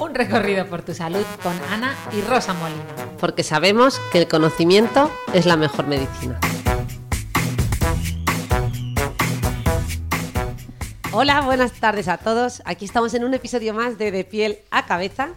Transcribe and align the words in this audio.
un 0.00 0.14
recorrido 0.14 0.66
por 0.66 0.80
tu 0.82 0.94
salud 0.94 1.24
con 1.42 1.52
Ana 1.70 1.94
y 2.12 2.22
Rosa 2.22 2.54
Molina. 2.54 2.80
porque 3.20 3.42
sabemos 3.42 4.00
que 4.10 4.18
el 4.18 4.28
conocimiento 4.28 5.10
es 5.34 5.44
la 5.44 5.56
mejor 5.58 5.86
medicina. 5.86 6.40
Hola, 11.12 11.42
buenas 11.42 11.72
tardes 11.72 12.08
a 12.08 12.16
todos. 12.16 12.62
Aquí 12.64 12.86
estamos 12.86 13.12
en 13.12 13.24
un 13.24 13.34
episodio 13.34 13.74
más 13.74 13.98
de 13.98 14.10
De 14.10 14.24
piel 14.24 14.58
a 14.70 14.86
cabeza. 14.86 15.30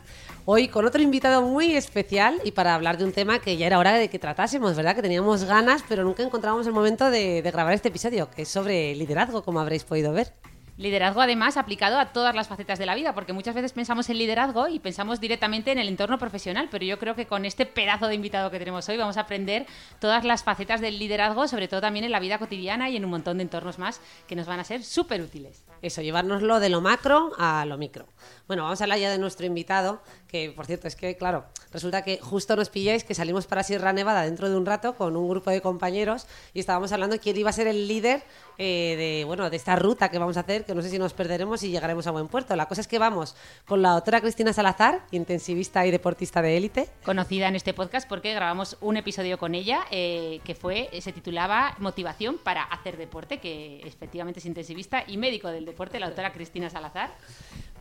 Hoy 0.45 0.69
con 0.69 0.85
otro 0.85 1.01
invitado 1.01 1.41
muy 1.41 1.75
especial 1.75 2.39
y 2.45 2.51
para 2.51 2.75
hablar 2.75 2.97
de 2.97 3.03
un 3.03 3.11
tema 3.11 3.39
que 3.39 3.57
ya 3.57 3.67
era 3.67 3.79
hora 3.79 3.93
de 3.93 4.09
que 4.09 4.19
tratásemos, 4.19 4.75
¿verdad? 4.75 4.95
Que 4.95 5.01
teníamos 5.01 5.43
ganas, 5.43 5.83
pero 5.89 6.03
nunca 6.03 6.23
encontrábamos 6.23 6.67
el 6.67 6.73
momento 6.73 7.09
de, 7.09 7.41
de 7.41 7.51
grabar 7.51 7.73
este 7.73 7.89
episodio, 7.89 8.29
que 8.29 8.43
es 8.43 8.49
sobre 8.49 8.95
liderazgo, 8.95 9.43
como 9.43 9.59
habréis 9.59 9.83
podido 9.83 10.13
ver. 10.13 10.33
Liderazgo 10.75 11.21
además 11.21 11.55
aplicado 11.55 11.99
a 11.99 12.07
todas 12.13 12.33
las 12.33 12.47
facetas 12.47 12.79
de 12.79 12.87
la 12.87 12.95
vida, 12.95 13.13
porque 13.13 13.31
muchas 13.31 13.53
veces 13.53 13.73
pensamos 13.73 14.09
en 14.09 14.17
liderazgo 14.17 14.67
y 14.67 14.79
pensamos 14.79 15.19
directamente 15.19 15.71
en 15.71 15.77
el 15.77 15.87
entorno 15.87 16.17
profesional, 16.17 16.67
pero 16.71 16.83
yo 16.83 16.97
creo 16.97 17.13
que 17.13 17.27
con 17.27 17.45
este 17.45 17.67
pedazo 17.67 18.07
de 18.07 18.15
invitado 18.15 18.49
que 18.49 18.57
tenemos 18.57 18.89
hoy 18.89 18.97
vamos 18.97 19.17
a 19.17 19.21
aprender 19.21 19.67
todas 19.99 20.23
las 20.23 20.43
facetas 20.43 20.81
del 20.81 20.97
liderazgo, 20.97 21.47
sobre 21.47 21.67
todo 21.67 21.81
también 21.81 22.05
en 22.05 22.11
la 22.11 22.19
vida 22.19 22.39
cotidiana 22.39 22.89
y 22.89 22.97
en 22.97 23.05
un 23.05 23.11
montón 23.11 23.37
de 23.37 23.43
entornos 23.43 23.77
más 23.77 24.01
que 24.27 24.35
nos 24.35 24.47
van 24.47 24.59
a 24.59 24.63
ser 24.63 24.83
súper 24.83 25.21
útiles. 25.21 25.63
Eso, 25.83 26.01
llevárnoslo 26.01 26.59
de 26.59 26.69
lo 26.69 26.81
macro 26.81 27.33
a 27.37 27.65
lo 27.65 27.77
micro. 27.77 28.07
Bueno, 28.45 28.63
vamos 28.63 28.81
a 28.81 28.83
hablar 28.83 28.99
ya 28.99 29.09
de 29.09 29.17
nuestro 29.17 29.45
invitado, 29.45 30.01
que 30.27 30.51
por 30.51 30.65
cierto 30.65 30.89
es 30.89 30.97
que, 30.97 31.15
claro, 31.15 31.45
resulta 31.71 32.03
que 32.03 32.19
justo 32.19 32.57
nos 32.57 32.69
pilláis 32.69 33.05
que 33.05 33.15
salimos 33.15 33.47
para 33.47 33.63
Sierra 33.63 33.93
Nevada 33.93 34.23
dentro 34.23 34.49
de 34.49 34.57
un 34.57 34.65
rato 34.65 34.95
con 34.95 35.15
un 35.15 35.29
grupo 35.29 35.49
de 35.49 35.61
compañeros 35.61 36.27
y 36.53 36.59
estábamos 36.59 36.91
hablando 36.91 37.17
quién 37.19 37.37
iba 37.37 37.49
a 37.49 37.53
ser 37.53 37.67
el 37.67 37.87
líder 37.87 38.23
eh, 38.57 38.95
de, 38.97 39.23
bueno, 39.25 39.49
de 39.49 39.55
esta 39.55 39.77
ruta 39.77 40.09
que 40.09 40.19
vamos 40.19 40.35
a 40.35 40.41
hacer, 40.41 40.65
que 40.65 40.75
no 40.75 40.81
sé 40.81 40.89
si 40.89 40.99
nos 40.99 41.13
perderemos 41.13 41.63
y 41.63 41.69
llegaremos 41.69 42.05
a 42.05 42.11
buen 42.11 42.27
puerto. 42.27 42.53
La 42.57 42.65
cosa 42.65 42.81
es 42.81 42.87
que 42.89 42.99
vamos 42.99 43.37
con 43.65 43.81
la 43.81 43.91
doctora 43.91 44.19
Cristina 44.19 44.51
Salazar, 44.51 45.05
intensivista 45.11 45.85
y 45.85 45.91
deportista 45.91 46.41
de 46.41 46.57
élite. 46.57 46.89
conocida 47.05 47.47
en 47.47 47.55
este 47.55 47.73
podcast 47.73 48.09
porque 48.09 48.33
grabamos 48.33 48.75
un 48.81 48.97
episodio 48.97 49.37
con 49.37 49.55
ella 49.55 49.85
eh, 49.89 50.41
que 50.43 50.53
fue 50.53 50.89
se 50.99 51.13
titulaba 51.13 51.75
Motivación 51.79 52.37
para 52.39 52.63
hacer 52.63 52.97
deporte, 52.97 53.39
que 53.39 53.79
efectivamente 53.85 54.41
es 54.41 54.45
intensivista 54.45 55.05
y 55.07 55.15
médico 55.15 55.47
del 55.47 55.63
deporte, 55.63 55.97
la 55.97 56.07
doctora 56.07 56.33
Cristina 56.33 56.69
Salazar. 56.69 57.11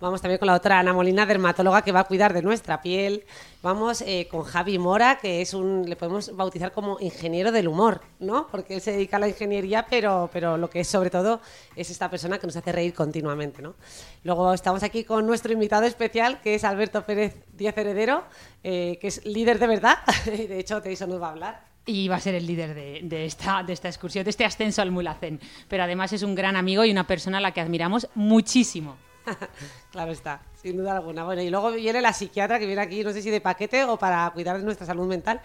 Vamos 0.01 0.21
también 0.21 0.41
con 0.41 0.49
la 0.49 0.52
doctora 0.53 0.81
Ana 0.81 0.93
Molina, 0.93 1.27
dermatóloga, 1.27 1.83
que 1.83 1.93
va 1.93 2.01
a 2.01 2.05
cuidar 2.05 2.33
de 2.33 2.43
nuestra 2.43 2.81
piel. 2.81 3.25
Vamos 3.63 4.03
eh, 4.03 4.27
con 4.31 4.43
Javi 4.43 4.79
Mora, 4.79 5.19
que 5.19 5.41
es 5.41 5.55
un, 5.55 5.89
le 5.89 5.97
podemos 5.97 6.35
bautizar 6.35 6.73
como 6.73 6.99
ingeniero 7.01 7.53
del 7.53 7.69
humor, 7.69 8.01
¿no? 8.19 8.49
Porque 8.49 8.75
él 8.75 8.81
se 8.81 8.93
dedica 8.93 9.19
a 9.19 9.21
la 9.21 9.29
ingeniería, 9.29 9.87
pero, 9.89 10.29
pero 10.33 10.57
lo 10.57 10.69
que 10.69 10.81
es 10.81 10.89
sobre 10.89 11.11
todo 11.11 11.41
es 11.77 11.91
esta 11.91 12.11
persona 12.11 12.39
que 12.39 12.47
nos 12.47 12.57
hace 12.57 12.73
reír 12.73 12.93
continuamente, 12.93 13.63
¿no? 13.63 13.75
Luego 14.25 14.53
estamos 14.53 14.83
aquí 14.83 15.05
con 15.05 15.27
nuestro 15.27 15.53
invitado 15.53 15.87
especial, 15.87 16.41
que 16.41 16.55
es 16.55 16.65
Alberto 16.65 17.05
Pérez 17.05 17.37
Díaz 17.53 17.77
Heredero, 17.77 18.25
eh, 18.65 18.99
que 19.01 19.09
es 19.09 19.25
líder 19.25 19.59
de 19.59 19.67
verdad, 19.67 19.99
de 20.25 20.59
hecho 20.59 20.81
de 20.81 20.93
eso 20.93 21.07
nos 21.07 21.21
va 21.23 21.29
a 21.29 21.31
hablar. 21.31 21.73
Y 21.85 22.07
va 22.09 22.17
a 22.17 22.21
ser 22.21 22.35
el 22.35 22.47
líder 22.47 22.75
de, 22.75 23.01
de 23.03 23.25
esta, 23.27 23.63
de 23.63 23.73
esta 23.73 23.89
excursión, 23.89 24.25
de 24.25 24.31
este 24.31 24.45
ascenso 24.45 24.83
al 24.83 24.93
Mulacén. 24.93 25.41
Pero 25.69 25.83
además 25.83 26.13
es 26.13 26.23
un 26.23 26.35
gran 26.35 26.55
amigo 26.55 26.85
y 26.85 26.93
una 26.93 27.07
persona 27.07 27.39
a 27.39 27.41
la 27.41 27.53
que 27.53 27.61
admiramos 27.61 28.09
muchísimo. 28.15 28.97
claro 29.93 30.13
está, 30.13 30.43
sin 30.61 30.77
duda 30.77 30.97
alguna. 30.97 31.25
Bueno, 31.25 31.43
y 31.43 31.51
luego 31.51 31.73
viene 31.73 32.01
la 32.01 32.13
psiquiatra 32.13 32.59
que 32.59 32.67
viene 32.67 32.83
aquí, 32.83 33.05
no 33.05 33.13
sé 33.13 33.23
si 33.23 33.31
de 33.31 33.41
paquete 33.41 33.85
o 33.85 33.99
para 33.99 34.31
cuidar 34.31 34.59
de 34.59 34.65
nuestra 34.65 34.87
salud 34.87 35.07
mental. 35.07 35.41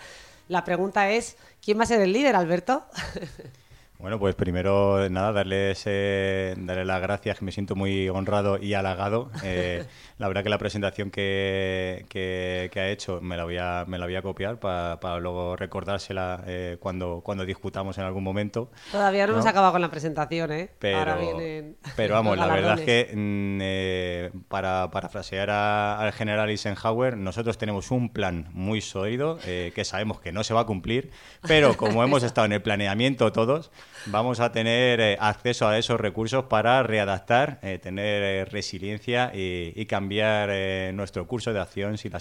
La 0.48 0.64
pregunta 0.64 1.10
es, 1.10 1.38
¿quién 1.62 1.78
va 1.80 1.84
a 1.84 1.88
ser 1.88 2.02
el 2.02 2.14
líder, 2.14 2.36
Alberto? 2.36 2.86
Bueno, 4.00 4.20
pues 4.20 4.36
primero, 4.36 5.10
nada, 5.10 5.32
darles, 5.32 5.82
eh, 5.88 6.54
darle 6.56 6.86
las 6.86 7.02
gracias, 7.02 7.40
que 7.40 7.46
me 7.46 7.52
siento 7.52 7.76
muy 7.76 8.08
honrado 8.10 8.60
y 8.62 8.76
halagado. 8.76 9.32
Eh, 9.44 9.86
la 10.18 10.28
verdad 10.28 10.44
que 10.44 10.50
la 10.50 10.58
presentación 10.58 11.12
que, 11.12 12.06
que- 12.10 12.70
que 12.72 12.80
ha 12.80 12.90
hecho 12.90 13.22
me 13.22 13.38
la 13.38 13.44
voy 13.44 13.58
a, 13.58 13.86
me 13.88 13.98
la 14.00 14.06
voy 14.06 14.16
a 14.16 14.22
copiar 14.22 14.60
para, 14.60 15.00
para 15.00 15.20
luego 15.20 15.56
recordársela 15.56 16.44
eh, 16.48 16.78
cuando, 16.80 17.22
cuando 17.24 17.46
discutamos 17.46 17.98
en 17.98 18.04
algún 18.06 18.24
momento. 18.24 18.72
Todavía 18.92 19.26
no, 19.28 19.34
¿no? 19.34 19.40
hemos 19.40 19.46
acabado 19.50 19.74
con 19.74 19.82
la 19.82 19.90
presentación, 19.92 20.52
¿eh? 20.52 20.70
Pero, 20.80 20.98
Ahora 20.98 21.16
vienen 21.18 21.78
pero 21.96 22.16
vamos, 22.16 22.38
la 22.40 22.48
verdad 22.48 22.80
es 22.80 22.86
que 22.86 23.12
mm, 23.16 23.60
eh, 23.62 24.32
para 24.48 24.90
parafrasear 24.92 25.50
al 25.50 26.12
general 26.14 26.50
Eisenhower, 26.50 27.16
nosotros 27.18 27.58
tenemos 27.58 27.92
un 27.92 28.10
plan 28.12 28.48
muy 28.54 28.82
sólido 28.82 29.40
eh, 29.46 29.72
que 29.76 29.86
sabemos 29.86 30.20
que 30.20 30.32
no 30.32 30.44
se 30.44 30.54
va 30.54 30.62
a 30.62 30.66
cumplir, 30.66 31.12
pero 31.48 31.78
como 31.78 32.04
hemos 32.04 32.24
estado 32.24 32.46
en 32.46 32.54
el 32.54 32.62
planeamiento 32.62 33.32
todos, 33.32 33.72
vamos 34.10 34.40
a 34.40 34.52
tener 34.52 35.00
eh, 35.00 35.18
acceso 35.20 35.68
a 35.68 35.78
esos 35.78 36.00
recursos 36.00 36.46
para 36.46 36.84
readaptar, 36.84 37.60
eh, 37.62 37.80
tener 37.80 38.24
eh, 38.24 38.46
resiliencia 38.46 39.32
y, 39.34 39.86
cambiar 39.88 40.50
nuestro 40.94 41.26
curso 41.28 41.54
de 41.54 41.62
acción 41.62 41.98
si 41.98 42.10
la, 42.10 42.20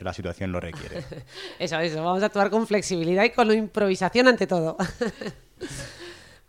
la 0.00 0.12
situación 0.14 0.50
lo 0.50 0.60
requiere. 0.60 1.04
Eso, 1.58 1.78
eso. 1.78 2.02
Vamos 2.02 2.22
a 2.22 2.26
actuar 2.26 2.48
con 2.48 2.66
flexibilidad 2.66 3.24
y 3.24 3.30
con 3.30 3.52
improvisación 3.52 4.28
ante 4.28 4.46
todo. 4.46 4.78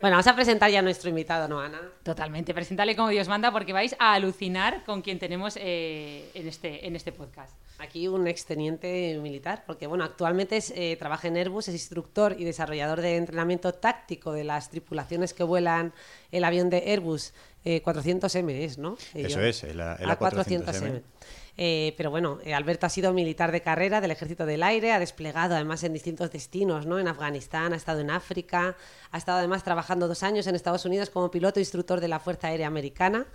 bueno, 0.04 0.16
vamos 0.18 0.26
a 0.26 0.34
presentar 0.36 0.70
ya 0.70 0.80
a 0.80 0.82
nuestro 0.82 1.08
invitado, 1.08 1.48
¿no, 1.48 1.60
Ana? 1.60 1.80
Totalmente, 2.02 2.52
preséntale 2.52 2.94
como 2.94 3.08
Dios 3.08 3.26
manda 3.26 3.50
porque 3.50 3.72
vais 3.72 3.96
a 3.98 4.12
alucinar 4.12 4.84
con 4.84 5.00
quien 5.00 5.18
tenemos 5.18 5.56
eh, 5.58 6.28
en, 6.34 6.46
este, 6.46 6.86
en 6.86 6.94
este 6.94 7.10
podcast. 7.10 7.54
Aquí 7.78 8.06
un 8.06 8.26
exteniente 8.26 9.18
militar, 9.22 9.64
porque 9.66 9.86
bueno, 9.86 10.04
actualmente 10.04 10.58
es, 10.58 10.74
eh, 10.76 10.96
trabaja 10.98 11.28
en 11.28 11.38
Airbus, 11.38 11.68
es 11.68 11.74
instructor 11.74 12.36
y 12.38 12.44
desarrollador 12.44 13.00
de 13.00 13.16
entrenamiento 13.16 13.72
táctico 13.72 14.34
de 14.34 14.44
las 14.44 14.68
tripulaciones 14.68 15.32
que 15.32 15.42
vuelan 15.42 15.94
el 16.30 16.44
avión 16.44 16.68
de 16.68 16.84
Airbus 16.86 17.32
eh, 17.64 17.82
400M, 17.82 18.50
es, 18.50 18.76
¿no? 18.76 18.98
Eh, 19.14 19.22
Eso 19.26 19.40
yo- 19.40 19.46
es, 19.46 19.64
el 19.64 19.80
el 19.80 19.80
A400M. 19.80 20.18
A400M. 20.18 21.02
Eh, 21.56 21.94
pero 21.96 22.10
bueno, 22.10 22.38
eh, 22.44 22.52
Alberto 22.52 22.86
ha 22.86 22.88
sido 22.88 23.12
militar 23.12 23.52
de 23.52 23.62
carrera 23.62 24.00
del 24.00 24.10
Ejército 24.10 24.44
del 24.44 24.62
Aire, 24.62 24.92
ha 24.92 24.98
desplegado 24.98 25.54
además 25.54 25.84
en 25.84 25.92
distintos 25.92 26.32
destinos, 26.32 26.84
¿no? 26.86 26.98
En 26.98 27.06
Afganistán, 27.06 27.72
ha 27.72 27.76
estado 27.76 28.00
en 28.00 28.10
África, 28.10 28.76
ha 29.10 29.18
estado 29.18 29.38
además 29.38 29.62
trabajando 29.62 30.08
dos 30.08 30.22
años 30.24 30.46
en 30.48 30.56
Estados 30.56 30.84
Unidos 30.84 31.10
como 31.10 31.30
piloto 31.30 31.60
e 31.60 31.62
instructor 31.62 32.00
de 32.00 32.08
la 32.08 32.18
Fuerza 32.18 32.48
Aérea 32.48 32.66
Americana. 32.66 33.26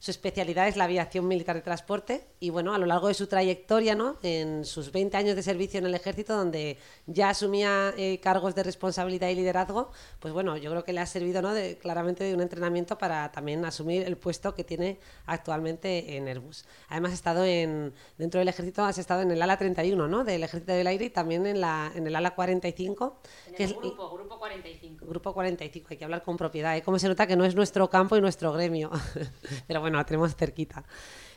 Su 0.00 0.12
especialidad 0.12 0.68
es 0.68 0.76
la 0.76 0.84
aviación 0.84 1.26
militar 1.26 1.56
de 1.56 1.62
transporte 1.62 2.24
y 2.38 2.50
bueno, 2.50 2.72
a 2.72 2.78
lo 2.78 2.86
largo 2.86 3.08
de 3.08 3.14
su 3.14 3.26
trayectoria, 3.26 3.96
¿no? 3.96 4.16
en 4.22 4.64
sus 4.64 4.92
20 4.92 5.16
años 5.16 5.34
de 5.34 5.42
servicio 5.42 5.78
en 5.78 5.86
el 5.86 5.94
ejército, 5.94 6.36
donde 6.36 6.78
ya 7.06 7.30
asumía 7.30 7.92
eh, 7.96 8.20
cargos 8.20 8.54
de 8.54 8.62
responsabilidad 8.62 9.28
y 9.28 9.34
liderazgo, 9.34 9.90
pues 10.20 10.32
bueno, 10.32 10.56
yo 10.56 10.70
creo 10.70 10.84
que 10.84 10.92
le 10.92 11.00
ha 11.00 11.06
servido 11.06 11.42
¿no? 11.42 11.52
de, 11.52 11.78
claramente 11.78 12.22
de 12.22 12.32
un 12.32 12.40
entrenamiento 12.40 12.96
para 12.96 13.32
también 13.32 13.64
asumir 13.64 14.06
el 14.06 14.16
puesto 14.16 14.54
que 14.54 14.62
tiene 14.62 15.00
actualmente 15.26 16.16
en 16.16 16.28
Airbus. 16.28 16.64
Además, 16.90 17.10
ha 17.10 17.14
estado 17.14 17.44
en, 17.44 17.92
dentro 18.18 18.38
del 18.38 18.46
ejército, 18.46 18.84
has 18.84 18.98
estado 18.98 19.22
en 19.22 19.32
el 19.32 19.42
ala 19.42 19.56
31 19.56 20.06
¿no? 20.06 20.22
del 20.22 20.44
ejército 20.44 20.72
del 20.74 20.86
aire 20.86 21.06
y 21.06 21.10
también 21.10 21.44
en, 21.44 21.60
la, 21.60 21.90
en 21.96 22.06
el 22.06 22.14
ala 22.14 22.36
45, 22.36 23.18
que 23.56 23.64
es 23.64 23.76
grupo, 23.76 24.10
grupo 24.14 24.38
45. 24.38 25.06
Grupo 25.06 25.34
45, 25.34 25.88
hay 25.90 25.96
que 25.96 26.04
hablar 26.04 26.22
con 26.22 26.36
propiedad. 26.36 26.76
¿eh? 26.76 26.82
Como 26.82 27.00
se 27.00 27.08
nota 27.08 27.26
que 27.26 27.34
no 27.34 27.44
es 27.44 27.56
nuestro 27.56 27.90
campo 27.90 28.16
y 28.16 28.20
nuestro 28.20 28.52
gremio, 28.52 28.90
pero 29.66 29.80
bueno, 29.80 29.87
la 29.96 30.04
tenemos 30.04 30.36
cerquita. 30.36 30.84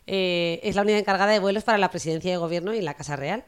Eh, 0.07 0.59
es 0.63 0.75
la 0.75 0.81
unidad 0.81 0.99
encargada 0.99 1.31
de 1.31 1.39
vuelos 1.39 1.63
para 1.63 1.77
la 1.77 1.89
presidencia 1.89 2.31
de 2.31 2.37
gobierno 2.37 2.73
y 2.73 2.81
la 2.81 2.93
Casa 2.95 3.15
Real. 3.15 3.45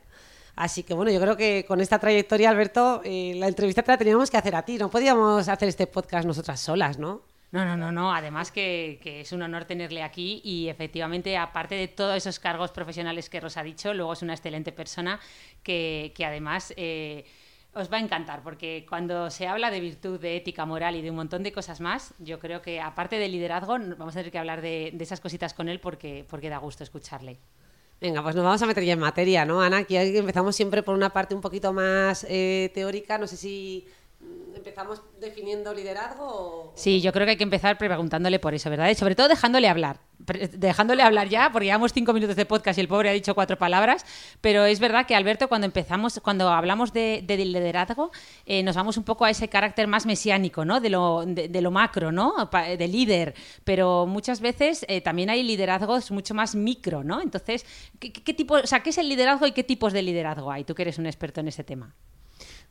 Así 0.56 0.84
que 0.84 0.94
bueno, 0.94 1.12
yo 1.12 1.20
creo 1.20 1.36
que 1.36 1.66
con 1.68 1.82
esta 1.82 2.00
trayectoria, 2.00 2.50
Alberto, 2.50 3.02
eh, 3.04 3.34
la 3.38 3.48
entrevista 3.48 3.82
te 3.82 3.92
la 3.92 3.98
teníamos 3.98 4.30
que 4.30 4.38
hacer 4.38 4.56
a 4.56 4.64
ti. 4.64 4.78
No 4.78 4.90
podíamos 4.90 5.48
hacer 5.50 5.68
este 5.68 5.88
podcast 5.88 6.28
nosotras 6.28 6.60
solas, 6.60 7.00
¿no? 7.00 7.22
No, 7.52 7.66
no, 7.66 7.78
no, 7.78 7.92
no. 7.92 8.14
Además 8.14 8.52
que, 8.52 9.00
que 9.02 9.22
es 9.22 9.32
un 9.32 9.42
honor 9.44 9.66
tenerle 9.66 10.02
aquí 10.04 10.42
y 10.44 10.70
efectivamente, 10.70 11.38
aparte 11.38 11.76
de 11.76 11.88
todos 11.88 12.18
esos 12.18 12.40
cargos 12.40 12.72
profesionales 12.72 13.30
que 13.30 13.40
Rosa 13.40 13.62
ha 13.62 13.64
dicho, 13.64 13.94
luego 13.94 14.14
es 14.14 14.22
una 14.22 14.34
excelente 14.34 14.72
persona 14.72 15.20
que, 15.62 16.14
que 16.16 16.26
además 16.26 16.74
eh, 16.78 17.26
os 17.76 17.92
va 17.92 17.98
a 17.98 18.00
encantar 18.00 18.44
porque 18.44 18.86
cuando 18.88 19.30
se 19.30 19.48
habla 19.48 19.72
de 19.72 19.80
virtud, 19.80 20.20
de 20.20 20.38
ética 20.38 20.66
moral 20.66 20.96
y 20.96 21.02
de 21.02 21.10
un 21.10 21.16
montón 21.16 21.44
de 21.44 21.52
cosas 21.52 21.82
más, 21.82 22.14
yo 22.20 22.40
creo 22.40 22.62
que 22.62 22.80
aparte 22.80 23.18
de 23.18 23.28
liderazgo, 23.28 23.78
vamos 23.98 24.16
a 24.16 24.20
tener 24.20 24.32
que 24.32 24.40
hablar 24.40 24.62
de, 24.62 24.96
esas 25.00 25.20
cositas 25.20 25.54
con 25.54 25.70
él 25.70 25.80
porque, 25.80 26.26
porque 26.30 26.50
da 26.50 26.58
gusto 26.58 26.84
escucharle. 26.84 27.40
Venga, 28.00 28.22
pues 28.22 28.36
nos 28.36 28.44
vamos 28.44 28.62
a 28.62 28.66
meter 28.66 28.84
ya 28.84 28.94
en 28.94 29.00
materia, 29.00 29.46
¿no, 29.46 29.62
Ana? 29.62 29.78
Aquí 29.78 29.96
empezamos 29.96 30.56
siempre 30.56 30.84
por 30.84 30.94
una 30.94 31.12
parte 31.12 31.36
un 31.36 31.42
poquito 31.42 31.72
más 31.72 32.26
eh, 32.30 32.70
teórica. 32.74 33.18
No 33.18 33.28
sé 33.28 33.38
si 33.38 33.88
empezamos 34.56 35.02
definiendo 35.20 35.74
liderazgo 35.74 36.26
o... 36.26 36.74
Sí, 36.76 37.02
yo 37.02 37.12
creo 37.12 37.26
que 37.26 37.32
hay 37.32 37.38
que 37.38 37.44
empezar 37.44 37.78
preguntándole 37.78 38.40
por 38.40 38.54
eso, 38.54 38.70
¿verdad? 38.70 38.90
Y 38.90 38.96
sobre 38.96 39.16
todo 39.16 39.28
dejándole 39.28 39.68
hablar. 39.68 40.00
Dejándole 40.54 41.04
hablar 41.04 41.28
ya, 41.28 41.50
porque 41.52 41.66
llevamos 41.66 41.92
cinco 41.92 42.14
minutos 42.14 42.36
de 42.38 42.46
podcast 42.46 42.78
y 42.78 42.82
el 42.82 42.88
pobre 42.88 43.10
ha 43.10 43.14
dicho 43.14 43.36
cuatro 43.36 43.58
palabras. 43.58 44.06
Pero 44.40 44.64
es 44.66 44.80
verdad 44.80 45.06
que, 45.06 45.16
Alberto, 45.16 45.50
cuando 45.50 45.66
empezamos, 45.66 46.20
cuando 46.24 46.50
hablamos 46.50 46.94
de, 46.94 47.24
de 47.26 47.38
liderazgo, 47.38 48.12
eh, 48.46 48.64
nos 48.64 48.76
vamos 48.76 48.96
un 48.98 49.04
poco 49.04 49.26
a 49.26 49.30
ese 49.30 49.50
carácter 49.50 49.88
más 49.88 50.06
mesiánico, 50.06 50.64
¿no? 50.64 50.80
De 50.80 50.90
lo, 50.90 51.26
de, 51.26 51.50
de 51.50 51.62
lo 51.62 51.72
macro, 51.72 52.12
¿no? 52.12 52.34
De 52.78 52.88
líder. 52.88 53.34
Pero 53.66 54.06
muchas 54.06 54.40
veces 54.40 54.86
eh, 54.88 55.02
también 55.02 55.30
hay 55.30 55.44
liderazgos 55.44 56.10
mucho 56.12 56.34
más 56.34 56.56
micro, 56.56 57.04
¿no? 57.04 57.22
Entonces, 57.22 57.66
¿qué, 58.00 58.14
qué- 58.14 58.24
qué 58.24 58.34
tipo, 58.34 58.56
o 58.56 58.68
sea, 58.68 58.82
¿qué 58.82 58.92
es 58.92 58.98
el 58.98 59.10
liderazgo 59.10 59.46
y 59.46 59.52
qué 59.52 59.64
tipos 59.64 59.92
de 59.92 60.04
liderazgo 60.04 60.52
hay? 60.52 60.64
Tú 60.64 60.74
que 60.74 60.84
eres 60.84 60.98
un 61.00 61.06
experto 61.06 61.42
en 61.42 61.50
ese 61.50 61.64
tema. 61.66 61.94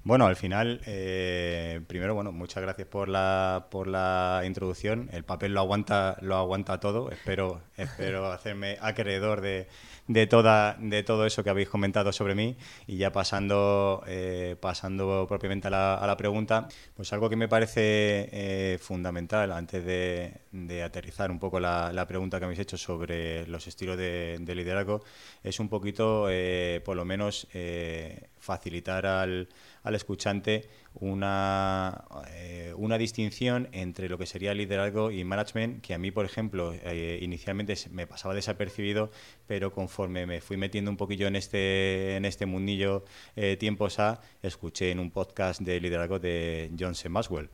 Bueno, 0.05 0.27
al 0.27 0.35
final, 0.35 0.81
eh, 0.87 1.81
primero, 1.87 2.13
bueno, 2.17 2.33
muchas 2.33 2.61
gracias 2.61 2.89
por 2.89 3.09
la, 3.09 3.69
por 3.71 3.87
la 3.87 4.43
introducción. 4.45 5.09
El 5.13 5.23
papel 5.25 5.55
lo 5.55 5.61
aguanta, 5.61 6.17
lo 6.23 6.35
aguanta 6.37 6.81
todo. 6.81 7.09
Espero, 7.13 7.63
espero 7.77 8.27
hacerme 8.33 8.79
acreedor 8.81 9.41
de, 9.41 9.69
de 10.09 10.27
toda, 10.27 10.77
de 10.81 11.05
todo 11.05 11.25
eso 11.25 11.45
que 11.45 11.51
habéis 11.51 11.69
comentado 11.69 12.13
sobre 12.13 12.35
mí. 12.35 12.57
Y 12.89 12.97
ya 12.97 13.13
pasando, 13.13 14.03
eh, 14.09 14.57
pasando 14.59 15.27
propiamente 15.29 15.69
a 15.69 15.71
la, 15.71 15.95
a 15.95 16.07
la 16.09 16.17
pregunta, 16.17 16.67
pues 16.97 17.13
algo 17.13 17.31
que 17.31 17.37
me 17.37 17.47
parece 17.47 18.29
eh, 18.33 18.79
fundamental 18.81 19.53
antes 19.53 19.85
de, 19.85 20.41
de 20.51 20.83
aterrizar 20.83 21.31
un 21.31 21.39
poco 21.39 21.61
la, 21.61 21.93
la 21.93 22.09
pregunta 22.09 22.41
que 22.41 22.45
habéis 22.47 22.59
hecho 22.61 22.77
sobre 22.77 23.47
los 23.47 23.69
estilos 23.69 23.97
de, 23.97 24.37
de 24.41 24.55
liderazgo 24.57 25.05
es 25.43 25.61
un 25.61 25.69
poquito, 25.69 26.27
eh, 26.31 26.81
por 26.85 26.97
lo 26.97 27.05
menos, 27.05 27.47
eh, 27.55 28.29
facilitar 28.39 29.07
al, 29.07 29.49
al 29.83 29.95
escuchante 29.95 30.69
una, 30.95 32.05
eh, 32.29 32.73
una 32.77 32.99
distinción 32.99 33.69
entre 33.73 34.09
lo 34.09 34.19
que 34.19 34.27
sería 34.27 34.55
liderazgo 34.55 35.11
y 35.11 35.25
management, 35.25 35.83
que 35.83 35.95
a 35.95 35.99
mí, 35.99 36.11
por 36.11 36.25
ejemplo, 36.25 36.73
eh, 36.75 37.19
inicialmente 37.23 37.75
me 37.91 38.07
pasaba 38.07 38.35
desapercibido, 38.35 39.11
pero 39.47 39.73
conforme 39.73 40.27
me 40.27 40.41
fui 40.41 40.57
metiendo 40.57 40.91
un 40.91 40.97
poquillo 40.97 41.27
en 41.27 41.37
este, 41.37 42.17
en 42.17 42.25
este 42.25 42.47
mundillo 42.47 43.05
eh, 43.37 43.57
tiempos 43.57 43.99
A, 43.99 44.21
escuché 44.43 44.91
en 44.91 45.01
un 45.01 45.11
podcast 45.11 45.61
de 45.61 45.81
liderazgo 45.81 46.19
de 46.19 46.71
John 46.79 46.95
C. 46.95 47.09
Maxwell. 47.09 47.51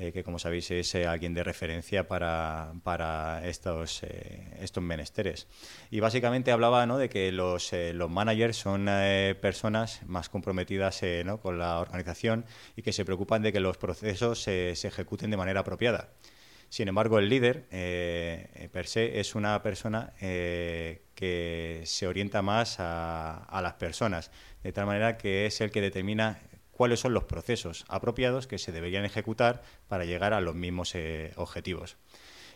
Eh, 0.00 0.12
que 0.12 0.24
como 0.24 0.38
sabéis 0.38 0.70
es 0.70 0.94
eh, 0.94 1.06
alguien 1.06 1.34
de 1.34 1.44
referencia 1.44 2.08
para, 2.08 2.72
para 2.84 3.46
estos, 3.46 4.02
eh, 4.02 4.56
estos 4.60 4.82
menesteres. 4.82 5.46
Y 5.90 6.00
básicamente 6.00 6.52
hablaba 6.52 6.86
¿no? 6.86 6.96
de 6.96 7.10
que 7.10 7.30
los, 7.32 7.74
eh, 7.74 7.92
los 7.92 8.08
managers 8.08 8.56
son 8.56 8.86
personas 9.42 10.00
más 10.06 10.30
comprometidas 10.30 11.02
¿no? 11.26 11.38
con 11.40 11.58
la 11.58 11.80
organización 11.80 12.46
y 12.76 12.82
que 12.82 12.94
se 12.94 13.04
preocupan 13.04 13.42
de 13.42 13.52
que 13.52 13.60
los 13.60 13.76
procesos 13.76 14.40
se 14.40 14.70
ejecuten 14.70 15.30
de 15.30 15.36
manera 15.36 15.60
apropiada. 15.60 16.08
Sin 16.70 16.88
embargo, 16.88 17.18
el 17.18 17.28
líder, 17.28 17.66
per 18.72 18.86
se, 18.86 19.20
es 19.20 19.34
una 19.34 19.60
persona 19.62 20.14
que 20.18 21.82
se 21.84 22.06
orienta 22.06 22.42
más 22.42 22.78
a, 22.78 23.44
a 23.44 23.60
las 23.60 23.74
personas, 23.74 24.30
de 24.62 24.72
tal 24.72 24.86
manera 24.86 25.18
que 25.18 25.46
es 25.46 25.60
el 25.60 25.70
que 25.70 25.80
determina 25.80 26.38
cuáles 26.80 27.00
son 27.00 27.12
los 27.12 27.24
procesos 27.24 27.84
apropiados 27.88 28.46
que 28.46 28.56
se 28.56 28.72
deberían 28.72 29.04
ejecutar 29.04 29.60
para 29.86 30.06
llegar 30.06 30.32
a 30.32 30.40
los 30.40 30.54
mismos 30.54 30.94
eh, 30.94 31.34
objetivos. 31.36 31.98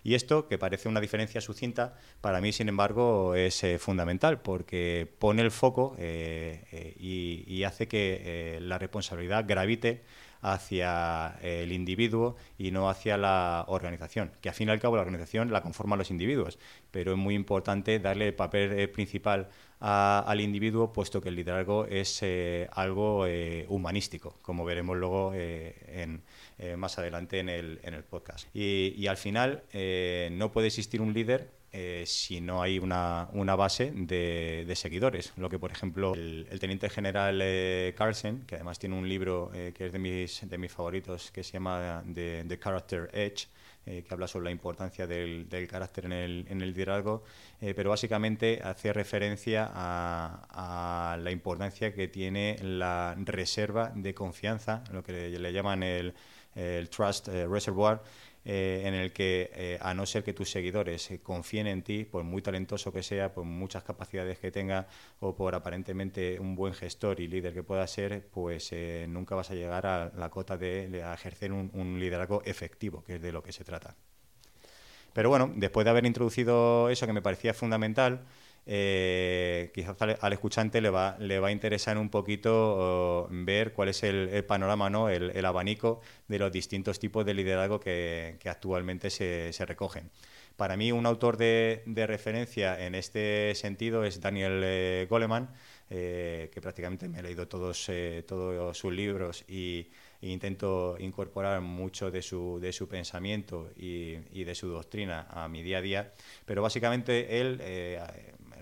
Y 0.02 0.14
esto, 0.14 0.48
que 0.48 0.56
parece 0.56 0.88
una 0.88 1.02
diferencia 1.02 1.42
sucinta, 1.42 1.98
para 2.22 2.40
mí, 2.40 2.50
sin 2.50 2.70
embargo, 2.70 3.34
es 3.34 3.62
eh, 3.64 3.78
fundamental 3.78 4.40
porque 4.40 5.06
pone 5.18 5.42
el 5.42 5.50
foco 5.50 5.94
eh, 5.98 6.94
y, 6.98 7.64
hace 7.64 7.86
que 7.86 8.56
la 8.62 8.78
responsabilidad 8.78 9.44
gravite 9.46 10.04
hacia 10.44 11.38
eh, 11.42 11.62
el 11.62 11.72
individuo 11.72 12.36
y 12.58 12.70
no 12.70 12.90
hacia 12.90 13.16
la 13.16 13.64
organización, 13.68 14.30
que 14.42 14.50
al 14.50 14.54
fin 14.54 14.68
y 14.68 14.72
al 14.72 14.78
cabo 14.78 14.96
la 14.96 15.02
organización 15.02 15.50
la 15.50 15.62
conforman 15.62 15.98
los 15.98 16.10
individuos, 16.10 16.58
pero 16.90 17.12
es 17.12 17.18
muy 17.18 17.34
importante 17.34 17.98
darle 17.98 18.28
el 18.28 18.34
papel 18.34 18.78
eh, 18.78 18.86
principal 18.88 19.48
a- 19.80 20.22
al 20.26 20.40
individuo, 20.42 20.92
puesto 20.92 21.22
que 21.22 21.30
el 21.30 21.36
liderazgo 21.36 21.86
es 21.86 22.18
eh, 22.22 22.68
algo 22.72 23.26
humanístico, 23.68 24.36
como 24.42 24.64
veremos 24.66 24.96
luego 24.96 25.32
en, 25.34 26.22
más 26.76 26.98
adelante 26.98 27.38
en 27.38 27.48
el, 27.48 27.80
en 27.82 27.94
el 27.94 28.04
podcast. 28.04 28.46
Y, 28.54 29.06
al 29.06 29.16
final 29.16 29.62
no 30.32 30.52
puede 30.52 30.66
existir 30.68 31.00
un 31.00 31.12
líder 31.12 31.50
eh, 31.76 32.04
si 32.06 32.40
no 32.40 32.62
hay 32.62 32.78
una, 32.78 33.28
una 33.32 33.56
base 33.56 33.90
de, 33.94 34.64
de 34.64 34.76
seguidores. 34.76 35.32
Lo 35.36 35.50
que, 35.50 35.58
por 35.58 35.72
ejemplo, 35.72 36.14
el, 36.14 36.46
el 36.48 36.60
teniente 36.60 36.88
general 36.88 37.40
eh, 37.42 37.94
Carlsen, 37.98 38.44
que 38.46 38.54
además 38.54 38.78
tiene 38.78 38.96
un 38.96 39.08
libro 39.08 39.50
eh, 39.52 39.72
que 39.76 39.86
es 39.86 39.92
de 39.92 39.98
mis, 39.98 40.48
de 40.48 40.56
mis 40.56 40.70
favoritos, 40.70 41.32
que 41.32 41.42
se 41.42 41.54
llama 41.54 42.04
The, 42.14 42.44
The 42.46 42.58
Character 42.60 43.10
Edge, 43.12 43.48
eh, 43.86 44.04
que 44.06 44.14
habla 44.14 44.28
sobre 44.28 44.44
la 44.44 44.50
importancia 44.52 45.06
del, 45.06 45.48
del 45.48 45.66
carácter 45.66 46.04
en 46.06 46.12
el, 46.12 46.46
en 46.48 46.62
el 46.62 46.68
liderazgo, 46.72 47.24
eh, 47.60 47.74
pero 47.74 47.90
básicamente 47.90 48.60
hace 48.62 48.92
referencia 48.92 49.68
a, 49.74 51.12
a 51.12 51.16
la 51.16 51.30
importancia 51.32 51.92
que 51.92 52.06
tiene 52.06 52.56
la 52.62 53.16
reserva 53.18 53.90
de 53.94 54.14
confianza, 54.14 54.84
lo 54.92 55.02
que 55.02 55.12
le, 55.12 55.38
le 55.38 55.52
llaman 55.52 55.82
el, 55.82 56.14
el 56.54 56.88
Trust 56.88 57.28
eh, 57.28 57.46
Reservoir, 57.46 58.00
eh, 58.44 58.82
en 58.84 58.94
el 58.94 59.12
que, 59.12 59.50
eh, 59.54 59.78
a 59.80 59.94
no 59.94 60.04
ser 60.04 60.22
que 60.22 60.34
tus 60.34 60.50
seguidores 60.50 61.10
eh, 61.10 61.20
confíen 61.22 61.66
en 61.66 61.82
ti, 61.82 62.04
por 62.04 62.24
muy 62.24 62.42
talentoso 62.42 62.92
que 62.92 63.02
sea, 63.02 63.32
por 63.32 63.44
muchas 63.44 63.84
capacidades 63.84 64.38
que 64.38 64.50
tenga 64.50 64.86
o 65.20 65.34
por 65.34 65.54
aparentemente 65.54 66.38
un 66.38 66.54
buen 66.54 66.74
gestor 66.74 67.20
y 67.20 67.28
líder 67.28 67.54
que 67.54 67.62
pueda 67.62 67.86
ser, 67.86 68.26
pues 68.32 68.72
nunca 69.08 69.34
vas 69.34 69.50
a 69.50 69.54
llegar 69.54 69.86
a 69.86 70.12
la 70.16 70.30
cota 70.30 70.56
de, 70.56 71.00
ejercer 71.14 71.52
un 71.52 71.98
liderazgo 71.98 72.42
efectivo, 72.44 73.02
que 73.04 73.16
es 73.16 73.22
de 73.22 73.32
lo 73.32 73.42
que 73.42 73.52
se 73.52 73.64
trata. 73.64 73.96
Pero 75.14 75.28
bueno, 75.28 75.50
después 75.54 75.84
de 75.84 75.90
haber 75.90 76.04
introducido 76.04 76.90
eso 76.90 77.06
que 77.06 77.12
me 77.12 77.22
parecía 77.22 77.54
fundamental, 77.54 78.26
eh, 78.66 79.70
quizás 79.74 79.96
al, 80.00 80.32
escuchante 80.32 80.80
le 80.80 80.90
va, 80.90 81.16
le 81.18 81.38
va 81.38 81.48
a 81.48 81.52
interesar 81.52 81.98
un 81.98 82.10
poquito 82.10 83.28
ver 83.30 83.72
cuál 83.72 83.90
es 83.90 84.02
el, 84.02 84.44
panorama, 84.44 84.90
¿no? 84.90 85.08
el, 85.08 85.44
abanico 85.44 86.00
de 86.28 86.38
los 86.38 86.50
distintos 86.52 86.98
tipos 86.98 87.26
de 87.26 87.34
liderazgo 87.34 87.80
que, 87.80 88.36
que 88.40 88.48
actualmente 88.48 89.10
se, 89.10 89.52
se 89.52 89.66
recogen. 89.66 90.10
Para 90.56 90.76
mí, 90.76 90.92
un 90.92 91.04
autor 91.04 91.36
de, 91.36 91.82
referencia 92.06 92.86
en 92.86 92.94
este 92.94 93.54
sentido 93.56 94.04
es 94.04 94.20
Daniel 94.20 94.62
eh, 94.64 95.06
Goleman, 95.10 95.50
eh, 95.90 96.48
que 96.52 96.60
prácticamente 96.60 97.08
me 97.08 97.18
he 97.18 97.22
leído 97.22 97.48
todos, 97.48 97.88
eh, 97.88 98.24
todos 98.26 98.78
sus 98.78 98.92
libros 98.92 99.44
y, 99.48 99.88
e 100.22 100.28
intento 100.28 100.96
incorporar 101.00 101.60
mucho 101.60 102.12
de 102.12 102.22
su, 102.22 102.60
de 102.60 102.72
su 102.72 102.86
pensamiento 102.86 103.70
y, 103.76 104.16
y 104.32 104.44
de 104.44 104.54
su 104.54 104.68
doctrina 104.68 105.26
a 105.28 105.48
mi 105.48 105.64
día 105.64 105.78
a 105.78 105.82
día. 105.82 106.12
Pero 106.46 106.62
básicamente 106.62 107.40
él 107.40 107.60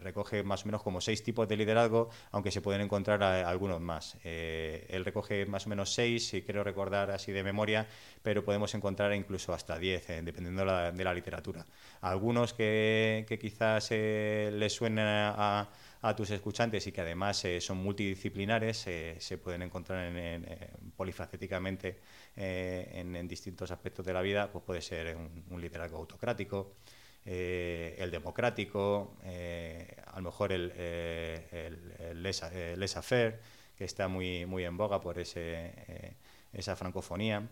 recoge 0.03 0.43
más 0.43 0.65
o 0.65 0.67
menos 0.67 0.83
como 0.83 1.01
seis 1.01 1.23
tipos 1.23 1.49
de 1.49 1.57
liderazgo, 1.57 2.11
aunque 2.31 2.51
se 2.51 2.61
pueden 2.61 2.81
encontrar 2.81 3.23
algunos 3.23 3.81
más. 3.81 4.17
Eh, 4.25 4.87
él 4.91 5.05
recoge 5.05 5.47
más 5.47 5.67
o 5.67 5.71
menos 5.71 5.93
seis, 5.95 6.29
si 6.29 6.43
quiero 6.43 6.65
recordar 6.65 7.11
así 7.11 7.33
de 7.33 7.43
memoria, 7.43 7.87
pero 8.23 8.45
podemos 8.45 8.75
encontrar 8.75 9.13
incluso 9.15 9.53
hasta 9.53 9.79
diez, 9.79 10.09
eh, 10.11 10.23
dependiendo 10.23 10.65
de 10.65 11.05
la, 11.05 11.15
literatura. 11.15 11.67
Algunos 12.01 12.55
que, 12.55 13.27
quizás 13.41 13.89
eh, 13.91 14.51
les 14.53 14.73
suenen 14.73 15.07
a, 15.07 15.69
tus 16.17 16.31
escuchantes 16.31 16.85
y 16.89 16.93
que 16.93 17.01
además 17.01 17.45
eh, 17.45 17.61
son 17.61 17.79
multidisciplinares, 17.79 18.77
se 18.77 19.39
pueden 19.39 19.63
encontrar 19.63 20.07
en, 20.07 20.17
en, 20.17 20.91
polifacéticamente 20.97 22.01
en, 22.35 23.29
distintos 23.29 23.71
aspectos 23.71 24.05
de 24.05 24.13
la 24.13 24.21
vida, 24.21 24.51
pues 24.51 24.65
puede 24.65 24.83
ser 24.83 25.17
un 25.17 25.61
liderazgo 25.61 25.99
autocrático, 25.99 26.75
eh, 27.25 27.97
el 27.99 28.11
democrático, 28.11 29.17
eh, 29.25 29.97
a 30.07 30.17
lo 30.17 30.23
mejor 30.23 30.53
el, 30.53 30.73
eh, 30.77 31.47
el, 31.53 32.07
el 32.07 32.23
laissez-faire, 32.81 33.39
que 33.77 33.85
está 33.85 34.09
muy, 34.09 34.47
muy 34.47 34.65
en 34.65 34.77
boga 34.77 35.01
por 35.01 35.19
ese, 35.19 35.73
eh, 35.89 36.15
esa 36.53 36.77
francofonía. 36.77 37.49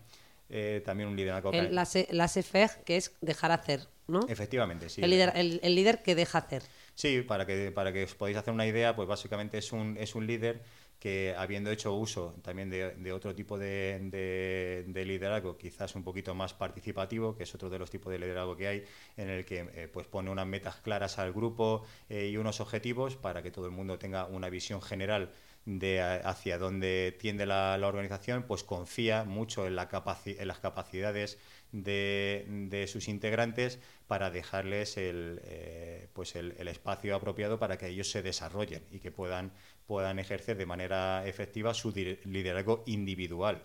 Eh, 0.49 0.81
también 0.85 1.07
un 1.07 1.15
liderazgo... 1.15 1.51
El 1.53 1.73
laissez-faire, 1.73 2.83
que 2.85 2.97
es 2.97 3.15
dejar 3.21 3.51
hacer, 3.51 3.87
¿no? 4.07 4.19
Efectivamente, 4.27 4.89
sí. 4.89 5.01
El 5.01 5.09
líder, 5.09 5.31
el, 5.35 5.61
el 5.63 5.75
líder 5.75 6.03
que 6.03 6.13
deja 6.13 6.39
hacer. 6.39 6.61
Sí, 6.93 7.21
para 7.21 7.45
que, 7.45 7.71
para 7.71 7.93
que 7.93 8.03
os 8.03 8.15
podáis 8.15 8.35
hacer 8.35 8.53
una 8.53 8.67
idea, 8.67 8.93
pues 8.95 9.07
básicamente 9.07 9.57
es 9.57 9.71
un, 9.71 9.95
es 9.97 10.13
un 10.13 10.27
líder 10.27 10.61
que 11.01 11.33
habiendo 11.35 11.71
hecho 11.71 11.95
uso 11.95 12.35
también 12.43 12.69
de, 12.69 12.91
de 12.91 13.11
otro 13.11 13.33
tipo 13.33 13.57
de, 13.57 13.97
de, 14.11 14.85
de, 14.87 15.03
liderazgo, 15.03 15.57
quizás 15.57 15.95
un 15.95 16.03
poquito 16.03 16.35
más 16.35 16.53
participativo, 16.53 17.35
que 17.35 17.41
es 17.41 17.55
otro 17.55 17.71
de 17.71 17.79
los 17.79 17.89
tipos 17.89 18.13
de 18.13 18.19
liderazgo 18.19 18.55
que 18.55 18.67
hay, 18.67 18.83
en 19.17 19.27
el 19.27 19.43
que 19.43 19.67
eh, 19.73 19.89
pues 19.91 20.05
pone 20.05 20.29
unas 20.29 20.45
metas 20.45 20.75
claras 20.75 21.17
al 21.17 21.33
grupo 21.33 21.83
eh, 22.07 22.29
y 22.31 22.37
unos 22.37 22.59
objetivos 22.59 23.15
para 23.15 23.41
que 23.41 23.49
todo 23.49 23.65
el 23.65 23.71
mundo 23.71 23.97
tenga 23.97 24.27
una 24.27 24.51
visión 24.51 24.79
general 24.79 25.31
de 25.65 26.01
hacia 26.01 26.57
dónde 26.57 27.15
tiende 27.19 27.45
la, 27.45 27.79
organización, 27.83 28.43
pues 28.43 28.63
confía 28.63 29.23
mucho 29.23 29.67
en, 29.67 29.75
la 29.75 29.89
en 30.25 30.47
las 30.47 30.59
capacidades 30.59 31.37
de, 31.71 32.85
sus 32.87 33.07
integrantes 33.07 33.79
para 34.07 34.31
dejarles 34.31 34.97
el, 34.97 35.39
eh, 35.43 36.07
pues 36.13 36.35
el, 36.35 36.67
espacio 36.67 37.15
apropiado 37.15 37.59
para 37.59 37.77
que 37.77 37.87
ellos 37.87 38.09
se 38.09 38.21
desarrollen 38.21 38.83
y 38.91 38.99
que 38.99 39.11
puedan, 39.11 39.53
puedan 39.87 40.19
ejercer 40.19 40.57
de 40.57 40.65
manera 40.65 41.25
efectiva 41.25 41.73
su 41.73 41.91
liderazgo 41.91 42.83
individual. 42.85 43.61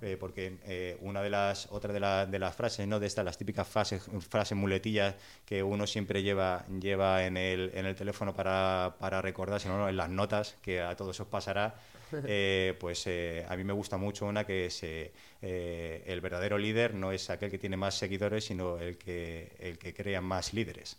Eh, 0.00 0.16
porque 0.18 0.58
eh, 0.64 0.98
una 1.00 1.22
de 1.22 1.30
las 1.30 1.68
otra 1.70 1.92
de, 1.92 2.30
de, 2.30 2.38
las 2.38 2.54
frases 2.54 2.86
no 2.86 3.00
de 3.00 3.06
estas 3.06 3.24
las 3.24 3.38
típicas 3.38 3.66
frases 3.66 4.02
frases 4.28 4.56
muletillas 4.56 5.14
que 5.46 5.62
uno 5.62 5.86
siempre 5.86 6.22
lleva 6.22 6.64
lleva 6.80 7.24
en 7.24 7.36
el, 7.36 7.70
en 7.74 7.86
el 7.86 7.94
teléfono 7.94 8.34
para, 8.34 8.96
para 8.98 9.22
recordarse 9.22 9.68
¿no? 9.68 9.88
en 9.88 9.96
las 9.96 10.10
notas 10.10 10.56
que 10.60 10.82
a 10.82 10.94
todos 10.96 11.20
os 11.20 11.26
pasará 11.28 11.74
eh, 12.12 12.76
pues 12.80 13.06
a 13.06 13.56
mí 13.56 13.64
me 13.64 13.72
gusta 13.72 13.96
mucho 13.96 14.26
una 14.26 14.44
que 14.44 14.66
es 14.66 14.82
el 14.82 16.20
verdadero 16.20 16.58
líder 16.58 16.94
no 16.94 17.12
es 17.12 17.30
aquel 17.30 17.50
que 17.50 17.58
tiene 17.58 17.76
más 17.76 17.94
seguidores 17.94 18.44
sino 18.44 18.78
el 18.78 18.98
que 18.98 19.56
el 19.58 19.78
que 19.78 19.94
crea 19.94 20.20
más 20.20 20.52
líderes 20.52 20.98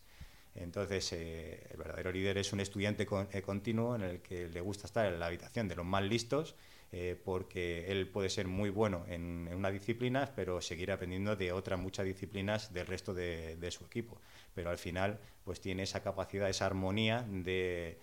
entonces, 0.55 1.11
el 1.11 1.77
verdadero 1.77 2.11
líder 2.11 2.37
es 2.37 2.53
un 2.53 2.61
estudiante 2.61 3.05
continuo 3.05 3.95
en 3.95 4.01
el 4.03 4.21
que 4.21 4.47
le 4.47 4.61
gusta 4.61 4.87
estar 4.87 5.05
en 5.05 5.19
la 5.19 5.27
habitación 5.27 5.67
de 5.67 5.75
los 5.75 5.85
más 5.85 6.03
listos 6.03 6.55
eh, 6.97 7.19
porque 7.25 7.91
él 7.91 8.07
puede 8.07 8.29
ser 8.29 8.47
muy 8.47 8.69
bueno 8.69 9.03
en, 9.09 9.49
una 9.53 9.69
disciplina, 9.69 10.31
pero 10.33 10.61
seguir 10.61 10.93
aprendiendo 10.93 11.35
de 11.35 11.51
otras 11.51 11.77
muchas 11.77 12.05
disciplinas 12.05 12.71
del 12.73 12.87
resto 12.87 13.13
de, 13.13 13.69
su 13.69 13.83
equipo. 13.83 14.21
Pero 14.53 14.69
al 14.69 14.77
final, 14.77 15.19
pues 15.43 15.59
tiene 15.59 15.83
esa 15.83 16.01
capacidad, 16.01 16.49
esa 16.49 16.65
armonía 16.67 17.25
de, 17.27 17.97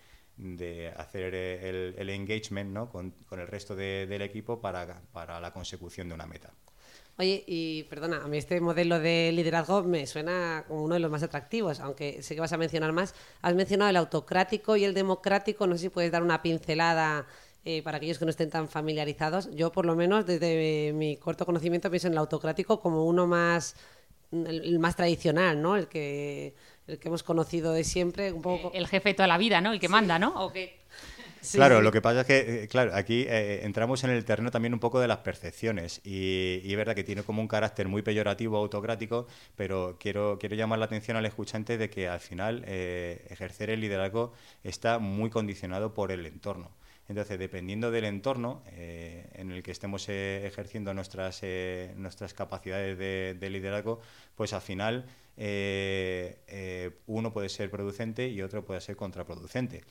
hacer 0.95 1.33
el, 1.33 2.09
engagement 2.09 2.71
¿no? 2.71 2.89
con, 2.89 3.15
el 3.31 3.47
resto 3.47 3.75
del 3.75 4.21
equipo 4.21 4.61
para, 4.61 5.01
para 5.11 5.39
la 5.39 5.51
consecución 5.51 6.09
de 6.09 6.13
una 6.13 6.27
meta. 6.27 6.53
Oye, 7.19 7.43
y 7.45 7.83
perdona, 7.83 8.23
a 8.23 8.27
mí 8.27 8.37
este 8.37 8.59
modelo 8.59 8.99
de 8.99 9.31
liderazgo 9.33 9.83
me 9.83 10.07
suena 10.07 10.65
como 10.67 10.83
uno 10.83 10.95
de 10.95 10.99
los 10.99 11.11
más 11.11 11.21
atractivos, 11.21 11.79
aunque 11.79 12.23
sé 12.23 12.33
que 12.33 12.41
vas 12.41 12.53
a 12.53 12.57
mencionar 12.57 12.91
más. 12.91 13.13
Has 13.43 13.53
mencionado 13.53 13.91
el 13.91 13.97
autocrático 13.97 14.75
y 14.77 14.83
el 14.83 14.95
democrático, 14.95 15.67
no 15.67 15.75
sé 15.75 15.83
si 15.83 15.89
puedes 15.89 16.11
dar 16.11 16.23
una 16.23 16.41
pincelada 16.41 17.27
eh, 17.65 17.83
para 17.83 17.97
aquellos 17.97 18.17
que 18.17 18.25
no 18.25 18.31
estén 18.31 18.49
tan 18.49 18.67
familiarizados. 18.67 19.49
Yo, 19.55 19.71
por 19.71 19.85
lo 19.85 19.95
menos, 19.95 20.25
desde 20.25 20.91
mi 20.93 21.15
corto 21.17 21.45
conocimiento, 21.45 21.91
pienso 21.91 22.07
en 22.07 22.13
el 22.13 22.19
autocrático 22.19 22.79
como 22.79 23.05
uno 23.05 23.27
más, 23.27 23.75
el, 24.31 24.79
más 24.79 24.95
tradicional, 24.95 25.61
¿no? 25.61 25.77
El 25.77 25.87
que, 25.87 26.55
el 26.87 26.97
que 26.97 27.09
hemos 27.09 27.21
conocido 27.21 27.73
de 27.73 27.83
siempre. 27.83 28.31
Un 28.31 28.41
poco... 28.41 28.71
El 28.73 28.87
jefe 28.87 29.09
de 29.09 29.13
toda 29.13 29.27
la 29.27 29.37
vida, 29.37 29.61
¿no? 29.61 29.71
El 29.71 29.79
que 29.79 29.87
manda, 29.87 30.17
¿no? 30.17 30.33
¿O 30.43 30.51
claro, 31.51 31.81
lo 31.81 31.91
que 31.91 32.01
pasa 32.01 32.21
es 32.21 32.27
que, 32.27 32.63
eh, 32.63 32.67
claro, 32.67 32.95
aquí 32.95 33.25
eh, 33.27 33.61
entramos 33.63 34.03
en 34.03 34.09
el 34.11 34.23
terreno 34.25 34.51
también 34.51 34.73
un 34.73 34.79
poco 34.79 34.99
de 34.99 35.07
las 35.07 35.19
percepciones 35.19 36.01
y, 36.03 36.61
es 36.63 36.77
verdad 36.77 36.95
que 36.95 37.03
tiene 37.03 37.23
como 37.23 37.41
un 37.41 37.47
carácter 37.47 37.87
muy 37.87 38.01
peyorativo, 38.01 38.57
autocrático, 38.57 39.27
pero 39.55 39.97
quiero, 39.99 40.37
quiero 40.39 40.55
llamar 40.55 40.79
la 40.79 40.85
atención 40.85 41.17
al 41.17 41.25
escuchante 41.25 41.77
de 41.77 41.89
que 41.89 42.07
al 42.07 42.19
final 42.19 42.63
ejercer 42.65 43.69
el 43.69 43.81
liderazgo 43.81 44.33
está 44.63 44.99
muy 44.99 45.29
condicionado 45.29 45.93
por 45.93 46.11
el 46.11 46.25
entorno. 46.25 46.71
Entonces, 47.09 47.37
dependiendo 47.37 47.91
del 47.91 48.05
entorno 48.05 48.63
eh, 48.71 49.27
en 49.33 49.51
el 49.51 49.61
que 49.61 49.71
estemos 49.71 50.07
eh, 50.07 50.47
ejerciendo 50.47 50.93
nuestras, 50.93 51.39
eh, 51.43 51.93
nuestras 51.97 52.33
capacidades 52.33 52.97
de, 52.97 53.49
liderazgo, 53.49 53.99
pues 54.35 54.53
al 54.53 54.61
final 54.61 55.05
uno 57.07 57.33
puede 57.33 57.49
ser 57.49 57.69
producente 57.69 58.29
y 58.29 58.41
otro 58.41 58.63
puede 58.63 58.81
ser 58.81 58.95
contraproducente. 58.95 59.83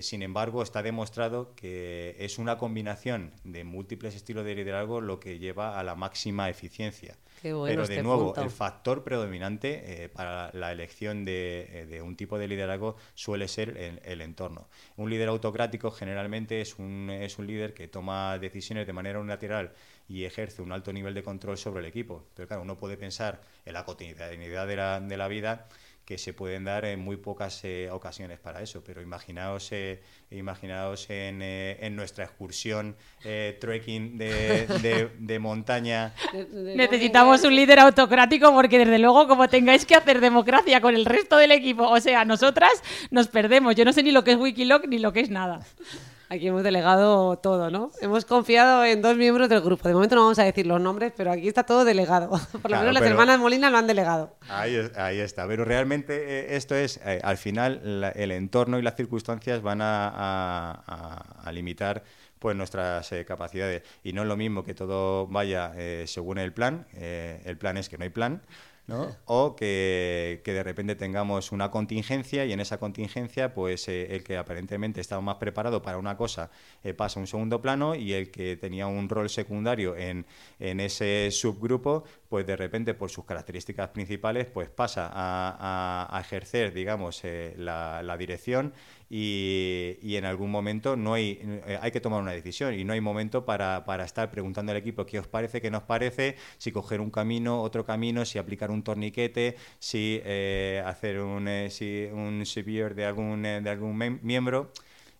Sin 0.00 0.22
embargo, 0.22 0.62
está 0.62 0.82
demostrado 0.82 1.54
que 1.54 2.16
es 2.18 2.38
una 2.38 2.58
combinación 2.58 3.32
de 3.44 3.64
múltiples 3.64 4.14
estilos 4.14 4.44
de 4.44 4.54
liderazgo 4.54 5.00
lo 5.00 5.18
que 5.18 5.38
lleva 5.38 5.78
a 5.78 5.82
la 5.82 5.94
máxima 5.94 6.48
eficiencia. 6.48 7.16
Pero 7.42 7.66
de 7.66 7.82
este 7.82 8.02
nuevo, 8.02 8.34
el 8.36 8.50
factor 8.50 9.02
predominante 9.02 10.10
para 10.14 10.50
la 10.52 10.70
elección 10.70 11.24
de, 11.24 12.00
un 12.04 12.14
tipo 12.14 12.38
de 12.38 12.46
liderazgo 12.46 12.96
suele 13.14 13.48
ser 13.48 14.00
el 14.04 14.20
entorno. 14.20 14.68
Un 14.96 15.10
líder 15.10 15.28
autocrático 15.28 15.90
generalmente 15.90 16.60
es 16.60 16.78
un, 16.78 17.10
es 17.10 17.38
un 17.38 17.46
líder 17.46 17.74
que 17.74 17.88
toma 17.88 18.38
decisiones 18.38 18.86
de 18.86 18.92
manera 18.92 19.18
unilateral 19.18 19.72
y 20.08 20.24
ejerce 20.24 20.62
un 20.62 20.72
alto 20.72 20.92
nivel 20.92 21.14
de 21.14 21.22
control 21.22 21.58
sobre 21.58 21.80
el 21.80 21.86
equipo. 21.86 22.26
Pero 22.34 22.46
claro, 22.48 22.62
uno 22.62 22.76
puede 22.76 22.96
pensar 22.96 23.40
en 23.64 23.74
la 23.74 23.84
cotidianidad 23.84 24.66
de 24.66 24.76
la, 24.76 25.00
de 25.00 25.16
la 25.16 25.28
vida 25.28 25.68
que 26.04 26.18
se 26.18 26.32
pueden 26.34 26.64
dar 26.64 26.84
en 26.84 27.00
muy 27.00 27.16
pocas 27.16 27.60
eh, 27.64 27.88
ocasiones 27.90 28.38
para 28.40 28.60
eso, 28.60 28.82
pero 28.84 29.00
imaginaos, 29.00 29.70
eh, 29.70 30.00
imaginaos 30.30 31.08
en, 31.10 31.40
eh, 31.42 31.78
en, 31.80 31.94
nuestra 31.94 32.24
excursión 32.24 32.96
trekking 33.22 34.18
de, 34.18 35.10
de, 35.18 35.38
montaña. 35.38 36.12
Necesitamos 36.50 37.44
un 37.44 37.54
líder 37.54 37.78
autocrático 37.78 38.52
porque 38.52 38.78
desde 38.78 38.98
luego 38.98 39.28
como 39.28 39.48
tengáis 39.48 39.86
que 39.86 39.94
hacer 39.94 40.20
democracia 40.20 40.80
con 40.80 40.94
el 40.94 41.04
resto 41.04 41.36
del 41.36 41.52
equipo, 41.52 41.84
o 41.84 42.00
sea, 42.00 42.24
nosotras 42.24 42.72
nos 43.10 43.28
perdemos. 43.28 43.76
Yo 43.76 43.84
no 43.84 43.92
sé 43.92 44.02
ni 44.02 44.10
lo 44.10 44.24
que 44.24 44.32
es 44.32 44.38
Wikiloc 44.38 44.86
ni 44.86 44.98
lo 44.98 45.12
que 45.12 45.20
es 45.20 45.30
nada. 45.30 45.60
Aquí 46.32 46.48
hemos 46.48 46.62
delegado 46.62 47.36
todo, 47.36 47.70
¿no? 47.70 47.90
Hemos 48.00 48.24
confiado 48.24 48.86
en 48.86 49.02
dos 49.02 49.18
miembros 49.18 49.50
del 49.50 49.60
grupo. 49.60 49.86
De 49.86 49.92
momento 49.92 50.14
no 50.14 50.22
vamos 50.22 50.38
a 50.38 50.44
decir 50.44 50.66
los 50.66 50.80
nombres, 50.80 51.12
pero 51.14 51.30
aquí 51.30 51.46
está 51.46 51.64
todo 51.64 51.84
delegado. 51.84 52.30
Por 52.62 52.70
lo 52.70 52.78
menos 52.78 52.94
las 52.94 53.02
hermanas 53.02 53.38
Molina 53.38 53.68
lo 53.68 53.76
han 53.76 53.86
delegado. 53.86 54.34
Ahí, 54.48 54.78
ahí 54.96 55.18
está. 55.18 55.46
Pero 55.46 55.66
realmente 55.66 56.14
eh, 56.14 56.56
esto 56.56 56.74
es, 56.74 56.98
eh, 57.04 57.20
al 57.22 57.36
final, 57.36 58.14
el 58.16 58.30
entorno 58.30 58.78
y 58.78 58.82
las 58.82 58.96
circunstancias 58.96 59.60
van 59.60 59.80
a, 59.82 61.50
limitar 61.52 62.02
pues 62.38 62.56
nuestras 62.56 63.12
eh, 63.12 63.26
capacidades. 63.26 63.82
Y 64.02 64.14
no 64.14 64.22
es 64.22 64.28
lo 64.28 64.38
mismo 64.38 64.64
que 64.64 64.72
todo 64.72 65.26
vaya 65.26 65.74
según 66.06 66.38
el 66.38 66.54
plan. 66.54 66.86
el 66.94 67.58
plan 67.58 67.76
es 67.76 67.90
que 67.90 67.98
no 67.98 68.04
hay 68.04 68.10
plan. 68.10 68.40
O 69.26 69.56
que, 69.56 70.42
de 70.44 70.62
repente 70.62 70.94
tengamos 70.96 71.52
una 71.52 71.70
contingencia 71.70 72.44
y 72.44 72.52
en 72.52 72.60
esa 72.60 72.78
contingencia, 72.78 73.54
pues 73.54 73.88
eh, 73.88 74.14
el 74.14 74.24
que 74.24 74.36
aparentemente 74.36 75.00
estaba 75.00 75.22
más 75.22 75.36
preparado 75.36 75.82
para 75.82 75.98
una 75.98 76.16
cosa 76.16 76.50
eh, 76.82 76.92
pasa 76.92 77.18
a 77.18 77.22
un 77.22 77.26
segundo 77.26 77.62
plano 77.62 77.94
y 77.94 78.12
el 78.12 78.30
que 78.30 78.56
tenía 78.56 78.86
un 78.86 79.08
rol 79.08 79.30
secundario 79.30 79.96
en, 79.96 80.26
en 80.58 80.80
ese 80.80 81.30
subgrupo, 81.30 82.04
pues 82.28 82.46
de 82.46 82.56
repente 82.56 82.94
por 82.94 83.10
sus 83.10 83.24
características 83.24 83.88
principales, 83.90 84.46
pues 84.46 84.68
pasa 84.68 85.10
a, 85.12 86.20
ejercer, 86.20 86.72
digamos, 86.72 87.24
eh, 87.24 87.54
la, 87.56 88.02
la 88.02 88.16
dirección 88.16 88.72
y, 89.14 90.16
en 90.16 90.24
algún 90.24 90.50
momento 90.50 90.96
no 90.96 91.12
hay, 91.12 91.38
eh, 91.66 91.78
hay 91.82 91.90
que 91.90 92.00
tomar 92.00 92.22
una 92.22 92.32
decisión 92.32 92.72
y 92.72 92.82
no 92.82 92.94
hay 92.94 93.02
momento 93.02 93.44
para, 93.44 93.84
para 93.84 94.04
estar 94.04 94.30
preguntando 94.30 94.72
al 94.72 94.78
equipo 94.78 95.04
qué 95.04 95.18
os 95.18 95.26
parece, 95.26 95.60
qué 95.60 95.70
nos 95.70 95.82
parece, 95.82 96.36
si 96.56 96.72
coger 96.72 97.02
un 97.02 97.10
camino, 97.10 97.60
otro 97.60 97.84
camino, 97.84 98.24
si 98.24 98.38
aplicar 98.38 98.70
un 98.70 98.82
torniquete, 98.82 99.56
si 99.78 100.20
eh, 100.24 100.82
hacer 100.86 101.20
un, 101.20 101.46
eh, 101.46 101.68
si, 101.68 102.08
un 102.10 102.46
severe 102.46 102.94
de 102.94 103.04
algún, 103.04 103.42
de 103.42 103.68
algún 103.68 104.18
miembro. 104.22 104.72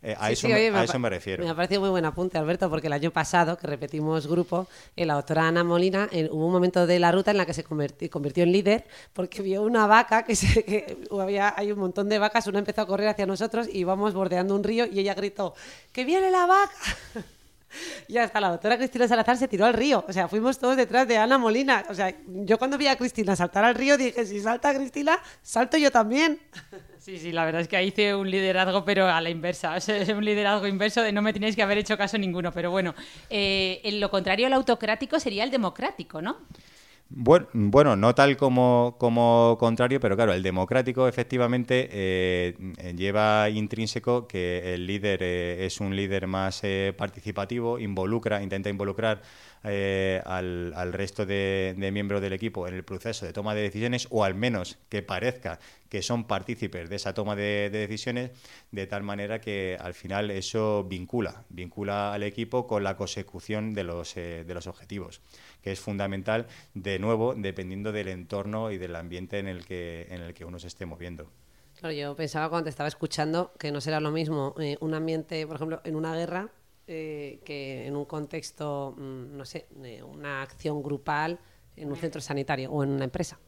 Eh, 0.05 0.17
a, 0.19 0.33
eso, 0.33 0.49
me, 0.49 1.09
refiero. 1.09 1.45
Me 1.45 1.51
ha 1.51 1.55
parecido 1.55 1.81
muy 1.81 1.91
buen 1.91 2.05
apunte, 2.05 2.37
Alberto, 2.37 2.69
porque 2.69 2.89
el 2.89 2.93
año 2.93 3.13
pasado, 3.13 3.57
que 3.57 3.69
repetimos 3.69 4.27
grupo, 4.27 4.67
eh, 4.97 5.07
la 5.07 5.15
doctora 5.15 5.47
Ana 5.47 5.63
Molina, 5.63 6.09
hubo 6.31 6.47
un 6.47 6.53
momento 6.53 6.89
de 6.89 6.99
la 6.99 7.13
ruta 7.13 7.31
en 7.31 7.37
la 7.37 7.47
que 7.47 7.55
se 7.55 7.63
convirtió, 7.63 8.43
en 8.43 8.51
líder, 8.53 8.85
porque 9.13 9.43
vio 9.43 9.63
una 9.63 9.87
vaca, 9.87 10.25
que, 10.25 10.35
se, 10.35 10.99
había, 11.21 11.55
hay 11.57 11.71
un 11.71 11.79
montón 11.79 12.09
de 12.09 12.19
vacas, 12.19 12.49
una 12.49 12.59
empezó 12.59 12.81
a 12.81 12.87
correr 12.87 13.09
hacia 13.09 13.27
nosotros 13.27 13.69
y 13.73 13.79
íbamos 13.79 14.13
bordeando 14.13 14.57
un 14.57 14.65
río 14.65 14.87
y 14.87 14.99
ella 14.99 15.15
gritó, 15.15 15.55
¡que 15.93 16.05
viene 16.05 16.33
la 16.33 16.47
vaca! 16.47 16.75
y 18.09 18.17
hasta 18.17 18.41
la 18.41 18.51
doctora 18.51 18.77
Cristina 18.77 19.07
Salazar 19.07 19.37
se 19.37 19.47
tiró 19.47 19.67
al 19.67 19.75
río. 19.75 20.05
O 20.09 20.13
sea, 20.13 20.27
fuimos 20.27 20.59
todos 20.59 20.77
detrás 20.77 21.07
de 21.07 21.17
Ana 21.17 21.39
Molina. 21.39 21.85
O 21.89 21.95
sea, 21.95 22.13
yo 22.27 22.59
cuando 22.59 22.77
vi 22.77 22.89
a 22.89 22.97
Cristina 22.97 23.37
saltar 23.37 23.65
al 23.65 23.77
río 23.77 23.97
dije, 23.97 24.27
si 24.27 24.41
salta 24.41 24.75
Cristina, 24.75 25.19
salto 25.43 25.77
yo 25.77 25.93
también. 25.93 26.41
Sí, 27.03 27.19
sí, 27.19 27.33
la 27.33 27.45
verdad 27.45 27.63
es 27.63 27.67
que 27.67 27.83
hice 27.83 28.15
un 28.15 28.31
liderazgo, 28.31 28.85
pero 28.85 29.09
a 29.09 29.21
la 29.21 29.29
inversa. 29.29 29.77
es 29.77 30.09
un 30.09 30.25
liderazgo 30.25 30.69
inverso 30.69 31.03
de 31.03 31.11
no 31.11 31.21
me 31.21 31.33
tenéis 31.33 31.57
que 31.57 31.63
haber 31.63 31.79
hecho 31.79 31.99
caso 31.99 32.17
ninguno. 32.17 32.53
Pero 32.53 32.71
bueno, 32.71 32.95
eh, 33.29 33.81
en 33.83 33.99
lo 33.99 34.09
contrario 34.09 34.47
al 34.47 34.53
autocrático 34.53 35.19
sería 35.19 35.43
el 35.43 35.51
democrático, 35.51 36.23
¿no? 36.23 36.37
Bueno, 37.09 37.49
bueno, 37.53 37.97
no 37.97 38.15
tal 38.15 38.37
como, 38.37 38.95
como 38.99 39.57
contrario, 39.59 39.99
pero 39.99 40.15
claro, 40.15 40.33
el 40.33 40.45
democrático 40.45 41.09
efectivamente 41.09 41.89
eh, 41.91 42.95
lleva 42.97 43.51
intrínseco 43.51 44.29
que 44.29 44.73
el 44.73 44.87
líder 44.87 45.23
eh, 45.23 45.67
es 45.67 45.81
un 45.81 45.95
líder 45.95 46.29
más 46.29 46.63
participativo, 46.97 47.81
involucra, 47.81 48.43
intenta 48.43 48.71
involucrar 48.71 49.21
eh, 49.65 50.21
al, 50.25 50.73
al, 50.75 50.93
resto 50.93 51.25
de, 51.25 51.75
miembros 51.93 52.21
del 52.21 52.33
equipo 52.33 52.67
en 52.67 52.75
el 52.75 52.85
proceso 52.85 53.27
de 53.27 53.33
toma 53.33 53.55
de 53.55 53.63
decisiones 53.63 54.09
o 54.11 54.25
al 54.25 54.35
menos 54.35 54.79
que 54.89 55.03
parezca 55.03 55.61
que 55.89 56.03
son 56.03 56.25
partícipes 56.25 56.91
de 56.91 56.97
esa 56.97 57.15
toma 57.15 57.37
de, 57.37 57.71
decisiones 57.71 58.33
de 58.71 58.87
tal 58.87 59.03
manera 59.03 59.41
que 59.41 59.77
al 59.81 59.95
final 59.95 60.31
eso 60.31 60.85
vincula, 60.85 61.45
vincula 61.49 62.13
al 62.13 62.23
equipo 62.23 62.67
con 62.67 62.83
la 62.83 62.97
consecución 62.97 63.73
de 63.75 63.85
los, 63.85 64.17
eh, 64.17 64.45
de 64.45 64.55
los 64.55 64.67
objetivos, 64.67 65.21
que 65.63 65.73
es 65.73 65.81
fundamental 65.81 66.47
de 66.75 66.99
nuevo 66.99 67.35
dependiendo 67.37 67.93
del 67.93 68.09
entorno 68.09 68.71
y 68.71 68.79
del 68.79 68.97
ambiente 68.97 69.39
en 69.39 69.47
el 69.47 69.65
que, 69.65 70.07
en 70.11 70.23
el 70.23 70.35
que 70.35 70.45
uno 70.45 70.59
se 70.59 70.67
esté 70.67 70.87
moviendo. 70.87 71.31
Yo 71.91 72.15
pensaba 72.15 72.49
cuando 72.49 72.65
te 72.65 72.71
estaba 72.71 72.89
escuchando 72.89 73.53
que 73.59 73.73
no 73.73 73.81
será 73.81 73.99
lo 73.99 74.13
mismo 74.13 74.55
eh, 74.61 74.77
un 74.81 74.95
ambiente, 74.95 75.45
por 75.47 75.57
ejemplo, 75.57 75.81
en 75.85 75.97
una 75.97 76.15
guerra, 76.15 76.51
eh, 76.95 77.41
que 77.45 77.87
en 77.87 77.97
un 77.97 78.05
contexto, 78.05 78.95
mm, 78.97 79.37
no 79.37 79.45
sé, 79.47 79.67
una 80.07 80.43
acción 80.43 80.83
grupal 80.83 81.39
en 81.75 81.89
un 81.89 81.97
centro 81.97 82.21
sanitario 82.21 82.71
o 82.71 82.85
en 82.85 82.91
una 82.91 83.05
empresa. 83.05 83.39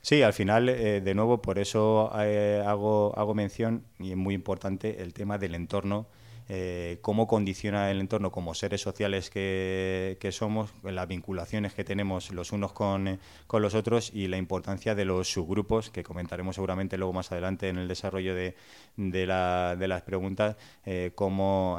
Sí, 0.00 0.22
al 0.22 0.32
final, 0.34 0.68
eh, 0.68 1.00
de 1.00 1.14
nuevo, 1.14 1.42
por 1.42 1.58
eso 1.58 2.12
eh, 2.20 2.62
hago, 2.64 3.12
hago 3.18 3.34
mención, 3.34 3.86
y 3.98 4.10
es 4.10 4.16
muy 4.16 4.34
importante, 4.34 5.02
el 5.02 5.12
tema 5.14 5.36
del 5.38 5.54
entorno, 5.54 6.06
eh, 6.48 6.98
cómo 7.02 7.26
condiciona 7.26 7.90
el 7.90 8.00
entorno 8.00 8.30
como 8.30 8.54
seres 8.54 8.80
sociales 8.80 9.30
que, 9.30 10.18
somos, 10.32 10.72
las 10.82 11.08
vinculaciones 11.08 11.74
que 11.74 11.84
tenemos 11.84 12.30
los 12.30 12.52
unos 12.52 12.72
con, 12.72 13.08
eh, 13.08 13.18
con 13.46 13.62
los 13.62 13.74
otros 13.74 14.10
y 14.14 14.28
la 14.28 14.36
importancia 14.36 14.94
de 14.94 15.04
los 15.04 15.28
subgrupos, 15.32 15.90
que 15.90 16.02
comentaremos 16.02 16.56
seguramente 16.56 16.96
luego 16.98 17.12
más 17.12 17.32
adelante 17.32 17.68
en 17.68 17.78
el 17.78 17.88
desarrollo 17.88 18.34
de, 18.34 18.54
de, 18.96 19.26
la- 19.26 19.76
de 19.76 19.88
las 19.88 20.02
preguntas, 20.02 20.56
eh, 20.84 21.12
cómo 21.14 21.78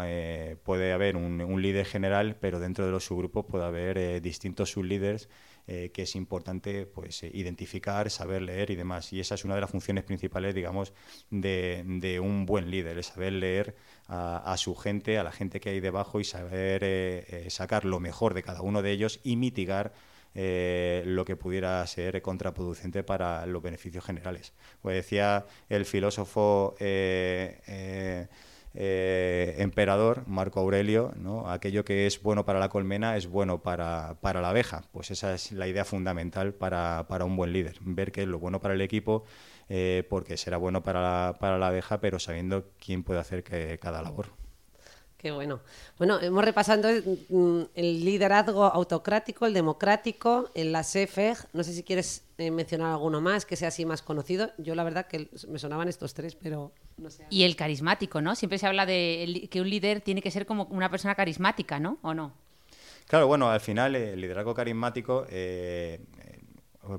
puede 0.63 0.93
haber 0.93 1.15
un, 1.15 1.61
líder 1.61 1.85
general, 1.85 2.35
pero 2.39 2.59
dentro 2.59 2.85
de 2.85 2.91
los 2.91 3.05
subgrupos 3.05 3.45
puede 3.45 3.65
haber 3.65 4.21
distintos 4.21 4.71
sublíderes 4.71 5.29
eh, 5.67 5.91
que 5.93 6.03
es 6.03 6.15
importante 6.15 6.85
pues 6.85 7.23
identificar, 7.23 8.09
saber 8.11 8.41
leer 8.43 8.69
y 8.71 8.75
demás. 8.75 9.11
Y 9.13 9.19
esa 9.19 9.35
es 9.35 9.45
una 9.45 9.55
de 9.55 9.61
las 9.61 9.69
funciones 9.71 10.03
principales, 10.03 10.53
digamos, 10.53 10.93
de, 11.31 11.83
de 11.85 12.19
un 12.19 12.45
buen 12.45 12.69
líder, 12.69 12.97
es 12.99 13.07
saber 13.07 13.33
leer 13.33 13.75
a, 14.07 14.55
su 14.57 14.75
gente, 14.75 15.17
a 15.17 15.23
la 15.23 15.31
gente 15.31 15.59
que 15.59 15.69
hay 15.69 15.79
debajo 15.79 16.19
y 16.19 16.23
saber 16.23 16.83
eh, 16.83 17.25
eh, 17.27 17.49
sacar 17.49 17.85
lo 17.85 17.99
mejor 17.99 18.33
de 18.33 18.43
cada 18.43 18.61
uno 18.61 18.81
de 18.81 18.91
ellos 18.91 19.19
y 19.23 19.35
mitigar 19.35 19.93
eh, 20.35 21.03
lo 21.05 21.25
que 21.25 21.35
pudiera 21.35 21.85
ser 21.87 22.21
contraproducente 22.21 23.03
para 23.03 23.45
los 23.45 23.63
beneficios 23.63 24.05
generales. 24.05 24.53
Pues 24.81 24.95
decía 24.95 25.45
el 25.69 25.85
filósofo 25.85 26.75
emperador 28.77 30.27
Marco 30.27 30.59
Aurelio, 30.59 31.13
¿no? 31.15 31.49
aquello 31.49 31.85
que 31.85 32.05
es 32.05 32.21
bueno 32.21 32.45
para 32.45 32.59
la 32.59 32.69
colmena 32.69 33.15
es 33.15 33.27
bueno 33.27 33.63
para, 33.63 34.17
para 34.21 34.41
la 34.41 34.49
abeja. 34.49 34.83
Pues 34.91 35.09
esa 35.09 35.33
es 35.33 35.51
la 35.51 35.67
idea 35.67 35.85
fundamental 35.85 36.53
para, 36.53 37.05
para 37.07 37.25
un 37.25 37.37
buen 37.37 37.53
líder, 37.53 37.77
ver 37.81 38.11
que 38.11 38.23
es 38.23 38.27
lo 38.27 38.37
bueno 38.37 38.59
para 38.59 38.73
el 38.73 38.81
equipo, 38.81 39.23
eh, 39.69 40.05
porque 40.09 40.37
será 40.37 40.57
bueno 40.57 40.83
para 40.83 41.01
la, 41.01 41.37
para 41.39 41.57
la 41.57 41.67
abeja, 41.67 41.99
pero 41.99 42.19
sabiendo 42.19 42.65
quién 42.83 43.03
puede 43.03 43.19
hacer 43.19 43.43
que 43.43 43.77
cada 43.79 44.01
labor. 44.01 44.27
Qué 45.25 45.31
bueno. 45.31 45.61
Bueno, 45.97 46.21
hemos 46.21 46.45
repasado 46.45 46.87
mm, 47.29 47.61
el 47.73 48.05
liderazgo 48.05 48.65
autocrático, 48.65 49.47
el 49.47 49.55
democrático, 49.55 50.51
el 50.53 50.71
laissez-faire. 50.71 51.37
No 51.51 51.63
sé 51.63 51.73
si 51.73 51.81
quieres 51.81 52.23
eh, 52.37 52.51
mencionar 52.51 52.91
alguno 52.91 53.21
más 53.21 53.43
que 53.43 53.55
sea 53.55 53.69
así 53.69 53.85
más 53.85 54.03
conocido. 54.03 54.51
Yo 54.59 54.75
la 54.75 54.83
verdad 54.83 55.07
que 55.07 55.29
me 55.47 55.57
sonaban 55.57 55.87
estos 55.87 56.13
tres, 56.13 56.35
pero 56.35 56.73
no 56.97 57.09
sé. 57.09 57.25
Y 57.31 57.41
el 57.41 57.55
carismático, 57.55 58.21
¿no? 58.21 58.35
Siempre 58.35 58.59
se 58.59 58.67
habla 58.67 58.85
de 58.85 59.47
que 59.49 59.61
un 59.61 59.69
líder 59.69 60.01
tiene 60.01 60.21
que 60.21 60.29
ser 60.29 60.45
como 60.45 60.65
una 60.65 60.91
persona 60.91 61.15
carismática, 61.15 61.79
¿no? 61.79 61.97
¿O 62.03 62.13
no? 62.13 62.33
Claro, 63.07 63.25
bueno, 63.25 63.49
al 63.49 63.61
final 63.61 63.95
eh, 63.95 64.13
el 64.13 64.21
liderazgo 64.21 64.53
carismático 64.53 65.25
eh, 65.29 66.01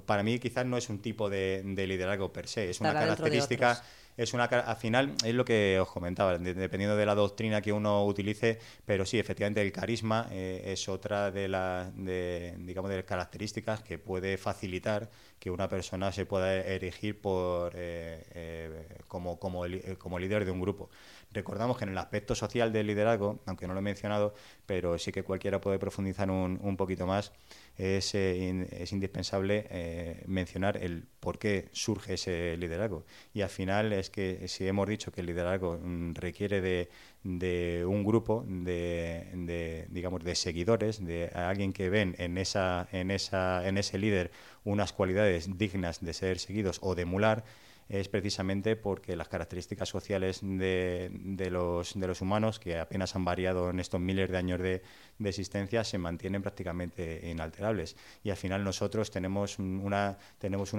para 0.06 0.22
mí 0.22 0.38
quizás 0.38 0.66
no 0.66 0.76
es 0.76 0.88
un 0.88 1.00
tipo 1.00 1.28
de, 1.30 1.62
de 1.64 1.86
liderazgo 1.86 2.32
per 2.32 2.48
se, 2.48 2.70
es 2.70 2.80
una 2.80 2.90
Estará 2.90 3.06
característica, 3.16 3.82
es 4.16 4.32
una 4.34 4.44
al 4.44 4.76
final 4.76 5.14
es 5.24 5.34
lo 5.34 5.44
que 5.44 5.78
os 5.80 5.88
comentaba, 5.88 6.38
de- 6.38 6.54
dependiendo 6.54 6.96
de 6.96 7.04
la 7.06 7.14
doctrina 7.14 7.60
que 7.60 7.72
uno 7.72 8.04
utilice, 8.06 8.58
pero 8.84 9.04
sí, 9.04 9.18
efectivamente 9.18 9.60
el 9.62 9.72
carisma 9.72 10.28
eh, 10.30 10.62
es 10.66 10.88
otra 10.88 11.30
de 11.30 11.48
las 11.48 11.94
de, 11.96 12.54
digamos 12.58 12.90
de 12.90 12.96
las 12.96 13.04
características 13.04 13.82
que 13.82 13.98
puede 13.98 14.38
facilitar 14.38 15.10
que 15.38 15.50
una 15.50 15.68
persona 15.68 16.12
se 16.12 16.24
pueda 16.26 16.54
erigir 16.54 17.20
por 17.20 17.72
eh, 17.74 18.24
eh, 18.34 18.98
como, 19.08 19.38
como, 19.38 19.66
eh, 19.66 19.96
como 19.98 20.18
líder 20.18 20.44
de 20.44 20.50
un 20.50 20.60
grupo. 20.60 20.88
Recordamos 21.32 21.76
que 21.76 21.84
en 21.84 21.90
el 21.90 21.98
aspecto 21.98 22.34
social 22.34 22.72
del 22.72 22.86
liderazgo, 22.86 23.40
aunque 23.46 23.66
no 23.66 23.74
lo 23.74 23.80
he 23.80 23.82
mencionado, 23.82 24.34
pero 24.64 24.98
sí 24.98 25.12
que 25.12 25.22
cualquiera 25.24 25.60
puede 25.60 25.78
profundizar 25.78 26.30
un, 26.30 26.58
un 26.62 26.76
poquito 26.76 27.06
más, 27.06 27.32
es, 27.76 28.14
eh, 28.14 28.66
es 28.70 28.92
indispensable 28.92 29.66
eh, 29.70 30.22
mencionar 30.26 30.76
el 30.78 31.04
por 31.20 31.38
qué 31.38 31.68
surge 31.72 32.14
ese 32.14 32.56
liderazgo. 32.56 33.04
Y 33.34 33.42
al 33.42 33.50
final 33.50 33.92
es 33.92 34.10
que 34.10 34.48
si 34.48 34.66
hemos 34.66 34.88
dicho 34.88 35.12
que 35.12 35.20
el 35.20 35.26
liderazgo 35.26 35.78
mm, 35.82 36.14
requiere 36.14 36.60
de, 36.60 36.88
de 37.22 37.84
un 37.86 38.04
grupo 38.04 38.44
de, 38.48 39.28
de, 39.34 39.86
digamos 39.90 40.24
de 40.24 40.34
seguidores, 40.34 41.04
de 41.04 41.28
alguien 41.34 41.72
que 41.72 41.90
ven 41.90 42.14
en 42.18 42.38
esa, 42.38 42.88
en 42.92 43.10
esa, 43.10 43.66
en 43.66 43.78
ese 43.78 43.98
líder 43.98 44.30
unas 44.64 44.92
cualidades 44.92 45.58
dignas 45.58 46.04
de 46.04 46.12
ser 46.12 46.38
seguidos 46.38 46.78
o 46.82 46.94
de 46.94 47.02
emular, 47.02 47.44
es 47.88 48.08
precisamente 48.08 48.74
porque 48.74 49.14
las 49.14 49.28
características 49.28 49.88
sociales 49.88 50.40
de, 50.42 51.48
los, 51.50 52.20
humanos, 52.20 52.58
que 52.58 52.78
apenas 52.78 53.14
han 53.14 53.24
variado 53.24 53.70
en 53.70 53.78
estos 53.78 54.00
miles 54.00 54.30
de 54.30 54.36
años 54.36 54.60
de, 54.60 54.82
existencia, 55.24 55.84
se 55.84 55.98
mantienen 55.98 56.42
prácticamente 56.42 57.28
inalterables. 57.30 57.96
Y 58.24 58.30
al 58.30 58.36
final 58.36 58.64
nosotros 58.64 59.10
tenemos 59.10 59.58
una, 59.58 60.18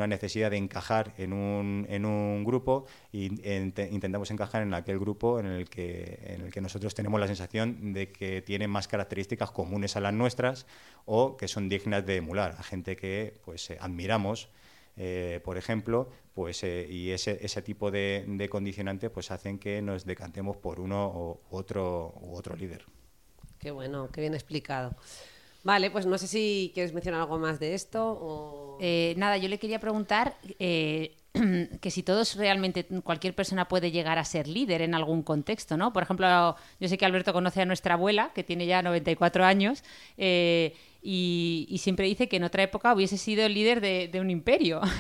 necesidad 0.08 0.52
de 0.52 0.58
encajar 0.58 1.14
en 1.18 1.34
un, 1.34 2.44
grupo 2.44 2.86
e 3.14 3.30
intentamos 3.92 4.32
encajar 4.32 4.64
en 4.64 4.74
aquel 4.74 5.00
grupo 5.00 5.40
en 5.40 5.46
el, 5.48 5.70
que, 5.70 6.20
en 6.24 6.42
el 6.42 6.52
que 6.52 6.62
nosotros 6.62 6.94
tenemos 6.94 7.20
la 7.20 7.28
sensación 7.28 7.94
de 7.94 8.12
que 8.12 8.42
tiene 8.42 8.68
más 8.68 8.88
características 8.88 9.52
comunes 9.52 9.96
a 9.96 10.02
las 10.02 10.14
nuestras 10.14 10.66
o 11.06 11.38
que 11.38 11.48
son 11.48 11.70
dignas 11.70 12.06
de 12.06 12.18
emular, 12.18 12.56
a 12.58 12.64
gente 12.64 12.96
que 12.96 13.40
pues 13.46 13.70
eh, 13.70 13.78
admiramos 13.80 14.50
eh, 14.98 15.40
por 15.44 15.58
ejemplo, 15.58 16.10
pues 16.34 16.64
eh, 16.64 16.88
y 16.90 17.12
ese, 17.12 17.40
ese 17.42 17.62
tipo 17.62 17.92
de, 17.92 18.26
de 18.28 18.50
condicionantes 18.50 19.10
pues 19.10 19.32
hacen 19.32 19.60
que 19.60 19.82
nos 19.82 20.06
decantemos 20.06 20.58
por 20.58 20.80
uno 20.80 21.06
o 21.06 21.42
otro 21.50 22.14
u 22.22 22.36
otro 22.36 22.56
líder. 22.56 22.86
Qué 23.60 23.72
bueno, 23.72 24.10
qué 24.12 24.22
bien 24.22 24.34
explicado. 24.34 24.96
Vale, 25.64 25.92
pues 25.92 26.06
no 26.06 26.18
sé 26.18 26.28
si 26.28 26.72
quieres 26.74 26.94
mencionar 26.94 27.22
algo 27.22 27.38
más 27.40 27.60
de 27.60 27.74
esto 27.74 28.18
o... 28.22 28.78
Eh, 28.80 29.16
nada, 29.18 29.38
yo 29.38 29.50
le 29.50 29.58
quería 29.58 29.80
preguntar 29.80 30.38
eh, 30.60 31.17
que 31.82 31.92
si 31.92 32.04
todos 32.04 32.36
realmente, 32.36 32.86
cualquier 33.04 33.34
persona 33.36 33.68
puede 33.68 33.92
llegar 33.92 34.18
a 34.18 34.26
ser 34.26 34.48
líder 34.48 34.82
en 34.82 34.96
algún 34.96 35.24
contexto, 35.24 35.78
¿no? 35.78 35.94
Por 35.94 36.04
ejemplo, 36.04 36.56
yo 36.80 36.88
sé 36.88 36.98
que 36.98 37.06
Alberto 37.06 37.34
conoce 37.34 37.62
a 37.62 37.66
nuestra 37.66 37.96
abuela, 37.96 38.32
que 38.34 38.44
tiene 38.44 38.66
ya 38.66 38.82
94 38.82 39.46
años, 39.46 39.84
eh, 40.18 40.76
y, 41.02 41.68
y 41.70 41.78
siempre 41.80 42.08
dice 42.08 42.28
que 42.28 42.38
en 42.38 42.44
otra 42.44 42.64
época 42.64 42.94
hubiese 42.94 43.18
sido 43.18 43.46
el 43.46 43.54
líder 43.54 43.82
de, 43.82 44.20
un 44.20 44.30
imperio. 44.30 44.82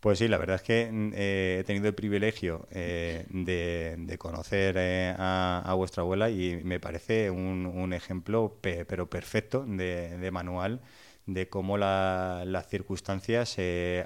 Pues 0.00 0.20
sí, 0.20 0.28
la 0.28 0.38
verdad 0.38 0.56
es 0.56 0.62
que 0.62 0.88
eh, 1.14 1.58
he 1.60 1.64
tenido 1.64 1.88
el 1.88 1.94
privilegio 1.94 2.68
eh, 2.70 3.26
de, 3.28 4.16
conocer 4.18 4.76
eh, 4.78 5.12
a, 5.18 5.72
vuestra 5.76 6.02
abuela 6.02 6.30
y 6.30 6.60
me 6.62 6.78
parece 6.78 7.28
un, 7.30 7.92
ejemplo, 7.92 8.56
pe- 8.60 8.84
pero 8.84 9.10
perfecto, 9.10 9.64
de 9.66 10.30
manual 10.30 10.80
de 11.26 11.48
cómo 11.48 11.76
la- 11.78 12.44
las 12.46 12.68
circunstancias 12.68 13.56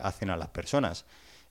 hacen 0.03 0.31
a 0.31 0.37
las 0.37 0.49
personas. 0.49 1.05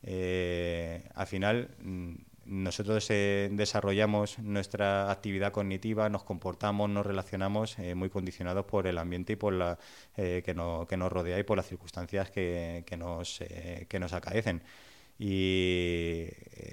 Eh, 0.04 1.04
al 1.16 1.28
final, 1.28 1.70
mm, 1.82 2.14
nosotros 2.46 3.06
eh, 3.12 3.50
desarrollamos 3.52 4.40
nuestra 4.40 5.12
actividad 5.12 5.52
cognitiva, 5.52 6.10
nos 6.10 6.24
comportamos, 6.24 6.90
nos 6.90 7.06
relacionamos 7.06 7.78
eh, 7.80 7.94
muy 7.96 8.10
condicionados 8.10 8.66
por 8.66 8.88
el 8.88 8.98
ambiente 8.98 9.34
y 9.34 9.36
por 9.36 9.54
la 9.54 9.78
que, 10.16 10.42
que 10.44 10.98
nos 10.98 11.12
rodea 11.12 11.38
y 11.38 11.44
por 11.44 11.58
las 11.58 11.68
circunstancias 11.68 12.32
que, 12.32 12.84
nos, 12.98 13.40
que 13.88 14.00
nos 14.00 14.14
acaecen. 14.14 14.64
Y 15.20 16.28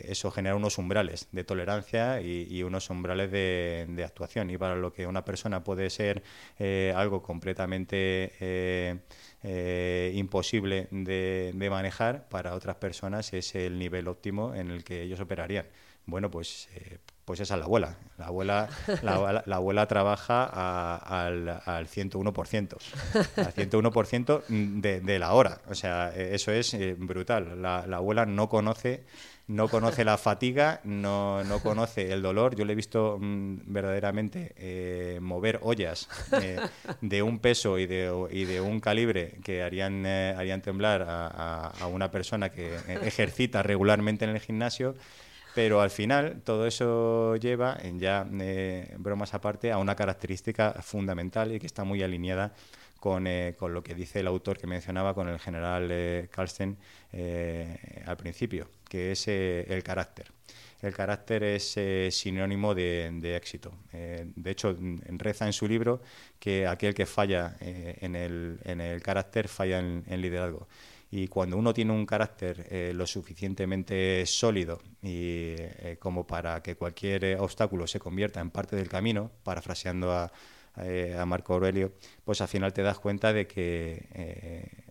eso 0.04 0.30
genera 0.30 0.54
unos 0.54 0.78
umbrales 0.78 1.28
de 1.32 1.42
tolerancia 1.42 2.20
y, 2.20 2.62
unos 2.62 2.88
umbrales 2.90 3.30
de, 3.32 3.86
de 3.88 4.04
actuación. 4.04 4.50
Y 4.50 4.56
para 4.58 4.76
lo 4.76 4.92
que 4.92 5.06
una 5.06 5.24
persona 5.24 5.64
puede 5.64 5.90
ser 5.90 6.22
eh, 6.58 6.92
algo 6.96 7.22
completamente 7.22 8.32
eh, 8.40 8.98
eh, 9.42 10.12
imposible 10.14 10.88
de, 10.90 11.68
manejar, 11.70 12.28
para 12.28 12.54
otras 12.54 12.76
personas 12.76 13.32
es 13.32 13.54
el 13.54 13.78
nivel 13.78 14.08
óptimo 14.08 14.54
en 14.54 14.70
el 14.70 14.84
que 14.84 15.02
ellos 15.02 15.20
operarían. 15.20 15.66
Bueno, 16.06 16.30
pues, 16.30 16.68
eh, 16.74 16.98
pues 17.26 17.40
esa 17.40 17.54
es 17.54 17.58
la 17.60 17.66
abuela. 17.66 17.96
La 18.18 18.26
abuela, 18.28 18.68
la, 19.02 19.14
abuela- 19.16 19.42
la 19.44 19.56
abuela 19.56 19.86
trabaja 19.86 20.48
a- 20.50 21.26
al, 21.26 21.48
al 21.66 21.86
101%. 21.88 22.76
Al 23.36 23.52
101% 23.52 24.42
de, 24.80 25.00
de 25.00 25.18
la 25.18 25.34
hora. 25.34 25.60
O 25.68 25.74
sea, 25.74 26.12
eh, 26.16 26.30
eso 26.34 26.50
es 26.52 26.72
eh, 26.72 26.94
brutal. 26.98 27.60
La, 27.60 27.84
la 27.86 27.96
abuela 27.98 28.24
no 28.26 28.48
conoce, 28.48 29.04
no 29.48 29.68
conoce 29.68 30.04
la 30.04 30.18
fatiga, 30.18 30.80
no, 30.84 31.42
no 31.44 31.58
conoce 31.60 32.12
el 32.12 32.22
dolor. 32.22 32.54
Yo 32.56 32.64
le 32.64 32.72
he 32.72 32.76
visto 32.76 33.18
mm, 33.20 33.58
verdaderamente 33.66 34.52
eh, 34.56 35.18
mover 35.20 35.58
ollas 35.62 36.08
eh, 36.40 36.60
de 37.00 37.22
un 37.22 37.40
peso 37.40 37.78
y 37.80 37.86
de, 37.86 38.28
y 38.30 38.44
de 38.44 38.60
un 38.60 38.78
calibre 38.80 39.38
que 39.44 39.62
harían, 39.64 40.04
eh, 40.06 40.32
harían 40.38 40.62
temblar 40.62 41.02
a, 41.02 41.26
a- 41.26 41.72
a 41.80 41.86
una 41.88 42.10
persona 42.12 42.50
que 42.50 42.76
ejercita 43.02 43.62
regularmente 43.64 44.24
en 44.24 44.30
el 44.30 44.40
gimnasio 44.40 44.94
Pero 45.56 45.80
al 45.80 45.88
final 45.88 46.42
todo 46.44 46.66
eso 46.66 47.34
lleva, 47.36 47.78
en 47.80 47.98
ya 47.98 48.28
eh, 48.40 48.94
bromas 48.98 49.32
aparte, 49.32 49.72
a 49.72 49.78
una 49.78 49.96
característica 49.96 50.74
fundamental 50.82 51.50
y 51.50 51.58
que 51.58 51.64
está 51.66 51.82
muy 51.82 52.02
alineada 52.02 52.52
con, 53.00 53.26
eh, 53.26 53.54
con, 53.58 53.72
lo 53.72 53.82
que 53.82 53.94
dice 53.94 54.20
el 54.20 54.26
autor 54.26 54.58
que 54.58 54.66
mencionaba, 54.66 55.14
con 55.14 55.28
el 55.30 55.38
general 55.38 55.88
eh, 55.90 56.28
Carlsen 56.30 56.76
eh, 57.10 58.02
al 58.04 58.18
principio, 58.18 58.68
que 58.86 59.12
es 59.12 59.28
el 59.28 59.82
carácter. 59.82 60.26
El 60.82 60.92
carácter 60.92 61.42
es 61.42 61.78
sinónimo 62.10 62.74
de, 62.74 63.34
éxito. 63.34 63.72
De 63.92 64.50
hecho, 64.50 64.76
reza 65.08 65.46
en 65.46 65.54
su 65.54 65.66
libro 65.66 66.02
que 66.38 66.66
aquel 66.66 66.92
que 66.92 67.06
falla 67.06 67.56
en, 67.60 68.14
el, 68.14 68.58
en, 68.62 68.82
el, 68.82 69.00
carácter 69.00 69.48
falla 69.48 69.78
en, 69.78 70.04
en, 70.06 70.20
liderazgo. 70.20 70.68
Y 71.10 71.28
cuando 71.28 71.56
uno 71.56 71.72
tiene 71.72 71.92
un 71.92 72.04
carácter 72.04 72.66
eh, 72.70 72.92
lo 72.94 73.06
suficientemente 73.06 74.24
sólido 74.26 74.80
y 75.02 75.54
eh, 75.56 75.96
como 76.00 76.26
para 76.26 76.62
que 76.62 76.74
cualquier 76.74 77.38
obstáculo 77.38 77.86
se 77.86 78.00
convierta 78.00 78.40
en 78.40 78.50
parte 78.50 78.76
del 78.76 78.88
camino, 78.88 79.30
parafraseando 79.44 80.12
a, 80.12 80.32
a 80.74 81.26
Marco 81.26 81.54
Aurelio, 81.54 81.92
pues 82.24 82.40
al 82.40 82.48
final 82.48 82.72
te 82.72 82.82
das 82.82 82.98
cuenta 82.98 83.32
de 83.32 83.46
que 83.46 84.08
eh, 84.12 84.86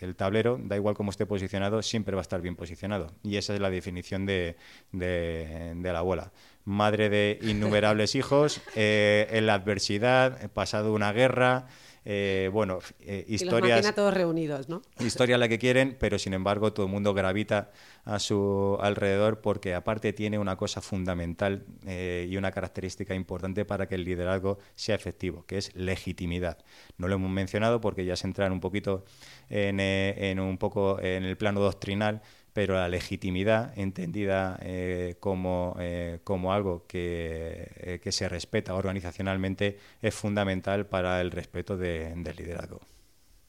el 0.00 0.16
tablero, 0.16 0.58
da 0.62 0.76
igual 0.76 0.94
cómo 0.94 1.10
esté 1.10 1.26
posicionado, 1.26 1.82
siempre 1.82 2.14
va 2.14 2.20
a 2.20 2.22
estar 2.22 2.40
bien 2.40 2.56
posicionado. 2.56 3.12
Y 3.22 3.36
esa 3.36 3.54
es 3.54 3.60
la 3.60 3.70
definición 3.70 4.26
de, 4.26 4.56
de, 4.92 5.74
la 5.82 5.98
abuela. 5.98 6.32
Madre 6.64 7.08
de 7.08 7.38
innumerables 7.42 8.14
hijos, 8.14 8.60
eh, 8.74 9.26
en 9.30 9.46
la 9.46 9.54
adversidad, 9.54 10.50
pasado 10.52 10.92
una 10.92 11.12
guerra, 11.12 11.66
eh, 12.04 12.50
bueno, 12.52 12.80
eh, 13.00 13.24
historias. 13.28 13.80
Y 13.80 13.86
los 13.86 13.94
todos 13.94 14.12
reunidos, 14.12 14.68
¿no? 14.68 14.82
Historia 15.00 15.38
la 15.38 15.48
que 15.48 15.58
quieren, 15.58 15.96
pero 15.98 16.18
sin 16.18 16.34
embargo 16.34 16.72
todo 16.72 16.86
el 16.86 16.92
mundo 16.92 17.14
gravita 17.14 17.70
a 18.04 18.18
su 18.18 18.76
alrededor 18.80 19.40
porque 19.40 19.74
aparte 19.74 20.12
tiene 20.12 20.38
una 20.38 20.56
cosa 20.56 20.80
fundamental 20.80 21.64
eh, 21.86 22.26
y 22.28 22.36
una 22.36 22.50
característica 22.52 23.14
importante 23.14 23.64
para 23.64 23.88
que 23.88 23.94
el 23.94 24.04
liderazgo 24.04 24.58
sea 24.74 24.94
efectivo, 24.94 25.46
que 25.46 25.58
es 25.58 25.74
legitimidad. 25.74 26.58
No 26.98 27.08
lo 27.08 27.14
hemos 27.14 27.30
mencionado 27.30 27.80
porque 27.80 28.04
ya 28.04 28.16
se 28.16 28.26
entra 28.26 28.50
un 28.52 28.60
poquito 28.60 29.04
en, 29.48 29.80
eh, 29.80 30.30
en 30.30 30.40
un 30.40 30.58
poco 30.58 31.00
en 31.00 31.24
el 31.24 31.36
plano 31.36 31.60
doctrinal, 31.60 32.20
pero 32.54 32.74
la 32.74 32.88
legitimidad, 32.88 33.76
entendida 33.76 34.58
eh, 34.62 35.16
como, 35.18 35.76
eh, 35.80 36.20
como, 36.22 36.52
algo 36.52 36.86
que, 36.86 37.68
eh, 37.76 38.00
que, 38.00 38.12
se 38.12 38.28
respeta 38.28 38.74
organizacionalmente, 38.76 39.80
es 40.00 40.14
fundamental 40.14 40.86
para 40.86 41.20
el 41.20 41.32
respeto 41.32 41.76
de, 41.76 42.14
del 42.16 42.36
liderazgo. 42.36 42.80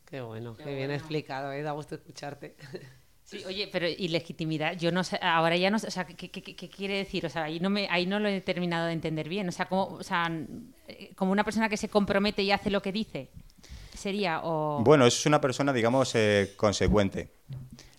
Qué 0.06 0.22
bueno, 0.22 0.58
qué, 0.58 0.64
qué 0.64 0.70
bien 0.72 0.88
bueno. 0.88 0.96
explicado, 0.96 1.52
da 1.52 1.72
gusto 1.72 1.96
escucharte. 1.96 2.58
Sí, 3.26 3.44
oye, 3.48 3.68
pero 3.72 3.88
y 3.88 4.08
legitimidad, 4.10 4.78
yo 4.78 4.92
no 4.92 5.04
sé, 5.04 5.18
ahora 5.20 5.58
ya 5.58 5.72
no 5.72 5.80
sé, 5.80 5.88
o 5.88 5.90
sea, 5.90 6.06
¿qué, 6.06 6.30
qué, 6.30 6.44
qué 6.44 6.70
quiere 6.70 6.98
decir? 6.98 7.26
O 7.26 7.30
sea, 7.30 7.46
ahí 7.46 7.60
no, 7.60 7.72
me, 7.72 7.88
ahí 7.90 8.06
no 8.06 8.20
lo 8.20 8.28
he 8.28 8.40
terminado 8.40 8.86
de 8.86 8.94
entender 8.94 9.28
bien, 9.28 9.50
o 9.50 9.52
sea, 9.52 9.66
como, 9.66 9.86
o 9.86 10.04
sea, 10.04 10.32
como 11.16 11.32
una 11.32 11.44
persona 11.44 11.68
que 11.68 11.76
se 11.76 11.90
compromete 11.90 12.44
y 12.44 12.52
hace 12.52 12.70
lo 12.70 12.84
que 12.84 12.92
dice, 12.92 13.32
sería, 13.96 14.42
o... 14.44 14.84
Bueno, 14.84 15.08
es 15.08 15.26
una 15.26 15.42
persona, 15.42 15.74
digamos, 15.74 16.14
consecuente. 16.56 17.32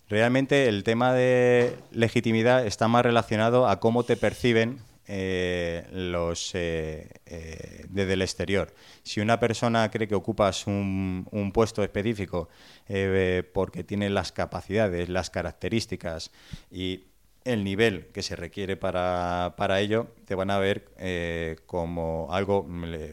Realmente 0.09 0.69
el 0.69 0.83
tema 0.83 1.13
de 1.13 1.75
legitimidad 1.91 2.65
está 2.65 2.87
más 2.87 3.03
relacionado 3.03 3.67
a 3.67 3.79
cómo 3.79 4.03
te 4.03 4.15
perciben 4.15 4.79
eh, 5.09 5.85
los 5.91 6.51
eh, 6.53 7.09
eh, 7.25 7.85
desde 7.89 8.13
el 8.13 8.21
exterior. 8.21 8.73
Si 9.03 9.19
una 9.19 9.39
persona 9.39 9.89
cree 9.91 10.07
que 10.07 10.15
ocupas 10.15 10.65
un, 10.67 11.51
puesto 11.53 11.83
específico 11.83 12.49
eh, 12.87 13.43
porque 13.53 13.83
tiene 13.83 14.09
las 14.09 14.31
capacidades, 14.31 15.09
las 15.09 15.29
características 15.29 16.31
y 16.71 17.05
el 17.47 17.63
nivel 17.63 18.07
que 18.07 18.21
se 18.21 18.35
requiere 18.35 18.75
para, 18.75 19.55
para 19.57 19.79
ello, 19.79 20.07
te 20.25 20.35
van 20.35 20.51
a 20.51 20.57
ver 20.57 20.89
eh, 20.97 21.55
como 21.65 22.27
algo, 22.31 22.65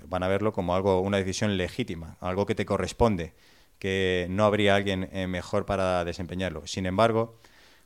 van 0.07 0.23
a 0.23 0.29
verlo 0.29 0.53
como 0.53 0.75
algo, 0.75 1.01
una 1.01 1.19
decisión 1.19 1.57
legítima, 1.57 2.17
algo 2.21 2.45
que 2.45 2.57
te 2.57 2.67
corresponde 2.67 3.33
que 3.85 4.27
no 4.31 4.47
habría 4.47 4.77
alguien 4.77 5.11
eh, 5.13 5.27
mejor 5.27 5.67
para 5.67 6.07
desempeñarlo. 6.07 6.67
Sin 6.67 6.87
embargo, 6.87 7.39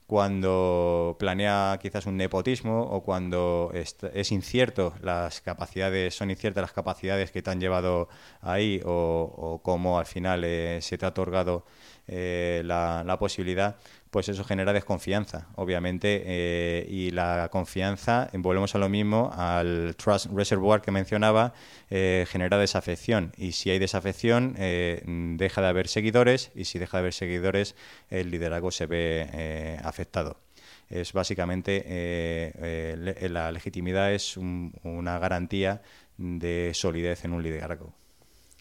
cuando 0.06 1.16
planea 1.18 1.76
quizás 1.82 2.06
un 2.06 2.16
nepotismo 2.16 2.82
o 2.82 3.02
cuando 3.02 3.72
es, 3.74 4.30
incierto 4.30 4.94
las 5.02 5.40
capacidades, 5.40 6.14
son 6.14 6.30
inciertas 6.30 6.62
las 6.62 6.72
capacidades 6.72 7.32
que 7.32 7.42
te 7.42 7.50
han 7.50 7.58
llevado 7.61 8.08
ahí 8.40 8.80
o, 8.84 8.92
o 9.37 9.61
cómo 9.61 9.98
al 9.98 10.06
final 10.06 10.44
eh, 10.44 10.78
se 10.82 10.98
te 10.98 11.04
ha 11.04 11.08
otorgado 11.08 11.64
eh, 12.11 12.62
la, 12.64 13.16
posibilidad, 13.18 13.76
pues 14.10 14.28
eso 14.28 14.44
genera 14.44 14.72
desconfianza, 14.72 15.48
obviamente, 15.54 16.22
eh, 16.24 16.86
y 16.88 17.10
la 17.10 17.48
confianza, 17.50 18.30
volvemos 18.32 18.74
a 18.74 18.78
lo 18.78 18.88
mismo, 18.88 19.30
al 19.34 19.94
trust 19.96 20.26
reservoir 20.26 20.80
que 20.80 20.90
mencionaba, 20.90 21.52
eh, 21.90 22.26
genera 22.28 22.58
desafección, 22.58 23.32
y 23.36 23.52
si 23.52 23.70
hay 23.70 23.78
desafección, 23.78 24.54
eh, 24.58 25.02
deja 25.06 25.60
de 25.60 25.68
haber 25.68 25.88
seguidores, 25.88 26.50
y 26.54 26.64
si 26.64 26.78
deja 26.78 26.98
de 26.98 27.00
haber 27.00 27.12
seguidores, 27.12 27.76
el 28.10 28.30
liderazgo 28.30 28.70
se 28.70 28.86
ve 28.86 29.78
afectado. 29.82 30.40
Es 30.88 31.12
básicamente, 31.12 31.84
le, 32.96 33.28
la 33.28 33.52
legitimidad 33.52 34.12
es 34.12 34.38
un, 34.38 34.72
una 34.82 35.18
garantía 35.18 35.82
de 36.16 36.72
solidez 36.74 37.24
en 37.24 37.34
un 37.34 37.42
liderazgo. 37.42 37.94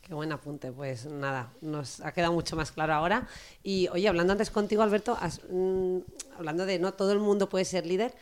Qué 0.08 0.14
buen 0.14 0.32
apunte, 0.32 0.72
pues 0.72 1.06
nada, 1.06 1.52
nos 1.60 2.00
ha 2.00 2.14
quedado 2.14 2.32
mucho 2.32 2.56
más 2.56 2.72
claro 2.72 2.94
ahora. 2.94 3.28
Y 3.62 3.90
oye, 3.90 4.08
hablando 4.08 4.32
antes 4.32 4.50
contigo, 4.50 4.82
Alberto, 4.82 5.18
mmm, 5.52 5.98
hablando 6.38 6.66
de 6.66 6.80
no 6.80 6.94
todo 6.94 7.12
el 7.12 7.20
mundo 7.20 7.50
puede 7.50 7.66
ser 7.66 7.86
líder, 7.86 8.14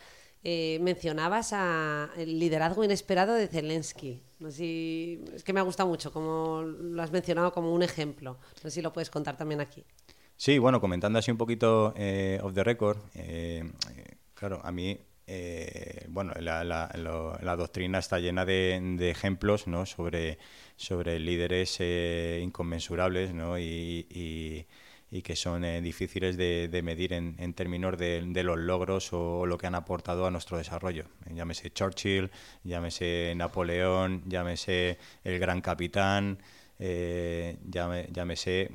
eh, 0.42 0.80
mencionabas 0.80 1.52
el 2.16 2.40
liderazgo 2.40 2.82
inesperado 2.82 3.34
de 3.34 3.46
Zelensky. 3.46 4.20
No 4.40 4.50
sé 4.50 4.56
si, 4.56 5.24
es 5.32 5.44
que 5.44 5.52
me 5.52 5.60
ha 5.60 5.62
gustado 5.62 5.88
mucho, 5.88 6.12
como 6.12 6.62
lo 6.62 7.00
has 7.00 7.12
mencionado 7.12 7.52
como 7.52 7.72
un 7.72 7.84
ejemplo. 7.84 8.36
No 8.56 8.62
sé 8.62 8.72
si 8.72 8.82
lo 8.82 8.92
puedes 8.92 9.08
contar 9.08 9.36
también 9.36 9.60
aquí. 9.60 9.84
Sí, 10.36 10.58
bueno, 10.58 10.80
comentando 10.80 11.20
así 11.20 11.30
un 11.30 11.38
poquito 11.38 11.94
eh, 11.96 12.40
off 12.42 12.52
the 12.52 12.64
record, 12.64 12.98
eh, 13.14 13.70
claro, 14.34 14.60
a 14.64 14.72
mí 14.72 14.98
eh, 15.28 16.06
bueno, 16.08 16.32
la, 16.38 16.62
la, 16.62 16.90
lo, 16.96 17.36
la, 17.40 17.56
doctrina 17.56 17.98
está 17.98 18.20
llena 18.20 18.44
de, 18.44 19.10
ejemplos 19.10 19.66
¿no? 19.66 19.84
sobre, 19.84 20.38
sobre 20.76 21.18
líderes 21.18 21.76
eh, 21.80 22.40
inconmensurables 22.42 23.34
¿no? 23.34 23.58
y, 23.58 24.66
que 25.24 25.34
son 25.34 25.64
eh, 25.64 25.80
difíciles 25.80 26.36
de, 26.36 26.80
medir 26.84 27.12
en, 27.12 27.54
términos 27.54 27.98
de, 27.98 28.42
los 28.44 28.58
logros 28.58 29.12
o 29.12 29.46
lo 29.46 29.58
que 29.58 29.66
han 29.66 29.74
aportado 29.74 30.26
a 30.26 30.30
nuestro 30.30 30.58
desarrollo. 30.58 31.06
Llámese 31.34 31.70
Churchill, 31.70 32.30
llámese 32.62 33.32
Napoleón, 33.34 34.22
llámese 34.26 34.98
el 35.24 35.38
gran 35.38 35.60
capitán, 35.60 36.38
eh, 36.78 37.56
llámese... 38.12 38.70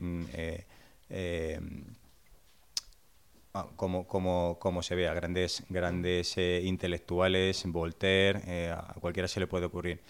Eh, 3.53 3.59
como, 3.75 4.07
como, 4.07 4.57
como 4.59 4.81
se 4.83 4.95
vea, 4.95 5.13
grandes, 5.13 5.63
grandes 5.69 6.37
eh, 6.37 6.61
intelectuales, 6.63 7.63
Voltaire, 7.65 8.41
eh, 8.47 8.71
a 8.71 8.93
cualquiera 8.99 9.27
se 9.27 9.39
le 9.39 9.47
puede 9.47 9.65
ocurrir. 9.65 10.01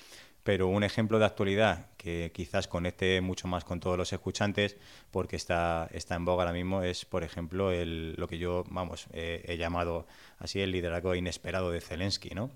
Pero 0.44 0.68
un 0.68 0.84
ejemplo 0.84 1.20
de 1.20 1.26
actualidad 1.26 1.88
que 1.98 2.32
quizás 2.34 2.68
conecte 2.68 3.22
mucho 3.22 3.48
más 3.48 3.64
con 3.64 3.80
todos 3.80 3.98
los 3.98 4.12
escuchantes, 4.12 4.78
porque 5.12 5.36
está, 5.36 5.88
está 5.92 6.16
en 6.16 6.26
boga 6.26 6.44
ahora 6.44 6.54
mismo, 6.54 6.82
es, 6.82 7.06
por 7.06 7.24
ejemplo, 7.24 7.72
el, 7.72 8.16
lo 8.16 8.28
que 8.28 8.40
yo, 8.40 8.64
vamos, 8.70 9.08
eh, 9.14 9.44
he 9.48 9.58
llamado 9.58 10.08
así 10.40 10.60
el 10.60 10.72
liderazgo 10.72 11.14
inesperado 11.14 11.72
de 11.72 11.80
Zelensky, 11.82 12.32
¿no? 12.32 12.50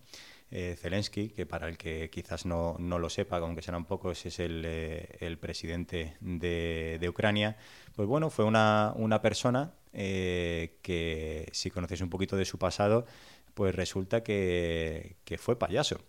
Eh, 0.57 0.77
Zelensky, 0.77 1.31
que 1.31 1.45
para 1.45 1.67
el 1.67 1.77
que 1.77 2.09
quizás 2.09 2.45
no, 2.45 2.77
no 2.79 2.97
lo 2.97 3.09
sepa, 3.09 3.39
aunque 3.39 3.61
serán 3.61 3.83
pocos, 3.83 4.25
es 4.25 4.39
el, 4.39 4.63
eh, 4.65 5.09
el 5.19 5.37
presidente 5.37 6.15
de, 6.21 6.97
de, 6.97 7.09
Ucrania, 7.09 7.57
pues 7.93 8.07
bueno, 8.07 8.29
fue 8.29 8.45
una, 8.45 8.93
una 8.95 9.21
persona 9.21 9.73
eh, 9.91 10.77
que 10.81 11.49
si 11.51 11.69
conocéis 11.71 11.99
un 11.99 12.09
poquito 12.09 12.37
de 12.37 12.45
su 12.45 12.57
pasado, 12.57 13.05
pues 13.53 13.75
resulta 13.75 14.23
que, 14.23 15.17
que, 15.25 15.37
fue 15.37 15.59
payaso. 15.59 15.99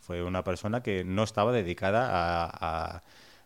Fue 0.00 0.24
una 0.24 0.42
persona 0.42 0.82
que 0.82 1.04
no 1.04 1.22
estaba 1.22 1.52
dedicada 1.52 2.08
a, 2.10 3.02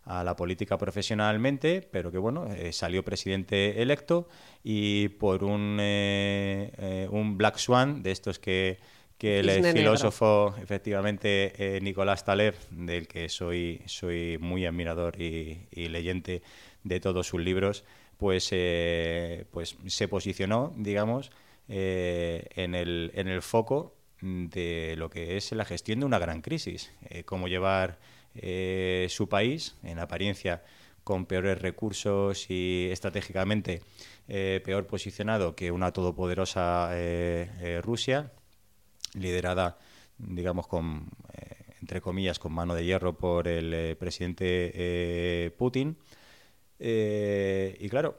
a 0.07 0.23
la 0.23 0.37
política 0.37 0.79
profesionalmente, 0.79 1.87
pero 1.91 2.13
que 2.13 2.19
bueno, 2.19 2.47
eh, 2.55 2.73
salió 2.73 3.05
presidente 3.05 3.83
electo 3.83 4.29
y 4.63 5.09
por 5.09 5.43
un, 5.45 5.79
eh, 5.81 7.09
un 7.11 7.37
Black 7.37 7.59
Swan 7.59 8.03
de 8.03 8.13
estos 8.13 8.39
que, 8.39 8.79
que 9.19 9.41
el 9.41 9.51
Cisne 9.51 9.73
filósofo, 9.73 10.51
negro. 10.51 10.63
efectivamente, 10.63 11.77
eh, 11.77 11.81
Nicolás 11.81 12.25
Taleb, 12.25 12.55
del 12.71 13.09
que 13.09 13.29
soy, 13.29 13.81
soy 13.87 14.37
muy 14.39 14.67
admirador 14.67 15.21
y, 15.21 15.67
y 15.71 15.89
leyente 15.89 16.43
de 16.85 17.01
todos 17.01 17.27
sus 17.27 17.41
libros, 17.41 17.85
pues, 18.19 18.49
eh, 18.53 19.47
pues 19.51 19.77
se 19.87 20.09
posicionó, 20.09 20.75
digamos, 20.77 21.31
eh, 21.69 22.47
en, 22.55 22.75
el, 22.75 23.11
en 23.15 23.29
el 23.29 23.43
foco 23.43 23.95
de 24.21 24.95
lo 24.97 25.11
que 25.11 25.37
es 25.37 25.53
la 25.53 25.65
gestión 25.65 26.01
de 26.01 26.07
una 26.07 26.19
gran 26.19 26.41
crisis, 26.41 26.91
cómo 27.27 27.49
llevar 27.49 27.99
su 29.09 29.29
país, 29.29 29.77
en 29.83 29.99
apariencia 29.99 30.63
con 31.05 31.27
peores 31.27 31.61
recursos 31.61 32.51
y 32.51 32.89
estratégicamente 32.91 33.83
peor 34.27 34.87
posicionado 34.87 35.55
que 35.55 35.71
una 35.71 35.93
todopoderosa 35.93 36.91
Rusia, 37.83 38.33
liderada, 39.15 39.79
digamos, 40.19 40.67
con, 40.67 41.09
entre 41.81 42.01
comillas, 42.01 42.39
con 42.39 42.53
mano 42.53 42.75
de 42.75 42.85
hierro 42.85 43.17
por 43.17 43.49
el 43.49 43.97
presidente 43.97 45.55
Putin. 45.59 45.97
y 46.79 47.89
claro, 47.89 48.19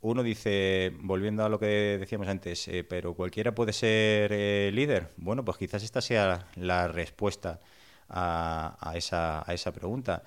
uno 0.00 0.22
dice, 0.22 0.92
volviendo 1.00 1.44
a 1.44 1.48
lo 1.48 1.58
que 1.58 1.98
decíamos 1.98 2.28
antes, 2.28 2.68
eh, 2.68 2.84
pero 2.84 3.14
cualquiera 3.14 3.54
puede 3.54 3.72
ser 3.72 4.30
eh, 4.32 4.70
líder. 4.72 5.12
Bueno, 5.16 5.44
pues 5.44 5.58
quizás 5.58 5.82
esta 5.82 6.00
sea 6.00 6.46
la 6.54 6.86
respuesta 6.88 7.60
a, 8.08 8.92
esa, 8.94 9.48
a 9.48 9.54
esa 9.54 9.72
pregunta. 9.72 10.22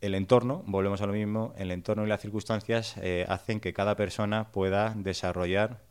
El 0.00 0.14
entorno, 0.14 0.64
volvemos 0.66 1.00
a 1.02 1.06
lo 1.06 1.12
mismo, 1.12 1.52
el 1.58 1.70
entorno 1.70 2.04
y 2.04 2.08
las 2.08 2.22
circunstancias 2.22 2.96
eh, 3.02 3.26
hacen 3.28 3.60
que 3.60 3.72
cada 3.72 3.96
persona 3.96 4.50
pueda 4.50 4.94
desarrollar 4.96 5.82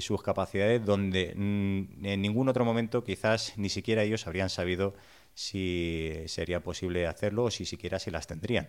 sus 0.00 0.22
capacidades 0.22 0.84
donde 0.84 1.34
mm, 1.34 2.06
en 2.06 2.22
ningún 2.22 2.48
otro 2.48 2.64
momento 2.64 3.02
quizás 3.02 3.54
ni 3.56 3.68
siquiera 3.68 4.02
ellos 4.02 4.26
habrían 4.26 4.48
sabido 4.48 4.94
si 5.34 6.12
sería 6.26 6.60
posible 6.60 7.06
hacerlo 7.06 7.44
o 7.44 7.50
si 7.50 7.64
siquiera 7.64 7.98
se 7.98 8.10
las 8.10 8.26
tendrían. 8.26 8.68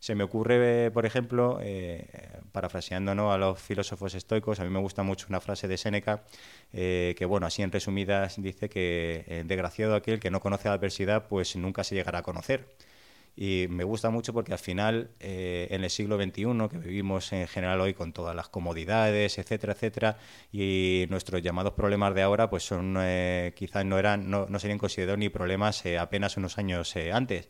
Se 0.00 0.14
me 0.14 0.22
ocurre, 0.22 0.92
por 0.92 1.06
ejemplo, 1.06 1.58
eh, 1.60 2.06
parafraseando 2.52 3.32
a 3.32 3.38
los 3.38 3.60
filósofos 3.60 4.14
estoicos, 4.14 4.60
a 4.60 4.64
mí 4.64 4.70
me 4.70 4.78
gusta 4.78 5.02
mucho 5.02 5.26
una 5.28 5.40
frase 5.40 5.66
de 5.66 5.76
Séneca, 5.76 6.22
eh, 6.72 7.16
que, 7.18 7.24
bueno, 7.24 7.46
así 7.46 7.62
en 7.62 7.72
resumidas, 7.72 8.40
dice 8.40 8.68
que 8.68 9.24
eh, 9.26 9.42
desgraciado 9.44 9.96
aquel 9.96 10.20
que 10.20 10.30
no 10.30 10.40
conoce 10.40 10.68
la 10.68 10.74
adversidad, 10.74 11.26
pues 11.26 11.56
nunca 11.56 11.82
se 11.82 11.96
llegará 11.96 12.20
a 12.20 12.22
conocer. 12.22 12.68
Y 13.40 13.66
me 13.70 13.84
gusta 13.84 14.10
mucho 14.10 14.32
porque 14.32 14.52
al 14.52 14.58
final, 14.58 15.10
en 15.20 15.84
el 15.84 15.90
siglo 15.90 16.16
XXI, 16.16 16.68
que 16.68 16.78
vivimos 16.78 17.32
en 17.32 17.46
general 17.46 17.80
hoy 17.80 17.94
con 17.94 18.12
todas 18.12 18.34
las 18.34 18.48
comodidades, 18.48 19.38
etcétera, 19.38 19.74
etcétera, 19.74 20.18
y 20.50 21.06
nuestros 21.08 21.40
llamados 21.40 21.74
problemas 21.74 22.16
de 22.16 22.22
ahora, 22.22 22.50
pues 22.50 22.64
son 22.64 22.98
quizás 23.54 23.84
no 23.84 23.96
eran, 23.96 24.28
no, 24.28 24.46
no 24.48 24.58
serían 24.58 24.78
considerados 24.78 25.20
ni 25.20 25.28
problemas 25.28 25.84
apenas 26.00 26.36
unos 26.36 26.58
años 26.58 26.96
antes. 27.12 27.48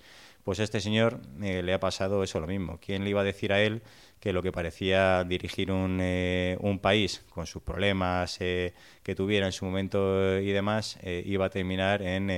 Pues 0.48 0.60
a 0.60 0.62
este 0.62 0.80
señor 0.80 1.20
eh, 1.42 1.62
le 1.62 1.74
ha 1.74 1.78
pasado 1.78 2.22
eso 2.22 2.40
lo 2.40 2.46
mismo. 2.46 2.78
¿Quién 2.80 3.04
le 3.04 3.10
iba 3.10 3.20
a 3.20 3.24
decir 3.24 3.52
a 3.52 3.60
él 3.60 3.82
que 4.18 4.32
lo 4.32 4.42
que 4.42 4.50
parecía 4.50 5.22
dirigir 5.24 5.70
un, 5.70 5.98
eh, 6.00 6.56
un 6.60 6.78
país 6.78 7.22
con 7.28 7.46
sus 7.46 7.62
problemas 7.62 8.38
eh, 8.40 8.72
que 9.02 9.14
tuviera 9.14 9.44
en 9.44 9.52
su 9.52 9.66
momento 9.66 10.38
y 10.38 10.50
demás 10.50 10.98
iba 11.04 11.44
a 11.44 11.50
terminar 11.50 12.00
en 12.00 12.30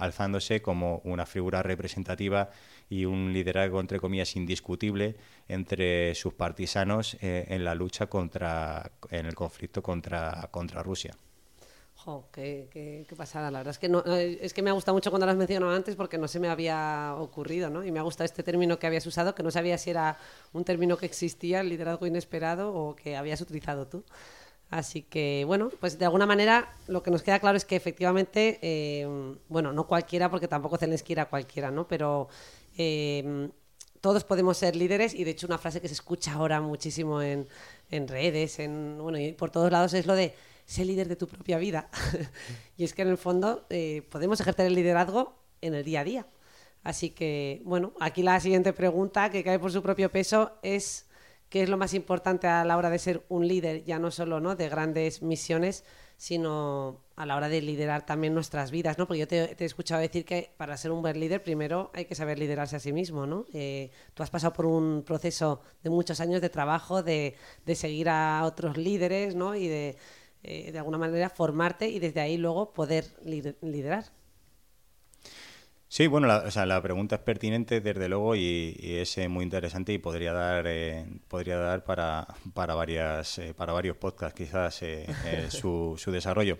alzándose 0.00 0.60
como 0.60 1.00
una 1.04 1.24
figura 1.24 1.62
representativa 1.62 2.50
y 2.88 3.04
un 3.04 3.32
liderazgo 3.32 3.80
entre 3.80 4.00
comillas 4.00 4.36
indiscutible 4.36 5.16
entre 5.48 6.14
sus 6.14 6.34
partisanos 6.34 7.16
en 7.20 7.64
la 7.64 7.74
lucha 7.74 8.06
contra 8.06 8.92
en 9.10 9.26
el 9.26 9.34
conflicto 9.34 9.82
contra 9.82 10.48
contra 10.52 10.82
Rusia 10.82 11.16
qué, 12.30 13.06
pasada, 13.16 13.50
la 13.50 13.58
verdad 13.58 13.72
es 13.72 13.78
que, 13.78 13.88
no, 13.88 14.04
eh, 14.06 14.38
es 14.40 14.54
que 14.54 14.62
me 14.62 14.70
ha 14.70 14.72
gustado 14.72 14.94
mucho 14.94 15.10
cuando 15.10 15.26
lo 15.26 15.32
has 15.32 15.38
mencionado 15.38 15.72
antes 15.72 15.96
porque 15.96 16.18
no 16.18 16.28
se 16.28 16.38
me 16.38 16.48
había 16.48 17.14
ocurrido, 17.18 17.68
¿no? 17.70 17.84
Y 17.84 17.90
me 17.90 17.98
ha 17.98 18.02
gustado 18.02 18.24
este 18.26 18.42
término 18.42 18.78
que 18.78 18.86
habías 18.86 19.06
usado, 19.06 19.34
que 19.34 19.42
no 19.42 19.50
sabía 19.50 19.76
si 19.78 19.90
era 19.90 20.18
un 20.52 20.64
término 20.64 20.96
que 20.96 21.06
existía, 21.06 21.60
el 21.60 21.68
liderazgo 21.68 22.06
inesperado, 22.06 22.72
o 22.74 22.94
que 22.94 23.16
habías 23.16 23.40
utilizado 23.40 23.86
tú. 23.88 24.04
Así 24.70 25.02
que, 25.02 25.44
bueno, 25.46 25.70
pues 25.80 25.98
de 25.98 26.04
alguna 26.04 26.26
manera 26.26 26.72
lo 26.88 27.02
que 27.02 27.10
nos 27.10 27.22
queda 27.22 27.38
claro 27.38 27.56
es 27.56 27.64
que 27.64 27.76
efectivamente, 27.76 28.58
eh, 28.62 29.06
bueno, 29.48 29.72
no 29.72 29.86
cualquiera, 29.86 30.30
porque 30.30 30.48
tampoco 30.48 30.76
Zelensky 30.76 31.12
era 31.12 31.26
cualquiera, 31.26 31.70
¿no? 31.70 31.86
Pero 31.88 32.28
eh, 32.76 33.50
todos 34.00 34.24
podemos 34.24 34.56
ser 34.56 34.76
líderes 34.76 35.14
y 35.14 35.24
de 35.24 35.32
hecho 35.32 35.46
una 35.46 35.58
frase 35.58 35.80
que 35.80 35.88
se 35.88 35.94
escucha 35.94 36.34
ahora 36.34 36.60
muchísimo 36.60 37.22
en, 37.22 37.48
en 37.90 38.08
redes, 38.08 38.58
en, 38.58 38.98
bueno, 39.00 39.18
y 39.18 39.32
por 39.32 39.50
todos 39.50 39.72
lados 39.72 39.94
es 39.94 40.06
lo 40.06 40.14
de 40.14 40.34
sé 40.64 40.84
líder 40.84 41.08
de 41.08 41.16
tu 41.16 41.26
propia 41.26 41.58
vida. 41.58 41.88
y 42.76 42.84
es 42.84 42.92
que 42.92 43.02
en 43.02 43.08
el 43.08 43.18
fondo 43.18 43.66
eh, 43.70 44.02
podemos 44.10 44.40
ejercer 44.40 44.66
el 44.66 44.74
liderazgo 44.74 45.34
en 45.60 45.74
el 45.74 45.84
día 45.84 46.00
a 46.00 46.04
día. 46.04 46.26
Así 46.82 47.10
que, 47.10 47.62
bueno, 47.64 47.94
aquí 47.98 48.22
la 48.22 48.38
siguiente 48.38 48.72
pregunta 48.72 49.30
que 49.30 49.42
cae 49.42 49.58
por 49.58 49.72
su 49.72 49.82
propio 49.82 50.10
peso 50.10 50.52
es 50.62 51.06
qué 51.48 51.62
es 51.62 51.68
lo 51.68 51.76
más 51.76 51.94
importante 51.94 52.46
a 52.46 52.64
la 52.64 52.76
hora 52.76 52.90
de 52.90 52.98
ser 52.98 53.24
un 53.28 53.48
líder, 53.48 53.84
ya 53.84 53.98
no 53.98 54.10
solo 54.10 54.40
¿no? 54.40 54.54
de 54.54 54.68
grandes 54.68 55.22
misiones, 55.22 55.84
sino 56.16 57.04
a 57.16 57.26
la 57.26 57.36
hora 57.36 57.48
de 57.48 57.62
liderar 57.62 58.06
también 58.06 58.34
nuestras 58.34 58.70
vidas, 58.70 58.98
¿no? 58.98 59.06
Porque 59.06 59.20
yo 59.20 59.28
te, 59.28 59.56
he 59.58 59.64
escuchado 59.64 60.00
decir 60.00 60.24
que 60.24 60.52
para 60.56 60.76
ser 60.76 60.90
un 60.90 61.02
buen 61.02 61.18
líder 61.18 61.42
primero 61.42 61.90
hay 61.94 62.04
que 62.06 62.14
saber 62.14 62.38
liderarse 62.38 62.76
a 62.76 62.80
sí 62.80 62.92
mismo, 62.92 63.26
¿no? 63.26 63.46
Eh, 63.52 63.90
tú 64.14 64.22
has 64.22 64.30
pasado 64.30 64.52
por 64.52 64.66
un 64.66 65.02
proceso 65.04 65.60
de 65.82 65.90
muchos 65.90 66.20
años 66.20 66.40
de 66.40 66.50
trabajo, 66.50 67.02
de, 67.02 67.34
de 67.64 67.74
seguir 67.74 68.08
a 68.08 68.44
otros 68.44 68.76
líderes, 68.76 69.34
¿no? 69.34 69.54
Y 69.54 69.68
de, 69.68 69.96
eh, 70.42 70.72
de 70.72 70.78
alguna 70.78 70.98
manera 70.98 71.28
formarte 71.28 71.88
y 71.88 71.98
desde 71.98 72.20
ahí 72.20 72.36
luego 72.36 72.72
poder 72.72 73.04
liderar. 73.24 74.04
Sí, 75.88 76.08
bueno, 76.08 76.26
la, 76.26 76.38
o 76.38 76.50
sea, 76.50 76.66
la 76.66 76.82
pregunta 76.82 77.16
es 77.16 77.20
pertinente 77.22 77.80
desde 77.80 78.08
luego 78.08 78.34
y, 78.34 78.76
es 78.80 79.18
eh, 79.18 79.28
muy 79.28 79.44
interesante 79.44 79.92
y 79.92 79.98
podría 79.98 80.32
dar 80.32 80.66
eh, 80.66 81.06
podría 81.28 81.58
dar 81.58 81.84
para, 81.84 82.26
para 82.54 82.74
varias 82.74 83.40
para 83.56 83.72
varios 83.72 83.96
podcasts 83.96 84.36
quizás 84.36 84.82
su, 85.50 85.94
su 85.96 86.10
desarrollo. 86.10 86.58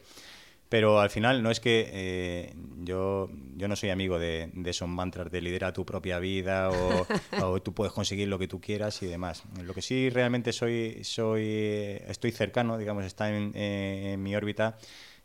Pero 0.69 1.01
al 1.01 1.11
final 1.11 1.43
no 1.45 1.51
es 1.51 1.61
que 1.61 1.89
eh, 1.93 2.55
yo, 2.79 3.31
yo 3.55 3.69
no 3.69 3.77
soy 3.77 3.91
amigo 3.91 4.19
de, 4.19 4.51
de, 4.53 4.71
esos 4.71 4.89
mantras 4.89 5.31
de 5.31 5.41
liderar 5.41 5.73
tu 5.73 5.87
propia 5.87 6.19
vida 6.19 6.71
o, 6.71 7.61
tú 7.63 7.73
puedes 7.73 7.93
conseguir 7.93 8.27
lo 8.27 8.39
que 8.39 8.49
tú 8.49 8.61
quieras 8.61 9.01
y 9.03 9.07
demás. 9.07 9.45
Lo 9.63 9.75
que 9.75 9.83
sí 9.83 10.11
realmente 10.11 10.53
soy, 10.53 11.05
soy 11.05 12.01
estoy 12.09 12.33
cercano, 12.33 12.79
digamos, 12.79 13.05
está 13.05 13.31
en, 13.31 14.21
mi 14.21 14.35
órbita, 14.35 14.77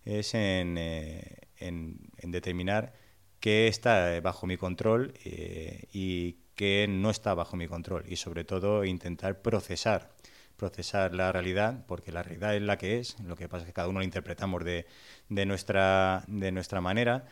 es 0.06 0.36
en, 0.36 0.78
eh, 0.78 1.38
en, 1.58 1.98
determinar 2.22 2.94
qué 3.42 3.68
está 3.68 4.22
bajo 4.22 4.48
mi 4.48 4.56
control 4.56 5.14
eh, 5.26 5.90
y 5.92 6.38
qué 6.56 6.88
no 6.90 7.10
está 7.10 7.34
bajo 7.34 7.58
mi 7.58 7.68
control. 7.68 8.06
Y 8.08 8.16
sobre 8.16 8.46
todo 8.46 8.86
intentar 8.86 9.42
procesar 9.42 10.12
procesar 10.62 11.16
la 11.16 11.32
realidad, 11.32 11.86
porque 11.88 12.12
la 12.12 12.22
realidad 12.22 12.56
es 12.56 12.62
la 12.62 12.78
que 12.78 13.00
es, 13.00 13.20
lo 13.22 13.36
que 13.36 13.50
pasa 13.50 13.64
es 13.64 13.68
que 13.70 13.74
cada 13.74 13.88
uno 13.88 14.00
la 14.00 14.06
interpretamos 14.06 14.64
de, 14.64 14.86
de, 15.28 15.46
nuestra, 15.48 16.24
de 16.28 16.52
nuestra 16.52 16.82
manera. 16.82 17.26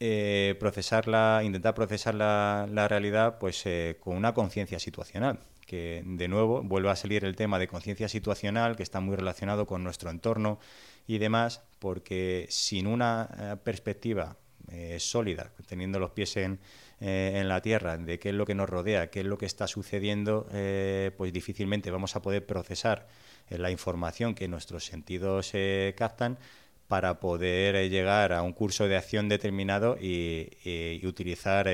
Eh, 0.00 0.56
procesarla, 0.58 1.42
intentar 1.44 1.74
procesar 1.74 2.16
la, 2.16 2.68
la 2.68 2.88
realidad 2.88 3.38
pues 3.38 3.64
eh, 3.66 3.96
con 4.00 4.16
una 4.16 4.34
conciencia 4.34 4.80
situacional, 4.80 5.38
que 5.66 6.02
de 6.04 6.26
nuevo 6.26 6.62
vuelve 6.62 6.90
a 6.90 6.96
salir 6.96 7.24
el 7.24 7.36
tema 7.36 7.60
de 7.60 7.68
conciencia 7.68 8.08
situacional, 8.08 8.74
que 8.74 8.82
está 8.82 8.98
muy 8.98 9.14
relacionado 9.14 9.66
con 9.66 9.84
nuestro 9.84 10.10
entorno 10.10 10.58
y 11.06 11.18
demás, 11.18 11.62
porque 11.78 12.46
sin 12.50 12.88
una 12.88 13.60
eh, 14.70 14.98
sólida, 15.00 15.50
teniendo 15.66 15.98
los 15.98 16.10
pies 16.10 16.36
en, 16.36 16.58
eh, 17.00 17.32
en 17.36 17.48
la 17.48 17.62
Tierra, 17.62 17.96
de 17.96 18.18
qué 18.18 18.30
es 18.30 18.34
lo 18.34 18.44
que 18.44 18.54
nos 18.54 18.68
rodea, 18.68 19.08
qué 19.08 19.20
es 19.20 19.26
lo 19.26 19.38
que 19.38 19.46
está 19.46 19.66
sucediendo, 19.66 20.46
eh, 20.52 21.10
pues 21.16 21.32
difícilmente 21.32 21.90
vamos 21.90 22.16
a 22.16 22.22
poder 22.22 22.44
procesar 22.44 23.06
la 23.50 23.70
información 23.70 24.34
que 24.34 24.46
nuestros 24.46 24.84
sentidos 24.84 25.52
captan 25.96 26.38
para 26.86 27.18
poder 27.18 27.88
llegar 27.88 28.34
a 28.34 28.42
un 28.42 28.52
curso 28.52 28.88
de 28.88 28.96
acción 28.96 29.30
determinado 29.30 29.96
y, 29.98 30.50
utilizar 31.06 31.66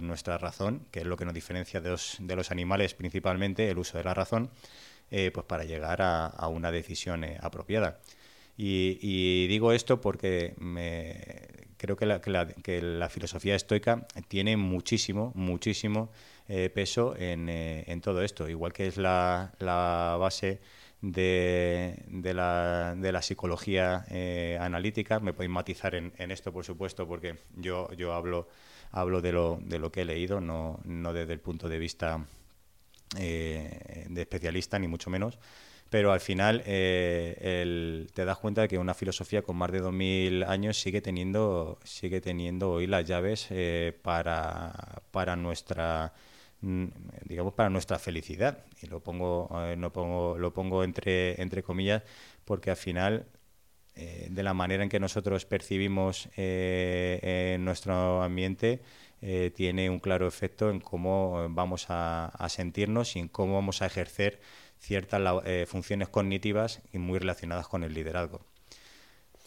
nuestra 0.00 0.36
razón, 0.36 0.84
que 0.90 1.00
es 1.00 1.06
lo 1.06 1.16
que 1.16 1.24
nos 1.24 1.34
diferencia 1.34 1.80
de 1.80 1.90
los, 1.90 2.16
de 2.18 2.34
los 2.34 2.50
animales 2.50 2.94
principalmente, 2.94 3.70
el 3.70 3.78
uso 3.78 3.98
de 3.98 4.04
la 4.04 4.14
razón, 4.14 4.50
pues 5.08 5.46
para 5.46 5.62
llegar 5.62 6.02
a, 6.02 6.48
una 6.48 6.72
decisión 6.72 7.24
apropiada. 7.40 8.00
Y, 8.56 9.46
digo 9.46 9.72
esto 9.72 10.00
porque 10.00 10.54
me, 10.58 11.65
creo 11.76 11.96
que 11.96 12.06
la, 12.06 12.20
que 12.20 12.82
la, 12.82 13.08
filosofía 13.08 13.54
estoica 13.54 14.06
tiene 14.28 14.56
muchísimo, 14.56 15.32
muchísimo 15.34 16.10
eh, 16.48 16.70
peso 16.70 17.14
eh, 17.18 17.84
en, 17.86 18.00
todo 18.00 18.22
esto, 18.22 18.48
igual 18.48 18.72
que 18.72 18.86
es 18.86 18.96
la, 18.96 19.52
base 20.18 20.60
de, 21.00 22.02
de, 22.08 22.34
la, 22.34 22.94
de 22.96 23.12
la 23.12 23.22
psicología 23.22 24.04
eh, 24.10 24.58
analítica. 24.60 25.20
Me 25.20 25.32
podéis 25.32 25.50
matizar 25.50 25.94
en, 25.94 26.12
esto, 26.30 26.52
por 26.52 26.64
supuesto, 26.64 27.06
porque 27.06 27.36
yo, 27.56 27.92
yo 27.92 28.12
hablo, 28.14 28.48
hablo 28.92 29.20
de, 29.20 29.32
lo, 29.32 29.58
de 29.62 29.78
lo 29.78 29.92
que 29.92 30.02
he 30.02 30.04
leído, 30.04 30.40
no, 30.40 30.80
no 30.84 31.12
desde 31.12 31.32
el 31.32 31.40
punto 31.40 31.68
de 31.68 31.78
vista 31.78 32.26
de 33.16 34.20
especialista, 34.20 34.78
ni 34.78 34.88
mucho 34.88 35.10
menos 35.10 35.38
pero 35.90 36.12
al 36.12 36.20
final 36.20 36.62
eh, 36.66 38.06
te 38.12 38.24
das 38.24 38.38
cuenta 38.38 38.62
de 38.62 38.68
que 38.68 38.78
una 38.78 38.94
filosofía 38.94 39.42
con 39.42 39.56
más 39.56 39.70
de 39.70 39.82
2.000 39.82 40.44
años 40.48 40.80
sigue 40.80 41.00
teniendo, 41.00 41.78
sigue 41.84 42.20
teniendo 42.20 42.72
hoy 42.72 42.86
las 42.86 43.04
llaves 43.04 43.46
eh, 43.50 43.96
para, 44.02 45.02
para 45.12 45.36
nuestra 45.36 46.12
mm, 46.60 46.86
digamos 47.24 47.54
para 47.54 47.70
nuestra 47.70 47.98
felicidad. 47.98 48.64
Y 48.82 48.86
lo 48.88 49.00
pongo 49.00 49.48
eh, 49.64 49.76
no 49.76 49.92
pongo 49.92 50.36
lo 50.38 50.52
pongo 50.52 50.82
entre 50.82 51.40
entre 51.40 51.62
comillas 51.62 52.02
porque 52.44 52.70
al 52.70 52.76
final 52.76 53.26
de 53.96 54.42
la 54.42 54.52
manera 54.52 54.82
en 54.82 54.90
que 54.90 55.00
nosotros 55.00 55.46
percibimos 55.46 56.28
nuestro 57.58 58.22
ambiente 58.22 58.82
tiene 59.54 59.88
un 59.88 60.00
claro 60.00 60.28
efecto 60.28 60.68
en 60.68 60.80
cómo 60.80 61.46
vamos 61.48 61.86
a 61.88 62.46
sentirnos 62.50 63.16
y 63.16 63.20
en 63.20 63.28
cómo 63.28 63.54
vamos 63.54 63.80
a 63.80 63.86
ejercer 63.86 64.38
ciertas 64.78 65.20
eh, 65.44 65.66
funciones 65.68 66.08
cognitivas 66.08 66.80
y 66.92 66.98
muy 66.98 67.18
relacionadas 67.18 67.68
con 67.68 67.82
el 67.82 67.94
liderazgo. 67.94 68.40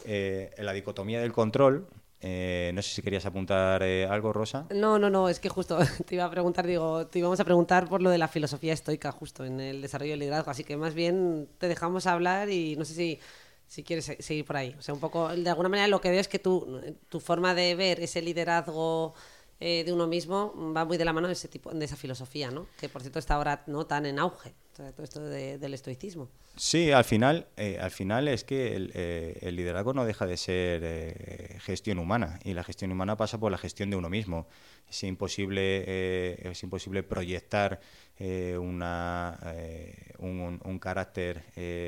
Eh, 0.05 0.51
en 0.57 0.65
la 0.65 0.73
dicotomía 0.73 1.19
del 1.21 1.33
control, 1.33 1.87
eh, 2.21 2.71
no 2.73 2.81
sé 2.81 2.89
si 2.95 3.01
querías 3.01 3.25
apuntar 3.25 3.83
algo, 3.83 4.31
Rosa. 4.33 4.65
No, 4.73 4.97
no, 4.99 5.09
no, 5.09 5.29
es 5.29 5.39
que 5.39 5.49
justo 5.49 5.77
te 6.05 6.15
iba 6.15 6.25
a 6.25 6.31
preguntar, 6.31 6.65
digo, 6.65 7.07
te 7.07 7.19
íbamos 7.19 7.39
a 7.39 7.45
preguntar 7.45 7.87
por 7.87 8.01
lo 8.01 8.09
de 8.09 8.17
la 8.17 8.27
filosofía 8.27 8.73
estoica 8.73 9.11
justo 9.11 9.45
en 9.45 9.59
el 9.59 9.81
desarrollo 9.81 10.11
del 10.11 10.19
liderazgo, 10.19 10.51
así 10.51 10.63
que 10.63 10.77
más 10.77 10.93
bien 10.93 11.49
te 11.57 11.67
dejamos 11.67 12.07
hablar 12.07 12.49
y 12.49 12.75
no 12.77 12.85
sé 12.85 12.93
si, 12.93 13.19
si 13.67 13.83
quieres 13.83 14.05
se- 14.05 14.21
seguir 14.21 14.45
por 14.45 14.57
ahí. 14.57 14.75
O 14.79 14.81
sea, 14.81 14.93
un 14.93 14.99
poco, 15.01 15.29
de 15.29 15.49
alguna 15.49 15.69
manera 15.69 15.87
lo 15.87 15.99
que 16.01 16.09
veo 16.11 16.19
es 16.21 16.27
que 16.29 16.39
tu, 16.39 16.81
tu 17.09 17.19
forma 17.19 17.53
de 17.53 17.75
ver 17.75 17.99
ese 17.99 18.21
liderazgo 18.21 19.13
de 19.59 19.91
uno 19.91 20.07
mismo 20.07 20.53
va 20.73 20.85
muy 20.85 20.95
de 20.97 21.03
la 21.03 21.11
mano 21.11 21.27
de 21.27 21.33
ese 21.33 21.49
tipo, 21.49 21.69
de 21.71 21.83
esa 21.83 21.97
filosofía, 21.97 22.49
¿no? 22.49 22.67
Que 22.79 22.87
por 22.87 23.01
cierto 23.01 23.19
está 23.19 23.35
ahora 23.35 23.63
no 23.67 23.85
tan 23.85 24.05
en 24.05 24.17
auge, 24.17 24.53
todo 24.93 25.03
esto 25.03 25.21
de- 25.21 25.57
del 25.57 25.73
estoicismo. 25.73 26.29
Sí, 26.55 26.91
al 26.91 27.03
final, 27.05 27.47
eh, 27.55 27.77
al 27.79 27.91
final 27.91 28.27
es 28.27 28.43
que 28.43 28.75
el, 28.75 28.91
eh, 28.93 29.37
el 29.41 29.55
liderazgo 29.55 29.93
no 29.93 30.03
deja 30.03 30.25
de 30.25 30.35
ser 30.35 30.81
eh, 30.83 31.57
gestión 31.61 31.99
humana 31.99 32.39
y 32.43 32.53
la 32.53 32.63
gestión 32.63 32.91
humana 32.91 33.15
pasa 33.15 33.39
por 33.39 33.51
la 33.51 33.57
gestión 33.57 33.89
de 33.89 33.95
uno 33.95 34.09
mismo. 34.09 34.47
Es 34.89 35.03
imposible, 35.03 35.83
eh, 35.87 36.49
es 36.51 36.63
imposible 36.63 37.03
proyectar 37.03 37.79
eh, 38.17 38.57
una, 38.57 39.39
eh, 39.55 39.95
un, 40.17 40.59
un- 40.65 40.79
carácter 40.79 41.43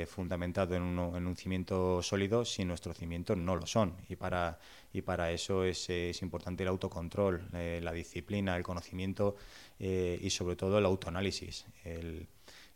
fundamentado 0.07 0.75
en, 0.75 0.83
uno- 0.83 1.17
en 1.17 1.27
un 1.27 1.35
cimiento 1.35 2.01
sólido 2.01 2.45
si 2.45 2.63
nuestros 2.63 2.97
cimientos 2.97 3.35
no 3.37 3.55
lo 3.57 3.65
son. 3.65 3.95
Y 4.07 4.15
para, 4.15 4.57
y 4.93 5.01
para 5.01 5.31
eso 5.31 5.65
es, 5.65 5.89
es 5.89 6.21
importante 6.21 6.63
el 6.63 6.69
autocontrol, 6.69 7.41
la 7.51 7.91
disciplina, 7.91 8.55
el 8.55 8.63
conocimiento 8.63 9.35
y 9.79 10.29
sobre 10.29 10.55
todo 10.55 10.77
el 10.77 10.85
autoanálisis. 10.85 11.65
El, 11.83 12.27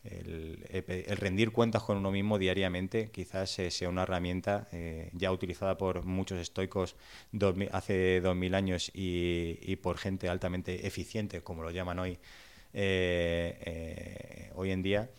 el, 0.05 1.17
rendir 1.17 1.51
cuentas 1.51 1.83
con 1.83 1.97
uno 1.97 2.11
mismo 2.11 2.37
diariamente 2.37 3.09
quizás 3.11 3.59
eh, 3.59 3.71
sea 3.71 3.89
una 3.89 4.03
herramienta 4.03 4.67
eh, 4.71 5.09
ya 5.13 5.31
utilizada 5.31 5.77
por 5.77 6.05
muchos 6.05 6.39
estoicos 6.39 6.95
hace 7.71 8.21
dos 8.21 8.35
mil 8.35 8.55
años 8.55 8.91
y, 8.93 9.75
por 9.77 9.97
gente 9.97 10.29
altamente 10.29 10.87
eficiente, 10.87 11.41
como 11.41 11.63
lo 11.63 11.71
llaman 11.71 11.99
hoy, 11.99 12.17
eh, 12.73 13.57
eh, 13.65 14.51
hoy 14.55 14.71
en 14.71 14.81
día, 14.81 15.09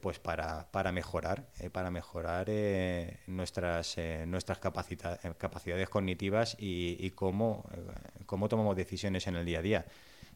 pues 0.00 0.18
para, 0.18 0.70
para 0.70 0.90
mejorar, 0.92 1.46
para 1.72 1.90
mejorar 1.90 2.48
nuestras, 3.26 3.96
nuestras 4.26 4.58
capacidades 4.58 5.88
cognitivas 5.90 6.56
y, 6.58 6.96
y 6.98 7.10
cómo, 7.10 7.68
cómo 8.26 8.48
tomamos 8.48 8.76
decisiones 8.76 9.26
en 9.26 9.36
el 9.36 9.44
día 9.44 9.58
a 9.58 9.62
día 9.62 9.86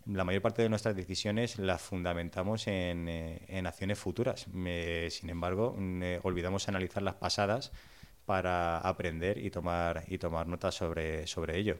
la 0.06 0.24
mayor 0.24 0.42
parte 0.42 0.62
de 0.62 0.68
nuestras 0.68 0.94
decisiones 0.96 1.58
las 1.58 1.80
fundamentamos 1.80 2.66
en, 2.66 3.08
eh, 3.08 3.40
en 3.48 3.66
acciones 3.66 3.98
futuras. 3.98 4.46
Sin 5.10 5.30
embargo, 5.30 5.76
eh, 5.78 6.20
olvidamos 6.22 6.68
analizar 6.68 7.02
las 7.02 7.14
pasadas 7.14 7.72
para 8.26 8.78
aprender 8.78 9.38
y 9.38 9.50
tomar 9.50 10.04
y 10.08 10.18
tomar 10.18 10.46
notas 10.46 10.74
sobre, 10.74 11.26
sobre 11.26 11.58
ello. 11.58 11.78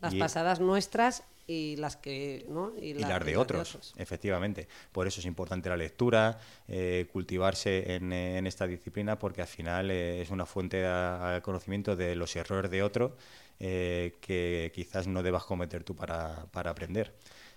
Las 0.00 0.12
Y- 0.14 0.18
pasadas 0.18 0.60
nuestras 0.60 1.22
y 1.46 1.76
las 1.76 1.96
que, 1.96 2.44
¿no? 2.48 2.72
y 2.80 2.92
la- 2.94 3.08
las 3.08 3.24
de 3.24 3.36
otros, 3.36 3.94
efectivamente. 3.96 4.68
Por 4.92 5.06
eso 5.06 5.20
es 5.20 5.26
importante 5.26 5.68
la 5.68 5.76
lectura, 5.76 6.38
eh, 6.68 7.06
cultivarse 7.12 7.94
en, 7.94 8.12
en 8.12 8.46
esta 8.46 8.66
disciplina, 8.66 9.18
porque 9.18 9.42
al 9.42 9.46
final 9.48 9.90
eh, 9.90 10.20
es 10.20 10.30
una 10.30 10.44
fuente 10.44 10.84
al 10.84 11.40
conocimiento 11.42 11.94
de 11.96 12.14
los 12.16 12.34
errores 12.36 12.70
de 12.70 12.82
otro 12.82 13.16
eh, 13.58 14.16
que 14.20 14.70
quizás 14.74 15.06
no 15.06 15.22
debas 15.22 15.44
cometer 15.44 15.82
tú 15.82 15.94
para, 15.96 16.44
para 16.50 16.70
aprender. 16.72 17.14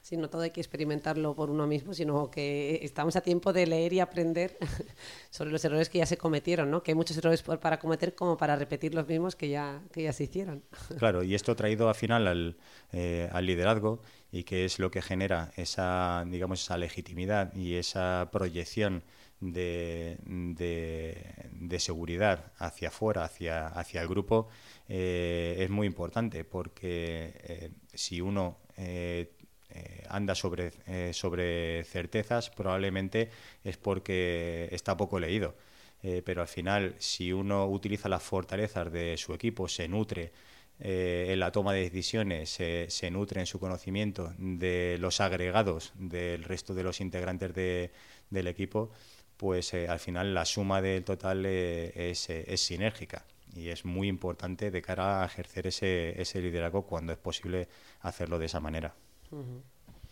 Sí, 0.09 0.17
no 0.17 0.27
todo 0.27 0.41
hay 0.41 0.49
que 0.49 0.59
experimentarlo 0.59 1.35
por 1.35 1.51
uno 1.51 1.67
mismo, 1.67 1.93
sino 1.93 2.31
que 2.31 2.79
estamos 2.81 3.15
a 3.15 3.21
tiempo 3.21 3.53
de 3.53 3.67
leer 3.67 3.93
y 3.93 3.99
aprender 3.99 4.57
sobre 5.29 5.51
los 5.51 5.63
errores 5.63 5.87
que 5.87 5.99
ya 5.99 6.07
se 6.07 6.17
cometieron, 6.17 6.71
¿no? 6.71 6.81
Que 6.81 6.91
hay 6.91 6.95
muchos 6.95 7.15
errores 7.17 7.43
para 7.43 7.77
cometer 7.77 8.15
como 8.15 8.35
para 8.35 8.55
repetir 8.55 8.95
los 8.95 9.07
mismos 9.07 9.35
que 9.35 9.49
ya, 9.49 9.83
que 9.93 10.01
ya 10.01 10.11
se 10.13 10.23
hicieron. 10.23 10.63
Claro, 10.97 11.21
y 11.23 11.35
esto 11.35 11.55
traído 11.55 11.87
al 11.89 11.95
final 11.95 12.27
al, 12.27 12.57
eh, 12.91 13.29
al 13.31 13.45
liderazgo 13.45 14.01
y 14.31 14.43
que 14.43 14.65
es 14.65 14.79
lo 14.79 14.89
que 14.91 15.01
genera 15.01 15.51
esa, 15.55 16.25
digamos, 16.27 16.63
esa 16.63 16.77
legitimidad 16.77 17.53
y 17.55 17.75
esa 17.75 18.29
proyección 18.31 19.03
de, 19.39 20.17
de- 20.25 21.79
seguridad 21.79 22.51
hacia 22.57 22.89
afuera, 22.89 23.23
hacia, 23.23 23.67
hacia 23.67 24.01
el 24.01 24.07
grupo, 24.07 24.49
eh, 24.89 25.57
es 25.59 25.69
muy 25.69 25.87
importante 25.87 26.43
porque 26.43 27.33
eh, 27.43 27.71
si 27.93 28.19
uno 28.21 28.57
eh, 29.71 30.03
anda 30.09 30.35
sobre, 30.35 30.71
eh, 30.87 31.11
sobre 31.13 31.83
certezas, 31.85 32.49
probablemente 32.49 33.29
es 33.63 33.77
porque 33.77 34.67
está 34.71 34.97
poco 34.97 35.19
leído. 35.19 35.55
Eh, 36.01 36.21
pero 36.25 36.41
al 36.41 36.47
final, 36.47 36.95
si 36.99 37.33
uno 37.33 37.67
utiliza 37.67 38.07
las 38.09 38.23
fortalezas 38.23 38.91
de 38.91 39.17
su 39.17 39.33
equipo, 39.33 39.67
se 39.67 39.87
nutre 39.87 40.31
eh, 40.79 41.27
en 41.29 41.39
la 41.39 41.51
toma 41.51 41.73
de 41.73 41.81
decisiones, 41.81 42.49
se, 42.49 42.85
se 42.89 43.11
nutre 43.11 43.41
en 43.41 43.45
su 43.47 43.59
conocimiento 43.59 44.33
de 44.37 44.97
los 44.99 45.19
agregados 45.21 45.91
del 45.95 46.43
resto 46.43 46.73
de 46.73 46.83
los 46.83 47.01
integrantes 47.01 47.53
de- 47.53 47.91
del 48.29 48.47
equipo, 48.47 48.91
pues 49.37 49.73
eh, 49.73 49.87
al 49.87 49.99
final 49.99 50.33
la 50.33 50.45
suma 50.45 50.81
del 50.81 51.03
total 51.03 51.45
eh, 51.45 51.91
es, 52.11 52.29
eh, 52.29 52.45
es 52.47 52.61
sinérgica 52.61 53.25
y 53.55 53.69
es 53.69 53.83
muy 53.85 54.07
importante 54.07 54.71
de 54.71 54.81
cara 54.81 55.23
a 55.23 55.25
ejercer 55.25 55.67
ese, 55.67 56.21
ese 56.21 56.41
liderazgo 56.41 56.85
cuando 56.85 57.11
es 57.13 57.19
posible 57.19 57.67
hacerlo 58.01 58.39
de 58.39 58.45
esa 58.45 58.59
manera. 58.59 58.93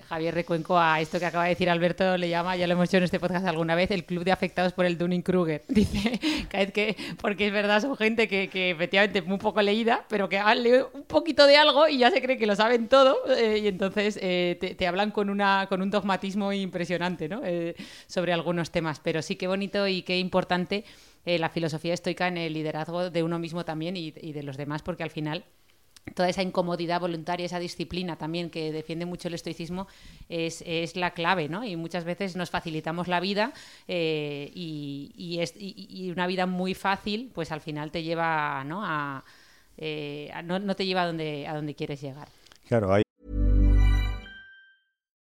Javier 0.08 0.34
Recuenco 0.34 0.80
a 0.80 1.02
esto 1.02 1.20
que 1.20 1.26
acaba 1.26 1.44
de 1.44 1.50
decir 1.50 1.70
Alberto 1.70 2.18
le 2.18 2.30
llama, 2.30 2.56
ya 2.56 2.66
lo 2.66 2.74
hemos 2.74 2.88
hecho 2.88 2.98
en 2.98 3.04
este 3.04 3.20
podcast 3.20 3.46
alguna 3.46 3.76
vez, 3.76 3.92
el 3.92 4.06
club 4.06 4.24
de 4.24 4.32
afectados 4.32 4.72
por 4.72 4.86
el 4.86 4.98
Dunning-Kruger. 4.98 5.64
Dice, 5.68 6.20
cada 6.50 6.64
vez 6.64 6.74
que, 6.74 6.96
porque 7.22 7.48
es 7.48 7.54
verdad, 7.54 7.82
son 7.82 7.98
gente 7.98 8.28
que, 8.28 8.50
que 8.50 8.72
efectivamente 8.72 9.22
muy 9.22 9.38
poco 9.38 9.62
leída, 9.62 10.06
pero 10.08 10.30
que 10.30 10.38
han 10.38 10.64
leído 10.64 10.92
un 10.94 11.04
poquito 11.04 11.46
de 11.46 11.58
algo 11.58 11.88
y 11.90 11.98
ya 11.98 12.12
se 12.12 12.22
cree 12.22 12.38
que 12.38 12.48
lo 12.48 12.56
saben 12.56 12.88
todo 12.88 13.18
eh, 13.36 13.60
y 13.60 13.68
entonces 13.68 14.18
eh, 14.22 14.76
te, 14.78 14.88
hablan 14.88 15.12
con, 15.12 15.30
una, 15.30 15.66
con 15.68 15.82
un 15.82 15.92
dogmatismo 15.92 16.54
impresionante 16.54 17.28
¿no? 17.28 17.42
Eh, 17.44 17.76
sobre 18.08 18.32
algunos 18.32 18.72
temas. 18.72 19.02
Pero 19.02 19.22
sí, 19.22 19.36
qué 19.36 19.48
bonito 19.48 19.88
y 19.88 20.04
qué 20.04 20.18
importante 20.18 20.86
la 21.26 21.50
filosofía 21.50 21.94
estoica 21.94 22.30
en 22.30 22.38
el 22.38 22.54
liderazgo 22.54 23.10
de 23.10 23.22
uno 23.22 23.38
mismo 23.38 23.66
también 23.66 23.98
y 23.98 24.12
de 24.12 24.44
los 24.44 24.56
demás, 24.56 24.82
porque 24.82 25.04
al 25.04 25.10
final 25.10 25.44
toda 26.16 26.30
esa 26.30 26.42
incomodidad 26.42 27.00
voluntaria, 27.02 27.46
esa 27.46 27.60
disciplina 27.60 28.16
también 28.18 28.50
que 28.50 28.72
defiende 28.72 29.06
mucho 29.06 29.28
el 29.28 29.34
estoicismo 29.34 29.88
es, 30.30 30.64
es 30.66 30.96
la 30.96 31.12
clave, 31.12 31.50
¿no? 31.50 31.64
Y 31.64 31.76
muchas 31.76 32.04
veces 32.04 32.36
nos 32.36 32.50
facilitamos 32.50 33.08
la 33.08 33.20
vida 33.20 33.54
eh, 33.88 34.52
y, 34.54 35.12
y 35.16 35.40
es- 35.40 35.54
y- 35.58 36.10
una 36.12 36.28
vida 36.28 36.46
muy 36.46 36.74
fácil, 36.74 37.32
pues 37.36 37.52
al 37.52 37.62
final 37.62 37.92
te 37.92 38.04
lleva, 38.04 38.64
¿no? 38.64 38.82
A, 38.84 39.24
eh, 39.78 40.32
no, 40.44 40.60
no 40.60 40.76
te 40.76 40.86
lleva 40.86 41.04
a 41.04 41.08
donde, 41.08 41.48
a 41.48 41.54
donde 41.54 41.76
quieres 41.76 42.02
llegar. 42.02 42.28
Claro, 42.68 42.94
hay 42.94 43.04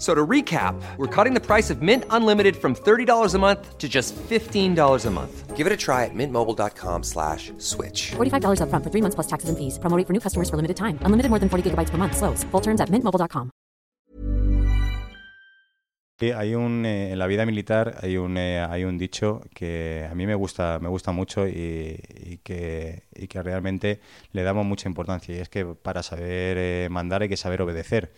So 0.00 0.14
to 0.14 0.26
recap, 0.26 0.80
we're 0.96 1.14
cutting 1.14 1.34
the 1.34 1.44
price 1.44 1.68
of 1.68 1.82
Mint 1.82 2.04
Unlimited 2.08 2.56
from 2.56 2.74
$30 2.74 3.34
a 3.34 3.38
month 3.38 3.76
to 3.76 3.86
just 3.86 4.16
$15 4.16 5.06
a 5.06 5.10
month. 5.10 5.54
Give 5.54 5.66
it 5.66 5.72
a 5.74 5.76
try 5.76 6.06
at 6.06 6.14
mintmobile.com 6.14 7.02
slash 7.02 7.52
switch. 7.58 8.12
$45 8.16 8.60
upfront 8.62 8.82
for 8.82 8.90
three 8.90 9.02
months 9.02 9.14
plus 9.14 9.26
taxes 9.26 9.50
and 9.50 9.58
fees. 9.58 9.78
Promo 9.78 9.98
rate 9.98 10.06
for 10.06 10.14
new 10.14 10.20
customers 10.20 10.48
for 10.48 10.56
limited 10.56 10.78
time. 10.78 10.98
Unlimited 11.04 11.28
more 11.28 11.38
than 11.38 11.50
40 11.50 11.68
gigabytes 11.68 11.90
per 11.90 11.98
month. 11.98 12.16
Slows. 12.16 12.44
Full 12.50 12.62
terms 12.62 12.80
at 12.80 12.88
mintmobile.com. 12.88 13.50
Hay 16.22 16.54
un 16.54 16.84
eh, 16.84 17.12
en 17.12 17.18
la 17.18 17.26
vida 17.26 17.46
militar 17.46 17.96
hay 18.02 18.18
un 18.18 18.36
eh, 18.36 18.60
hay 18.60 18.84
un 18.84 18.98
dicho 18.98 19.40
que 19.54 20.06
a 20.10 20.14
mí 20.14 20.26
me 20.26 20.34
gusta 20.34 20.78
me 20.78 20.88
gusta 20.88 21.12
mucho 21.12 21.48
y, 21.48 21.98
y 22.14 22.38
que 22.42 23.04
y 23.14 23.26
que 23.26 23.42
realmente 23.42 24.00
le 24.32 24.42
damos 24.42 24.66
mucha 24.66 24.86
importancia 24.86 25.34
y 25.34 25.38
es 25.38 25.48
que 25.48 25.64
para 25.64 26.02
saber 26.02 26.58
eh, 26.58 26.88
mandar 26.90 27.22
hay 27.22 27.30
que 27.30 27.38
saber 27.38 27.62
obedecer 27.62 28.12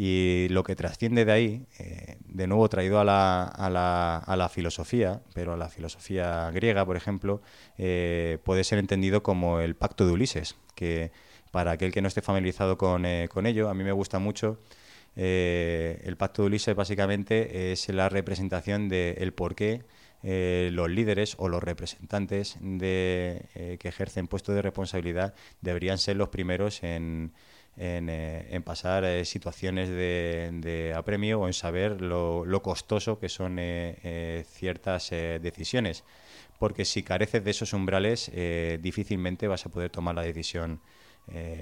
y 0.00 0.46
lo 0.50 0.62
que 0.62 0.76
trasciende 0.76 1.24
de 1.24 1.32
ahí 1.32 1.66
eh, 1.80 2.18
de 2.24 2.46
nuevo 2.46 2.68
traído 2.68 3.00
a 3.00 3.04
la, 3.04 3.42
a 3.42 3.68
la, 3.68 4.18
a 4.18 4.36
la 4.36 4.48
filosofía 4.48 5.22
pero 5.34 5.54
a 5.54 5.56
la 5.56 5.68
filosofía 5.68 6.48
griega 6.52 6.86
por 6.86 6.96
ejemplo 6.96 7.42
eh, 7.78 8.38
puede 8.44 8.62
ser 8.62 8.78
entendido 8.78 9.24
como 9.24 9.58
el 9.58 9.74
pacto 9.74 10.06
de 10.06 10.12
Ulises 10.12 10.54
que 10.76 11.10
para 11.50 11.72
aquel 11.72 11.90
que 11.90 12.00
no 12.00 12.06
esté 12.06 12.22
familiarizado 12.22 12.78
con, 12.78 13.06
eh, 13.06 13.26
con 13.28 13.44
ello 13.44 13.68
a 13.68 13.74
mí 13.74 13.82
me 13.82 13.90
gusta 13.90 14.20
mucho 14.20 14.60
el 15.16 16.16
pacto 16.16 16.42
de 16.42 16.46
Ulises 16.46 16.76
básicamente 16.76 17.72
es 17.72 17.88
la 17.88 18.08
representación 18.08 18.88
del 18.88 19.32
por 19.32 19.56
qué 19.56 19.82
los 20.22 20.88
líderes 20.88 21.34
o 21.38 21.48
los 21.48 21.60
representantes 21.60 22.56
de, 22.60 23.78
que 23.80 23.88
ejercen 23.88 24.28
puestos 24.28 24.54
de 24.54 24.62
responsabilidad 24.62 25.34
deberían 25.60 25.98
ser 25.98 26.14
los 26.14 26.28
primeros 26.28 26.84
en, 26.84 27.32
en, 27.78 28.08
eh, 28.08 28.46
en 28.50 28.62
pasar 28.62 29.04
eh, 29.04 29.24
situaciones 29.24 29.88
de, 29.88 30.92
apremio 30.96 31.40
o 31.40 31.46
en 31.46 31.52
saber 31.52 32.00
lo, 32.00 32.62
costoso 32.62 33.18
que 33.18 33.28
son 33.28 33.58
eh, 33.58 33.98
eh, 34.02 34.44
ciertas 34.46 35.10
decisiones. 35.10 36.04
porque 36.58 36.84
si 36.84 37.04
careces 37.04 37.44
de 37.44 37.52
esos 37.52 37.72
umbrales, 37.72 38.32
difícilmente 38.80 39.46
vas 39.46 39.64
a 39.64 39.70
poder 39.70 39.90
tomar 39.90 40.16
la 40.16 40.22
decisión 40.22 40.80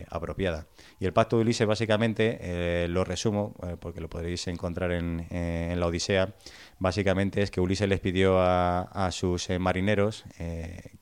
apropiada. 0.08 0.68
Y 0.98 1.04
el 1.04 1.12
pacto 1.12 1.36
de 1.36 1.42
Ulises, 1.42 1.66
básicamente, 1.66 2.88
lo 2.88 3.04
resumo, 3.04 3.54
porque 3.78 4.00
lo 4.00 4.08
podréis 4.08 4.46
encontrar 4.46 4.92
en, 4.92 5.26
la 5.78 5.86
Odisea, 5.86 6.34
básicamente 6.78 7.42
es 7.42 7.50
que 7.50 7.60
Ulises 7.60 7.90
les 7.90 8.00
pidió 8.00 8.38
a, 8.40 9.10
sus 9.12 9.50
marineros 9.60 10.24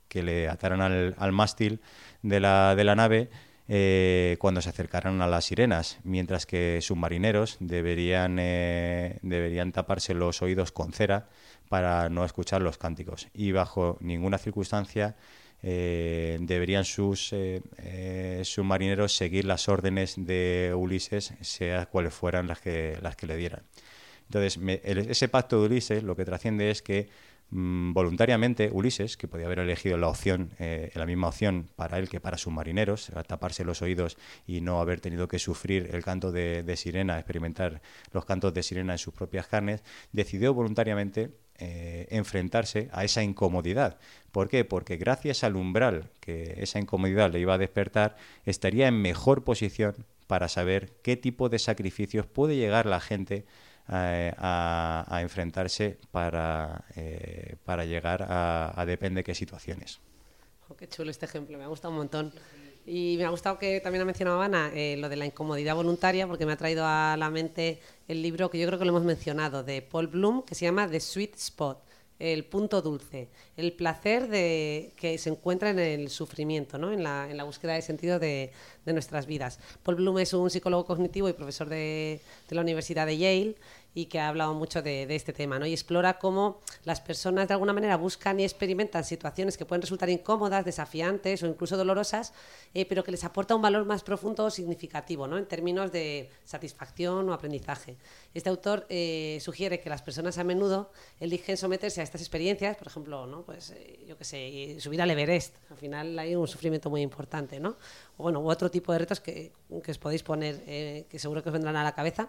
que 0.09 0.23
le 0.25 0.49
ataran 0.49 0.81
al, 0.81 1.33
mástil 1.33 1.81
de 2.23 2.41
la, 2.41 2.75
de 2.75 2.83
la 2.83 2.97
nave 2.97 3.31
cuando 3.67 4.61
se 4.61 4.69
acercaran 4.69 5.23
a 5.23 5.27
las 5.27 5.47
sirenas, 5.47 5.99
mientras 6.05 6.45
que 6.47 6.81
sus 6.83 6.97
marineros 6.97 7.57
deberían, 7.61 8.37
deberían 8.37 9.73
taparse 9.73 10.13
los 10.15 10.43
oídos 10.43 10.71
con 10.71 10.93
cera 10.93 11.29
para 11.69 12.09
no 12.09 12.25
escuchar 12.25 12.63
los 12.63 12.79
cánticos. 12.79 13.29
Y 13.33 13.53
bajo 13.53 13.97
ninguna 14.01 14.39
circunstancia 14.39 15.17
eh, 15.67 16.37
deberían 16.43 16.85
sus 16.85 17.33
eh, 17.33 17.63
eh, 17.79 18.43
submarineros 18.45 19.17
seguir 19.17 19.47
las 19.47 19.67
órdenes 19.67 20.15
de 20.19 20.75
Ulises, 20.77 21.33
sea 21.41 21.87
cuales 21.87 22.13
fueran 22.13 22.47
las 22.47 22.61
que, 22.61 22.99
las 23.01 23.17
que 23.17 23.27
le 23.27 23.35
dieran. 23.39 23.63
Entonces, 24.29 24.59
ese 24.85 25.29
pacto 25.29 25.61
de 25.61 25.67
Ulises 25.67 26.03
lo 26.03 26.17
que 26.17 26.27
trasciende 26.27 26.71
es 26.71 26.83
que 26.83 27.09
voluntariamente 27.51 28.71
Ulises, 28.73 29.17
que 29.17 29.29
podía 29.29 29.47
haber 29.47 29.61
elegido 29.61 29.97
la 29.97 30.09
opción, 30.09 30.51
la 30.59 31.07
misma 31.07 31.29
opción 31.29 31.69
para 31.77 31.99
él 31.99 32.09
que 32.09 32.21
para 32.21 32.37
sus 32.37 32.53
marineros, 32.53 33.13
taparse 33.27 33.65
los 33.65 33.83
oídos 33.83 34.17
y 34.47 34.61
no 34.61 34.81
haber 34.81 35.01
tenido 35.01 35.29
que 35.29 35.39
sufrir 35.39 35.91
el 35.93 36.03
canto 36.03 36.33
de, 36.33 36.63
de 36.63 36.77
sirena, 36.77 37.19
experimentar 37.19 37.81
los 38.13 38.25
cantos 38.25 38.53
de 38.55 38.63
sirena 38.63 38.95
en 38.95 38.99
sus 38.99 39.15
propias 39.15 39.47
carnes, 39.47 39.85
decidió 40.13 40.53
voluntariamente 40.53 41.31
eh, 41.59 42.09
enfrentarse 42.11 42.89
a 42.91 43.05
esa 43.05 43.23
incomodidad. 43.23 43.99
¿Por 44.33 44.49
qué? 44.49 44.65
Porque 44.65 44.97
gracias 44.97 45.45
al 45.45 45.55
umbral 45.55 46.11
que 46.19 46.55
esa 46.57 46.81
incomodidad 46.81 47.31
le 47.33 47.39
iba 47.39 47.55
a 47.55 47.59
despertar, 47.59 48.17
estaría 48.45 48.89
en 48.89 49.01
mejor 49.01 49.45
posición 49.45 49.95
para 50.27 50.49
saber 50.49 50.95
qué 51.05 51.17
tipo 51.17 51.49
de 51.49 51.61
sacrificios 51.61 52.27
puede 52.27 52.57
llegar 52.57 52.87
la 52.87 52.99
gente 52.99 53.45
a, 53.89 55.19
enfrentarse 55.21 55.99
para, 56.11 56.85
eh, 56.97 57.57
para 57.65 57.85
llegar 57.85 58.27
a, 58.29 58.85
depende 58.87 59.25
qué 59.25 59.35
situaciones. 59.35 60.01
Qué 60.79 60.89
chulo 60.89 61.11
este 61.11 61.27
ejemplo, 61.27 61.57
me 61.59 61.65
ha 61.65 61.69
gustado 61.69 61.93
un 61.93 61.99
montón. 61.99 62.33
Y 62.87 63.15
me 63.17 63.25
ha 63.25 63.31
gustado 63.31 63.59
que 63.59 63.81
también 63.81 64.03
ha 64.03 64.05
mencionado 64.05 64.43
Ana 64.43 64.71
eh, 64.75 64.97
lo 64.99 65.09
de 65.09 65.17
la 65.17 65.25
incomodidad 65.25 65.75
voluntaria, 65.75 66.27
porque 66.27 66.45
me 66.45 66.53
ha 66.53 66.57
traído 66.57 66.85
a 66.87 67.17
la 67.17 67.31
mente 67.31 67.81
el 68.09 68.21
libro 68.21 68.51
que 68.51 68.59
yo 68.59 68.67
creo 68.67 68.79
que 68.79 68.85
lo 68.85 68.91
hemos 68.91 69.05
mencionado, 69.05 69.63
de 69.63 69.81
Paul 69.81 70.09
Bloom, 70.09 70.43
que 70.43 70.55
se 70.55 70.67
llama 70.67 70.89
The 70.89 71.01
Sweet 71.01 71.35
Spot, 71.37 71.83
el 72.19 72.45
punto 72.45 72.81
dulce, 72.81 73.29
el 73.57 73.73
placer 73.73 74.29
de, 74.29 74.93
que 74.97 75.19
se 75.19 75.31
encuentra 75.31 75.71
en 75.71 75.79
el 75.79 76.11
sufrimiento, 76.11 76.79
¿no? 76.79 76.93
en, 76.93 77.03
la, 77.03 77.29
en 77.29 77.37
la 77.37 77.45
búsqueda 77.45 77.75
de 77.75 77.83
sentido 77.83 78.19
de, 78.19 78.53
de, 78.85 78.93
nuestras 78.93 79.27
vidas. 79.27 79.59
Paul 79.83 79.97
Bloom 79.97 80.19
es 80.19 80.33
un 80.33 80.49
psicólogo 80.51 80.85
cognitivo 80.85 81.29
y 81.29 81.33
profesor 81.33 81.69
de, 81.69 82.21
de 82.49 82.55
la 82.55 82.63
Universidad 82.63 83.07
de 83.07 83.19
Yale 83.19 83.57
y 83.95 84.07
que 84.07 84.19
ha 84.19 84.29
hablado 84.29 84.55
mucho 84.55 84.83
de, 84.83 85.07
este 85.15 85.33
tema, 85.33 85.59
¿no? 85.59 85.67
Y 85.67 85.73
explora 85.73 86.19
cómo 86.19 86.61
las 86.83 87.01
personas 87.01 87.47
de 87.47 87.55
alguna 87.55 87.73
manera 87.73 87.97
buscan 87.97 88.41
y 88.41 88.45
experimentan 88.45 89.05
situaciones 89.05 89.57
que 89.57 89.65
pueden 89.65 89.83
resultar 89.83 90.11
incómodas, 90.11 90.65
desafiantes 90.65 91.43
o 91.43 91.47
incluso 91.47 91.77
dolorosas, 91.77 92.33
eh, 92.75 92.87
pero 92.87 93.05
que 93.05 93.13
les 93.13 93.23
aporta 93.23 93.55
un 93.55 93.63
valor 93.63 93.85
más 93.85 94.03
profundo 94.03 94.45
o 94.45 94.51
significativo, 94.51 95.29
¿no? 95.29 95.39
En 95.39 95.47
términos 95.47 95.93
de 95.93 96.29
satisfacción 96.45 97.29
o 97.29 97.33
aprendizaje. 97.33 97.97
Este 98.35 98.51
autor 98.51 98.87
eh, 98.89 99.39
sugiere 99.41 99.81
que 99.81 99.89
las 99.89 100.03
personas 100.03 100.39
a 100.39 100.45
menudo 100.45 100.91
eligen 101.21 101.57
someterse 101.57 102.01
a 102.01 102.05
estas 102.05 102.21
experiencias, 102.21 102.77
por 102.77 102.89
ejemplo, 102.89 103.27
¿no? 103.27 103.43
Pues, 103.43 103.71
eh, 103.71 104.05
yo 104.09 104.19
qué 104.19 104.25
sé, 104.25 104.77
subir 104.81 105.01
al 105.01 105.11
Everest. 105.11 105.55
Al 105.71 105.77
final 105.77 106.19
hay 106.19 106.35
un 106.35 106.49
sufrimiento 106.49 106.91
muy 106.91 107.03
importante, 107.03 107.61
¿no? 107.61 107.77
Bueno, 108.17 108.41
u 108.41 108.49
otro 108.49 108.71
tipo 108.71 108.93
de 108.93 108.99
retos 109.01 109.21
que, 109.21 109.53
que 109.83 109.91
os 109.91 109.99
podéis 109.99 110.23
poner, 110.23 110.63
que 111.09 111.19
seguro 111.19 111.43
que 111.43 111.49
os 111.49 111.53
vendrán 111.53 111.77
a 111.77 111.83
la 111.83 111.95
cabeza 111.95 112.29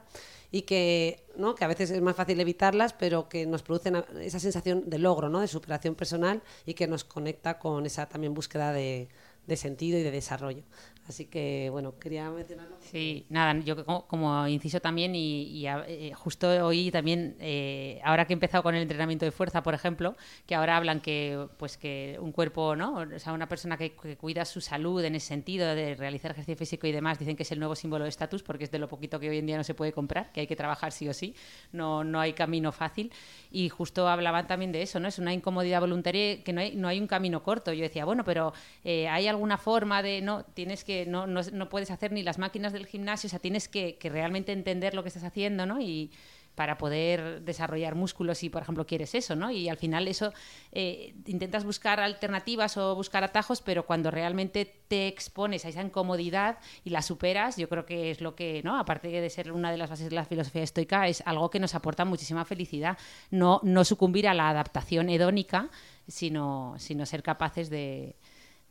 y 0.52 0.64
que, 0.64 1.24
¿no? 1.38 1.54
que 1.54 1.64
a 1.64 1.68
veces 1.68 1.92
es 1.92 2.02
más 2.02 2.16
fácil 2.16 2.40
evitarlas, 2.40 2.94
pero 2.94 3.30
que 3.30 3.46
nos 3.46 3.62
producen 3.62 4.04
esa 4.20 4.40
sensación 4.40 4.90
de 4.90 4.98
logro, 4.98 5.30
¿no? 5.30 5.42
de 5.42 5.48
superación 5.48 5.94
personal 5.94 6.42
y 6.66 6.74
que 6.74 6.88
nos 6.88 7.04
conecta 7.04 7.60
con 7.60 7.86
esa 7.86 8.08
también 8.08 8.34
búsqueda 8.34 8.74
de 8.74 9.10
sentido 9.56 10.00
y 10.00 10.04
de 10.04 10.12
desarrollo. 10.12 10.64
Así 11.08 11.26
que, 11.26 11.70
bueno, 11.72 12.00
quería 12.00 12.32
mencionarlo. 12.32 12.78
Sí, 12.80 13.28
nada, 13.30 13.60
yo 13.60 13.86
como, 13.86 14.48
inciso 14.48 14.80
también 14.80 15.14
y, 15.16 15.68
eh, 15.68 16.14
justo 16.16 16.48
hoy 16.66 16.90
también, 16.90 17.36
eh, 17.40 18.02
ahora 18.04 18.26
que 18.26 18.34
he 18.34 18.36
empezado 18.36 18.64
con 18.64 18.74
el 18.74 18.82
entrenamiento 18.82 19.24
de 19.24 19.32
fuerza, 19.32 19.62
por 19.62 19.76
ejemplo, 19.76 20.16
que 20.48 20.56
ahora 20.56 20.78
hablan 20.78 21.02
que 21.02 21.48
pues 21.58 21.78
que 21.78 22.18
un 22.20 22.32
cuerpo, 22.32 22.76
¿no? 22.76 22.96
O 22.96 23.20
sea, 23.20 23.34
una 23.34 23.48
persona 23.48 23.78
que, 23.78 23.94
cuida 24.18 24.46
su 24.46 24.62
salud 24.62 25.04
en 25.04 25.14
ese 25.14 25.28
sentido 25.28 25.76
de 25.76 25.94
realizar 25.94 26.32
ejercicio 26.32 26.58
físico 26.58 26.88
y 26.88 26.92
demás, 26.92 27.20
dicen 27.20 27.36
que 27.36 27.44
es 27.44 27.52
el 27.52 27.60
nuevo 27.60 27.76
símbolo 27.76 28.06
de 28.06 28.10
estatus 28.10 28.42
porque 28.42 28.64
es 28.64 28.72
de 28.72 28.80
lo 28.80 28.88
poquito 28.88 29.20
que 29.20 29.30
hoy 29.30 29.38
en 29.38 29.46
día 29.46 29.58
no 29.58 29.64
se 29.64 29.76
puede 29.76 29.92
comprar, 29.92 30.32
que 30.32 30.42
hay 30.42 30.48
que 30.48 30.56
trabajar 30.56 30.92
sí 30.92 31.08
o 31.08 31.14
sí, 31.14 31.36
no, 31.72 32.04
no 32.04 32.20
hay 32.20 32.34
camino 32.34 32.72
fácil. 32.72 33.12
Y 33.52 33.70
justo 33.70 34.08
hablaban 34.08 34.48
también 34.48 34.72
de 34.72 34.82
eso, 34.82 35.00
¿no? 35.00 35.08
Es 35.08 35.20
una 35.20 35.34
incomodidad 35.34 35.82
voluntaria 35.82 36.44
que 36.44 36.52
no 36.52 36.62
hay, 36.62 36.76
no 36.76 36.88
hay 36.88 37.00
un 37.00 37.08
camino 37.08 37.44
corto. 37.44 37.72
Yo 37.74 37.84
decía, 37.84 38.06
bueno, 38.06 38.24
pero 38.24 38.54
eh, 38.84 39.08
hay 39.08 39.28
alguna 39.28 39.58
forma 39.58 40.02
de, 40.02 40.22
no, 40.22 40.44
tienes 40.44 40.84
que 40.84 40.95
no, 41.08 41.28
no, 41.28 41.70
puedes 41.70 41.92
hacer 41.92 42.12
ni 42.12 42.24
las 42.24 42.38
máquinas 42.38 42.74
del 42.74 42.86
gimnasio, 42.86 43.28
o 43.28 43.30
sea, 43.30 43.40
tienes 43.40 43.68
que, 43.68 43.98
realmente 44.04 44.52
entender 44.52 44.94
lo 44.94 45.04
que 45.04 45.10
estás 45.10 45.24
haciendo, 45.24 45.66
¿no? 45.66 45.82
Y 45.82 46.12
para 46.56 46.78
poder 46.78 47.42
desarrollar 47.42 47.96
músculos 47.96 48.38
si, 48.38 48.50
por 48.50 48.62
ejemplo, 48.62 48.86
quieres 48.86 49.14
eso, 49.14 49.36
¿no? 49.36 49.52
Y 49.52 49.68
al 49.68 49.76
final 49.78 50.08
eso, 50.08 50.32
eh, 50.72 51.14
intentas 51.26 51.66
buscar 51.66 52.00
alternativas 52.00 52.78
o 52.78 52.96
buscar 52.96 53.26
atajos, 53.26 53.62
pero 53.62 53.86
cuando 53.86 54.10
realmente 54.10 54.66
te 54.88 55.08
expones 55.08 55.66
a 55.66 55.70
esa 55.70 55.82
incomodidad 55.82 56.60
y 56.86 56.92
la 56.92 57.02
superas, 57.02 57.58
yo 57.58 57.68
creo 57.68 57.86
que 57.86 58.10
es 58.12 58.22
lo 58.22 58.36
que, 58.36 58.62
¿no? 58.64 58.80
Aparte 58.80 59.10
de 59.10 59.30
ser 59.30 59.52
una 59.52 59.70
de 59.70 59.78
las 59.78 59.90
bases 59.90 60.10
de 60.10 60.16
la 60.16 60.24
filosofía 60.24 60.64
estoica, 60.64 61.08
es 61.10 61.22
algo 61.26 61.50
que 61.50 61.60
nos 61.60 61.76
aporta 61.76 62.06
muchísima 62.06 62.46
felicidad. 62.46 62.98
No, 63.32 63.60
no 63.64 63.84
sucumbir 63.84 64.28
a 64.28 64.34
la 64.34 64.50
adaptación 64.50 65.10
hedónica, 65.10 65.70
sino, 66.08 66.76
sino 66.78 67.06
ser 67.06 67.22
capaces 67.22 67.70
de, 67.70 68.16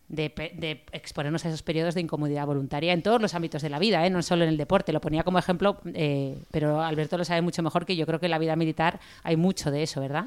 de, 0.08 0.84
exponernos 0.92 1.44
a 1.44 1.48
esos 1.48 1.62
periodos 1.62 1.94
de 1.94 2.00
incomodidad 2.00 2.46
voluntaria 2.46 2.92
en 2.92 3.02
todos 3.02 3.20
los 3.20 3.34
ámbitos 3.34 3.62
de 3.62 3.70
la 3.70 3.78
vida, 3.78 4.06
¿eh? 4.06 4.10
no 4.10 4.22
solo 4.22 4.44
en 4.44 4.50
el 4.50 4.56
deporte. 4.56 4.92
Lo 4.92 5.00
ponía 5.00 5.22
como 5.22 5.38
ejemplo, 5.38 5.78
eh, 5.86 6.38
pero 6.50 6.80
Alberto 6.80 7.18
lo 7.18 7.24
sabe 7.24 7.42
mucho 7.42 7.62
mejor 7.62 7.86
que 7.86 7.96
yo 7.96 8.06
creo 8.06 8.20
que 8.20 8.26
en 8.26 8.30
la 8.30 8.38
vida 8.38 8.56
militar 8.56 9.00
hay 9.22 9.36
mucho 9.36 9.70
de 9.70 9.82
eso, 9.82 10.00
¿verdad? 10.00 10.26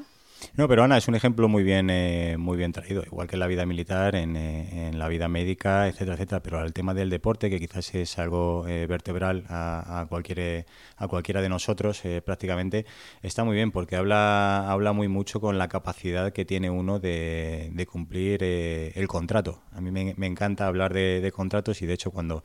No, 0.54 0.68
pero 0.68 0.84
Ana 0.84 0.96
es 0.96 1.08
un 1.08 1.14
ejemplo 1.14 1.48
muy 1.48 1.62
bien, 1.62 1.90
eh, 1.90 2.36
muy 2.38 2.56
bien 2.56 2.72
traído, 2.72 3.02
igual 3.04 3.28
que 3.28 3.36
en 3.36 3.40
la 3.40 3.46
vida 3.46 3.66
militar, 3.66 4.14
en, 4.14 4.36
eh, 4.36 4.88
en, 4.88 4.98
la 4.98 5.08
vida 5.08 5.28
médica, 5.28 5.88
etcétera, 5.88 6.14
etcétera. 6.14 6.42
Pero 6.42 6.64
el 6.64 6.72
tema 6.72 6.94
del 6.94 7.10
deporte, 7.10 7.50
que 7.50 7.58
quizás 7.58 7.94
es 7.94 8.18
algo 8.18 8.66
eh, 8.68 8.86
vertebral 8.86 9.44
a, 9.48 10.00
a, 10.00 10.06
cualquier, 10.06 10.66
a 10.96 11.08
cualquiera 11.08 11.42
de 11.42 11.48
nosotros 11.48 12.02
prácticamente, 12.24 12.86
está 13.22 13.44
muy 13.44 13.54
bien 13.56 13.70
porque 13.70 13.96
habla, 13.96 14.70
habla 14.70 14.92
muy 14.92 15.08
mucho 15.08 15.40
con 15.40 15.58
la 15.58 15.68
capacidad 15.68 16.32
que 16.32 16.44
tiene 16.44 16.70
uno 16.70 16.98
de, 16.98 17.70
de 17.72 17.86
cumplir 17.86 18.42
el 18.42 19.08
contrato. 19.08 19.62
A 19.72 19.80
mí 19.80 19.90
me, 19.90 20.26
encanta 20.26 20.66
hablar 20.66 20.92
de 20.92 21.32
contratos 21.34 21.82
y 21.82 21.86
de 21.86 21.94
hecho 21.94 22.10
cuando 22.10 22.42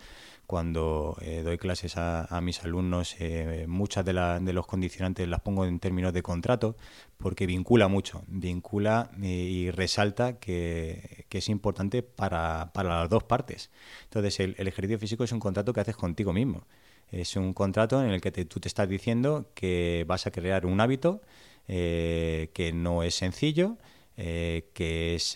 cuando 0.54 1.18
eh, 1.22 1.42
doy 1.44 1.58
clases 1.58 1.98
a, 1.98 2.40
mis 2.44 2.64
alumnos, 2.64 3.16
eh, 3.18 3.66
muchas 3.68 4.06
de, 4.06 4.14
de, 4.14 4.54
los 4.54 4.68
condicionantes 4.68 5.28
las 5.28 5.42
pongo 5.42 5.66
en 5.66 5.80
términos 5.80 6.14
de 6.14 6.22
contrato 6.22 6.76
porque 7.18 7.48
vincula 7.48 7.88
mucho, 7.88 8.22
vincula 8.28 9.10
eh, 9.20 9.30
y, 9.30 9.72
resalta 9.72 10.38
que, 10.38 11.26
es 11.28 11.50
importante 11.50 12.04
para, 12.04 12.70
las 12.76 13.10
dos 13.10 13.24
partes. 13.24 13.72
Entonces, 14.04 14.40
el, 14.42 14.68
ejercicio 14.68 15.00
físico 15.00 15.24
es 15.24 15.32
un 15.32 15.40
contrato 15.40 15.74
que 15.74 15.80
haces 15.80 15.96
contigo 15.96 16.34
mismo. 16.34 16.68
Es 17.12 17.36
un 17.36 17.54
contrato 17.54 18.04
en 18.04 18.12
el 18.12 18.22
que 18.22 18.32
tú 18.46 18.60
te 18.60 18.68
estás 18.68 18.88
diciendo 18.88 19.50
que 19.56 20.06
vas 20.08 20.28
a 20.28 20.32
crear 20.32 20.68
un 20.68 20.80
hábito 20.80 21.22
que 21.66 22.72
no 22.76 23.02
es 23.02 23.16
sencillo, 23.16 23.78
que 24.16 25.16
es 25.16 25.36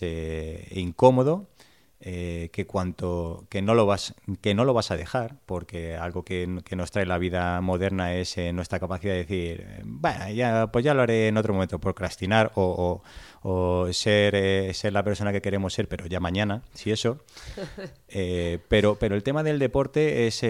incómodo, 0.76 1.48
eh, 2.00 2.50
que 2.52 2.64
cuanto 2.64 3.46
que 3.48 3.60
no 3.60 3.74
lo 3.74 3.84
vas 3.84 4.14
que 4.40 4.54
no 4.54 4.64
lo 4.64 4.72
vas 4.72 4.92
a 4.92 4.96
dejar 4.96 5.34
porque 5.46 5.96
algo 5.96 6.24
que, 6.24 6.46
nos 6.46 6.92
trae 6.92 7.06
la 7.06 7.18
vida 7.18 7.60
moderna 7.60 8.14
es 8.14 8.38
eh, 8.38 8.52
nuestra 8.52 8.78
capacidad 8.78 9.14
de 9.14 9.18
decir 9.18 9.66
bueno 9.84 10.30
ya 10.30 10.68
pues 10.68 10.84
ya 10.84 10.94
lo 10.94 11.02
haré 11.02 11.26
en 11.26 11.36
otro 11.36 11.54
momento 11.54 11.80
procrastinar 11.80 12.52
o, 12.54 13.02
ser 13.90 14.36
eh, 14.36 14.72
ser 14.74 14.92
la 14.92 15.02
persona 15.02 15.32
que 15.32 15.42
queremos 15.42 15.72
ser 15.74 15.88
pero 15.88 16.06
ya 16.06 16.20
mañana 16.20 16.62
si 16.72 16.92
eso. 16.92 17.18
Pero 18.68 18.96
pero 18.98 19.14
el 19.14 19.22
tema 19.22 19.42
del 19.42 19.58
deporte 19.58 20.26
es 20.26 20.42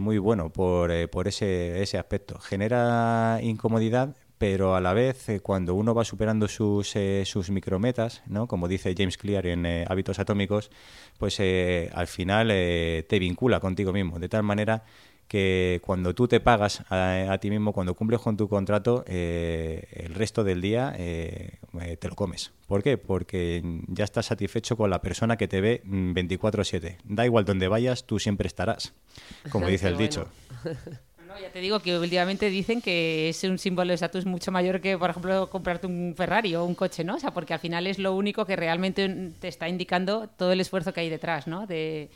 muy 0.00 0.18
bueno 0.18 0.50
por, 0.50 0.90
por 1.10 1.28
ese 1.28 1.82
ese 1.82 1.98
aspecto. 1.98 2.38
Genera 2.38 3.38
incomodidad 3.42 4.16
pero 4.44 4.74
a 4.74 4.80
la 4.82 4.92
vez 4.92 5.30
eh, 5.30 5.40
cuando 5.40 5.74
uno 5.74 5.94
va 5.94 6.04
superando 6.04 6.48
sus, 6.48 6.96
eh, 6.96 7.22
sus 7.24 7.48
micrometas, 7.48 8.22
¿no? 8.26 8.46
como 8.46 8.68
dice 8.68 8.94
James 8.94 9.16
Clear 9.16 9.46
en 9.46 9.64
eh, 9.64 9.86
Hábitos 9.88 10.18
Atómicos, 10.18 10.70
pues 11.16 11.40
al 11.40 12.06
final 12.08 12.48
te 12.48 13.18
vincula 13.18 13.58
contigo 13.58 13.92
mismo, 13.94 14.18
de 14.18 14.28
tal 14.28 14.42
manera 14.42 14.84
que 15.28 15.80
cuando 15.82 16.14
tú 16.14 16.28
te 16.28 16.40
pagas 16.40 16.84
a, 16.90 17.36
ti 17.40 17.50
mismo, 17.50 17.72
cuando 17.72 17.94
cumples 17.94 18.20
con 18.20 18.36
tu 18.36 18.48
contrato, 18.48 19.04
eh, 19.06 19.86
el 19.92 20.14
resto 20.14 20.44
del 20.44 20.60
día 20.60 20.94
eh, 20.96 21.58
eh, 21.80 21.96
te 21.96 22.08
lo 22.08 22.14
comes. 22.14 22.52
¿Por 22.66 22.82
qué? 22.82 22.98
Porque 22.98 23.62
ya 23.88 24.04
estás 24.04 24.26
satisfecho 24.26 24.76
con 24.76 24.90
la 24.90 25.00
persona 25.00 25.36
que 25.36 25.48
te 25.48 25.60
ve 25.60 25.82
24/7. 25.84 26.98
Da 27.04 27.24
igual 27.24 27.44
donde 27.44 27.68
vayas, 27.68 28.06
tú 28.06 28.18
siempre 28.18 28.46
estarás, 28.46 28.94
como 29.50 29.66
dice 29.68 29.88
el 29.88 29.96
dicho. 29.96 30.28
No, 31.34 31.40
ya 31.40 31.50
te 31.50 31.58
digo 31.58 31.80
que 31.80 31.98
últimamente 31.98 32.48
dicen 32.48 32.80
que 32.80 33.28
es 33.28 33.42
un 33.42 33.58
símbolo 33.58 33.88
de 33.88 33.94
estatus 33.94 34.24
mucho 34.24 34.52
mayor 34.52 34.80
que, 34.80 34.96
por 34.96 35.10
ejemplo, 35.10 35.50
comprarte 35.50 35.88
un 35.88 36.14
Ferrari 36.16 36.54
o 36.54 36.64
un 36.64 36.76
coche, 36.76 37.02
¿no? 37.02 37.16
O 37.16 37.18
sea, 37.18 37.32
porque 37.32 37.52
al 37.52 37.58
final 37.58 37.88
es 37.88 37.98
lo 37.98 38.14
único 38.14 38.46
que 38.46 38.54
realmente 38.54 39.32
te 39.40 39.48
está 39.48 39.68
indicando 39.68 40.28
todo 40.28 40.52
el 40.52 40.60
esfuerzo 40.60 40.92
que 40.92 41.00
hay 41.00 41.10
detrás, 41.10 41.48
¿no? 41.48 41.66
De... 41.66 42.08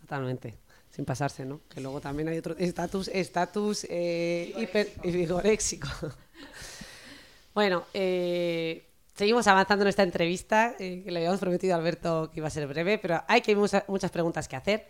Totalmente 0.00 0.54
sin 0.88 1.04
pasarse, 1.04 1.44
¿no? 1.44 1.60
Que 1.68 1.80
luego 1.80 2.00
también 2.00 2.28
hay 2.28 2.38
otro 2.38 2.54
estatus, 2.58 3.08
estatus 3.08 3.86
eh, 3.88 4.54
hiper 4.58 4.90
vigoréxico. 5.02 5.88
bueno, 7.54 7.84
eh, 7.94 8.86
seguimos 9.14 9.46
avanzando 9.46 9.84
en 9.84 9.88
esta 9.88 10.02
entrevista, 10.02 10.74
eh, 10.78 11.02
que 11.02 11.10
le 11.10 11.20
habíamos 11.20 11.40
prometido 11.40 11.74
a 11.74 11.78
Alberto 11.78 12.30
que 12.30 12.40
iba 12.40 12.48
a 12.48 12.50
ser 12.50 12.66
breve, 12.66 12.98
pero 12.98 13.22
hay 13.26 13.40
que 13.40 13.56
muchas 13.56 14.10
preguntas 14.10 14.48
que 14.48 14.56
hacer. 14.56 14.86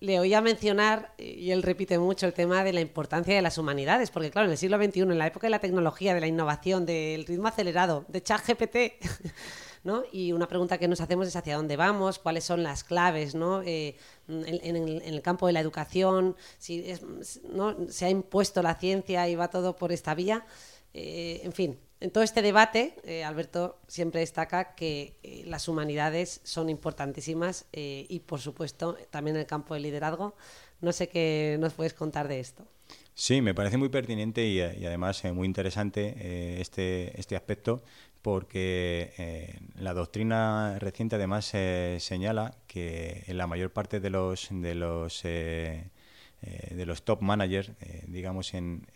Le 0.00 0.20
oía 0.20 0.40
mencionar, 0.40 1.14
y 1.18 1.50
él 1.50 1.62
repite 1.62 1.98
mucho, 1.98 2.26
el 2.26 2.32
tema 2.32 2.64
de 2.64 2.72
la 2.72 2.80
importancia 2.80 3.34
de 3.34 3.42
las 3.42 3.58
humanidades, 3.58 4.10
porque 4.10 4.30
claro, 4.30 4.46
en 4.46 4.52
el 4.52 4.58
siglo 4.58 4.76
XXI, 4.76 5.00
en 5.00 5.18
la 5.18 5.26
época 5.26 5.46
de 5.46 5.50
la 5.50 5.58
tecnología, 5.58 6.14
de 6.14 6.20
la 6.20 6.26
innovación, 6.26 6.86
del 6.86 7.26
ritmo 7.26 7.48
acelerado, 7.48 8.04
de 8.08 8.22
ChatGPT, 8.22 8.76
Y 10.12 10.32
una 10.32 10.48
pregunta 10.48 10.78
que 10.78 10.88
nos 10.88 11.00
hacemos 11.00 11.28
es 11.28 11.36
hacia 11.36 11.56
dónde 11.56 11.76
vamos, 11.76 12.18
cuáles 12.18 12.44
son 12.44 12.62
las 12.62 12.84
claves, 12.84 13.34
¿no? 13.34 13.62
Eh, 13.62 13.96
en, 14.28 14.76
el, 15.02 15.22
campo 15.22 15.46
de 15.46 15.52
la 15.52 15.60
educación, 15.60 16.36
si 16.58 16.84
¿no? 17.50 17.76
se 17.88 18.04
ha 18.06 18.10
impuesto 18.10 18.62
la 18.62 18.74
ciencia 18.74 19.28
y 19.28 19.34
va 19.34 19.48
todo 19.48 19.76
por 19.76 19.92
esta 19.92 20.14
vía. 20.14 20.44
Eh, 20.92 21.40
en 21.42 21.52
fin, 21.52 21.78
en 22.00 22.10
todo 22.10 22.24
este 22.24 22.42
debate, 22.42 22.94
eh, 23.04 23.24
Alberto 23.24 23.78
siempre 23.86 24.20
destaca 24.20 24.74
que 24.74 25.14
las 25.46 25.68
humanidades 25.68 26.40
son 26.44 26.68
importantísimas 26.70 27.66
y, 27.72 28.20
por 28.26 28.40
supuesto, 28.40 28.96
también 29.10 29.36
en 29.36 29.40
el 29.40 29.46
campo 29.46 29.74
del 29.74 29.82
liderazgo. 29.84 30.34
No 30.80 30.92
sé 30.92 31.08
qué 31.08 31.56
nos 31.58 31.74
puedes 31.74 31.94
contar 31.94 32.28
de 32.28 32.40
esto. 32.40 32.64
Sí, 33.14 33.42
me 33.42 33.52
parece 33.52 33.76
muy 33.78 33.88
pertinente 33.88 34.46
y, 34.46 34.60
además 34.60 35.24
muy 35.34 35.46
interesante 35.46 36.60
este, 36.60 37.18
este 37.18 37.34
aspecto 37.34 37.82
porque 38.22 39.12
eh, 39.18 39.58
la 39.76 39.94
doctrina 39.94 40.78
reciente 40.78 41.16
además 41.16 41.52
señala 41.98 42.54
que 42.66 43.24
en 43.26 43.38
la 43.38 43.46
mayor 43.46 43.70
parte 43.72 44.00
de 44.00 44.10
los 44.10 44.48
de 44.50 44.74
los 44.74 45.24
eh, 45.24 45.84
eh, 46.42 46.74
de 46.74 46.86
los 46.86 47.04
top 47.04 47.22
managers, 47.22 47.72
digamos 48.06 48.54
en, 48.54 48.86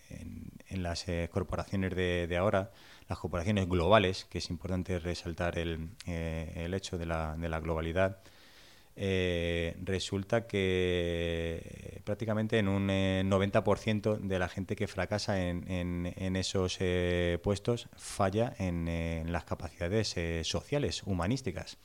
en, 0.68 0.82
las 0.82 1.07
corporaciones 1.30 1.94
de, 1.94 2.26
de, 2.26 2.36
ahora, 2.36 2.72
las 3.09 3.18
corporaciones 3.18 3.68
globales, 3.68 4.24
que 4.24 4.38
es 4.38 4.50
importante 4.50 4.98
resaltar 4.98 5.59
el, 5.59 5.90
el 6.07 6.74
hecho 6.74 6.98
de 6.98 7.07
la, 7.07 7.36
de 7.36 7.48
la 7.48 7.61
globalidad, 7.61 8.18
eh, 8.94 9.74
resulta 9.82 10.46
que 10.46 12.03
prácticamente 12.05 12.59
en 12.59 12.68
un 12.68 12.88
90% 12.88 14.16
eh, 14.16 14.18
de 14.20 14.38
la 14.38 14.48
gente 14.48 14.76
que 14.76 14.86
fracasa 14.86 15.48
en, 15.48 15.64
en, 16.14 16.36
esos 16.36 16.76
eh, 16.80 17.38
puestos 17.42 17.88
falla 17.96 18.53
en, 18.59 19.32
las 19.32 19.44
capacidades 19.44 20.14
sociales, 20.46 21.03
humanísticas. 21.05 21.78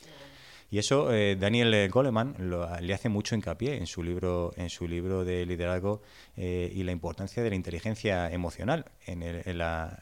Y 0.70 0.80
eso 0.80 1.10
Daniel 1.40 1.90
Goleman 1.90 2.36
le 2.82 2.94
hace 2.94 3.08
mucho 3.08 3.36
hincapié 3.36 3.78
en 3.78 3.88
su 3.88 4.04
libro, 4.04 4.52
en 4.58 4.70
su 4.70 4.86
libro 4.86 5.24
de 5.24 5.46
liderazgo 5.46 6.02
y 6.36 6.84
la 6.84 6.92
importancia 6.92 7.42
de 7.42 7.50
la 7.50 7.56
inteligencia 7.56 8.30
emocional 8.30 8.84
en, 9.06 9.24
en 9.24 9.58
la, 9.58 9.98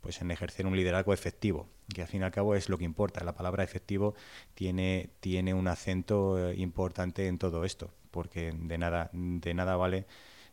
pues 0.00 0.20
en 0.20 0.30
ejercer 0.30 0.66
un 0.66 0.76
liderazgo 0.76 1.12
efectivo, 1.12 1.68
que 1.94 2.02
al 2.02 2.08
fin 2.08 2.22
y 2.22 2.24
al 2.24 2.30
cabo 2.30 2.54
es 2.54 2.68
lo 2.68 2.78
que 2.78 2.84
importa. 2.84 3.24
La 3.24 3.34
palabra 3.34 3.64
efectivo 3.64 4.14
tiene, 4.54 5.10
tiene 5.20 5.54
un 5.54 5.68
acento 5.68 6.50
eh, 6.50 6.56
importante 6.56 7.26
en 7.26 7.38
todo 7.38 7.64
esto, 7.64 7.90
porque 8.10 8.52
de 8.54 8.78
nada, 8.78 9.10
de 9.12 9.54
nada 9.54 9.76
vale 9.76 10.06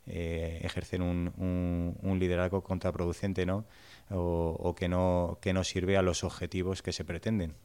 eh, 0.06 0.60
ejercer 0.64 1.02
un, 1.02 1.32
un, 2.02 2.20
liderazgo 2.20 2.62
contraproducente 2.62 3.46
¿no? 3.46 3.66
O, 4.10 4.76
que 4.76 4.90
no 4.90 5.38
que 5.42 5.54
no 5.54 5.64
sirve 5.64 5.96
a 5.96 6.02
los 6.02 6.26
objetivos 6.26 6.82
que 6.82 6.92
se 6.92 7.06
pretenden. 7.06 7.56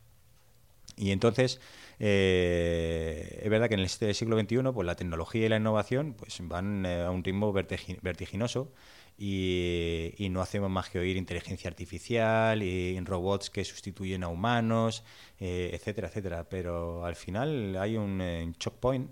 Y 0.97 1.11
entonces, 1.11 1.61
eh, 1.99 3.41
es 3.43 3.51
verdad 3.51 3.68
que 3.68 3.74
en 3.74 3.80
este 3.80 4.14
siglo 4.14 4.39
XXI 4.39 4.72
pues, 4.72 4.86
la 4.86 4.95
tecnología 4.95 5.47
y 5.47 5.49
la 5.49 5.57
innovación 5.57 6.14
pues, 6.14 6.39
van 6.43 6.86
a 6.86 7.11
un 7.11 7.24
ritmo 7.24 7.53
vertiginoso 7.53 8.72
y, 9.19 10.29
no 10.31 10.41
hacemos 10.41 10.71
más 10.71 10.89
que 10.89 11.01
oír 11.01 11.16
inteligencia 11.16 11.69
artificial 11.69 12.62
y 12.62 12.99
robots 13.01 13.51
que 13.51 13.64
sustituyen 13.64 14.23
a 14.23 14.29
humanos, 14.29 15.03
eh, 15.41 15.71
etcétera, 15.75 16.09
etcétera. 16.09 16.49
Pero 16.49 17.05
al 17.05 17.16
final 17.16 17.77
hay 17.77 17.97
un 17.97 18.21
eh, 18.21 18.53
choke 18.59 18.79
point 18.79 19.11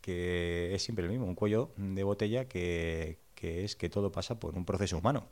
que 0.00 0.74
es 0.74 0.82
siempre 0.82 1.04
el 1.04 1.10
mismo, 1.10 1.26
un 1.26 1.34
cuello 1.34 1.72
de 1.76 2.02
botella 2.04 2.46
que, 2.46 3.18
es 3.42 3.76
que 3.76 3.88
todo 3.90 4.12
pasa 4.12 4.38
por 4.38 4.56
un 4.56 4.64
proceso 4.64 4.98
humano. 4.98 5.26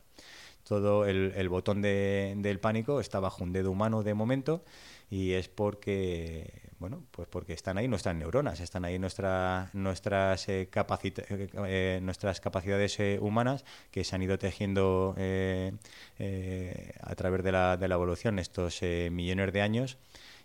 Todo 0.65 1.07
el, 1.07 1.33
el 1.37 1.49
botón 1.49 1.81
de, 1.81 2.35
del 2.39 2.59
pánico 2.59 3.01
está 3.01 3.21
bajo 3.21 3.45
un 3.45 3.53
dedo 3.53 3.71
humano 3.71 4.03
de 4.03 4.15
momento 4.15 4.65
y 5.09 5.33
es 5.33 5.49
porque 5.49 6.66
bueno, 6.79 7.05
pues 7.11 7.29
porque 7.29 7.53
están 7.53 7.79
ahí 7.79 7.89
nuestras 7.89 8.15
neuronas, 8.15 8.61
están 8.61 8.85
ahí 8.85 8.99
nuestra, 8.99 9.71
nuestras, 9.73 10.49
eh, 10.49 10.69
eh, 10.71 11.49
eh, 11.67 12.01
nuestras 12.03 12.41
capacidades 12.41 12.99
humanas 13.21 13.65
que 13.91 14.05
se 14.05 14.15
han 14.15 14.23
ido 14.23 14.39
tejiendo 14.39 15.15
a 15.17 17.15
través 17.15 17.43
de 17.43 17.53
la, 17.53 17.77
de 17.77 17.89
la 17.89 17.95
evolución 17.95 18.39
estos 18.39 18.83
millones 18.83 19.53
de 19.53 19.61
años. 19.63 19.99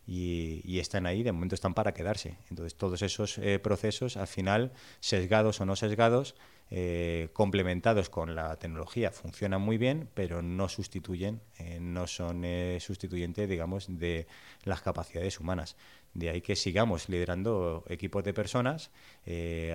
Y, 0.07 0.61
y, 0.65 0.79
están 0.79 1.05
ahí, 1.05 1.21
de 1.21 1.31
momento 1.31 1.53
están 1.53 1.75
para 1.75 1.93
quedarse. 1.93 2.35
Entonces, 2.49 2.75
todos 2.75 3.03
esos 3.03 3.39
procesos, 3.61 4.17
al 4.17 4.25
final, 4.25 4.71
sesgados 4.99 5.61
o 5.61 5.65
no 5.65 5.75
sesgados, 5.75 6.35
eh, 6.73 7.27
complementados 7.33 8.09
con 8.09 8.33
la 8.33 8.55
tecnología 8.55 9.11
funcionan 9.11 9.61
muy 9.61 9.77
bien, 9.77 10.07
pero 10.13 10.41
no 10.41 10.69
sustituyen, 10.69 11.41
eh, 11.59 11.79
no 11.81 12.07
son 12.07 12.45
eh, 12.45 12.77
sustituyentes, 12.79 13.49
digamos, 13.49 13.87
de 13.99 14.25
las 14.63 14.81
capacidades 14.81 15.41
humanas. 15.41 15.75
De 16.13 16.29
ahí 16.29 16.41
que 16.41 16.55
sigamos 16.55 17.09
liderando 17.09 17.85
equipos 17.87 18.23
de 18.23 18.33
personas 18.33 18.91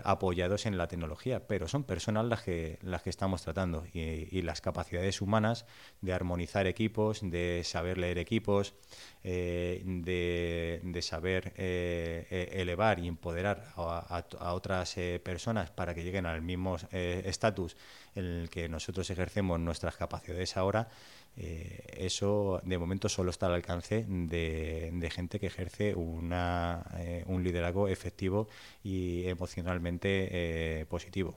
apoyados 0.05 0.67
en 0.67 0.77
la 0.77 0.89
tecnología, 0.89 1.47
pero 1.47 1.69
son 1.69 1.85
personas 1.85 2.27
las 2.27 2.43
que, 2.43 2.79
las 2.83 3.03
que 3.03 3.11
estamos 3.11 3.43
tratando 3.43 3.85
y, 3.93 4.43
las 4.43 4.61
capacidades 4.61 5.23
humanas 5.23 5.67
de 6.03 6.13
armonizar 6.13 6.67
equipos, 6.67 7.21
de 7.23 7.63
saber 7.65 7.99
leer 7.99 8.19
equipos, 8.19 8.75
de, 9.23 10.99
saber 11.01 11.55
elevar 11.57 12.99
y 12.99 13.09
empoderar 13.09 13.73
a, 13.77 14.25
a 14.39 14.53
otras 14.53 14.97
personas 15.23 15.71
para 15.71 15.95
que 15.95 16.05
lleguen 16.05 16.27
al 16.27 16.43
mismo 16.43 16.77
eh, 16.93 17.23
estatus 17.27 17.77
en 18.15 18.25
el 18.25 18.51
que 18.51 18.69
nosotros 18.69 19.09
ejercemos 19.11 19.61
nuestras 19.61 19.97
capacidades 19.97 20.57
ahora, 20.57 20.89
eh, 21.37 21.81
eso 21.97 22.61
de 22.65 22.79
momento 22.79 23.09
solo 23.09 23.31
está 23.31 23.47
al 23.47 23.55
alcance 23.55 24.05
de, 24.09 25.11
gente 25.13 25.39
que 25.39 25.47
ejerce 25.47 25.95
una, 25.95 26.85
eh, 26.99 27.25
un 27.27 27.43
liderazgo 27.45 27.89
efectivo 27.89 28.49
y 28.83 29.27
emocionalmente 29.27 30.87
positivo. 30.89 31.37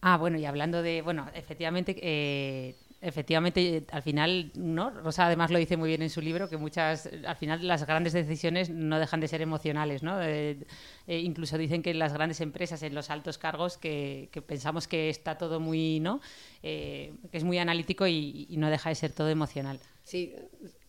Ah, 0.00 0.16
bueno, 0.16 0.38
y 0.38 0.44
hablando 0.44 0.82
de, 0.82 1.02
bueno, 1.02 1.28
efectivamente, 1.34 2.76
efectivamente, 3.00 3.84
al 3.92 4.02
final, 4.02 4.50
¿no? 4.54 4.90
Rosa 4.90 5.26
además 5.26 5.50
lo 5.50 5.58
dice 5.58 5.76
muy 5.76 5.88
bien 5.88 6.02
en 6.02 6.10
su 6.10 6.20
libro, 6.20 6.48
que 6.48 6.56
muchas, 6.56 7.08
al 7.26 7.36
final 7.36 7.64
las 7.66 7.86
grandes 7.86 8.12
decisiones 8.12 8.70
no 8.70 8.98
dejan 8.98 9.20
de 9.20 9.28
ser 9.28 9.40
emocionales, 9.40 10.02
¿no? 10.02 10.20
Eh, 10.20 10.66
eh, 11.06 11.18
incluso 11.18 11.56
dicen 11.58 11.82
que 11.82 11.90
en 11.90 12.00
las 12.00 12.12
grandes 12.12 12.40
empresas, 12.40 12.82
en 12.82 12.94
los 12.94 13.10
altos 13.10 13.38
cargos, 13.38 13.78
que, 13.78 14.28
pensamos 14.46 14.88
que 14.88 15.10
está 15.10 15.38
todo 15.38 15.60
muy, 15.60 16.00
¿no? 16.00 16.20
Eh, 16.62 17.14
que 17.30 17.38
es 17.38 17.44
muy 17.44 17.58
analítico 17.58 18.06
y, 18.06 18.48
no 18.58 18.68
deja 18.70 18.88
de 18.88 18.96
ser 18.96 19.12
todo 19.12 19.28
emocional. 19.28 19.78
Sí, 20.02 20.34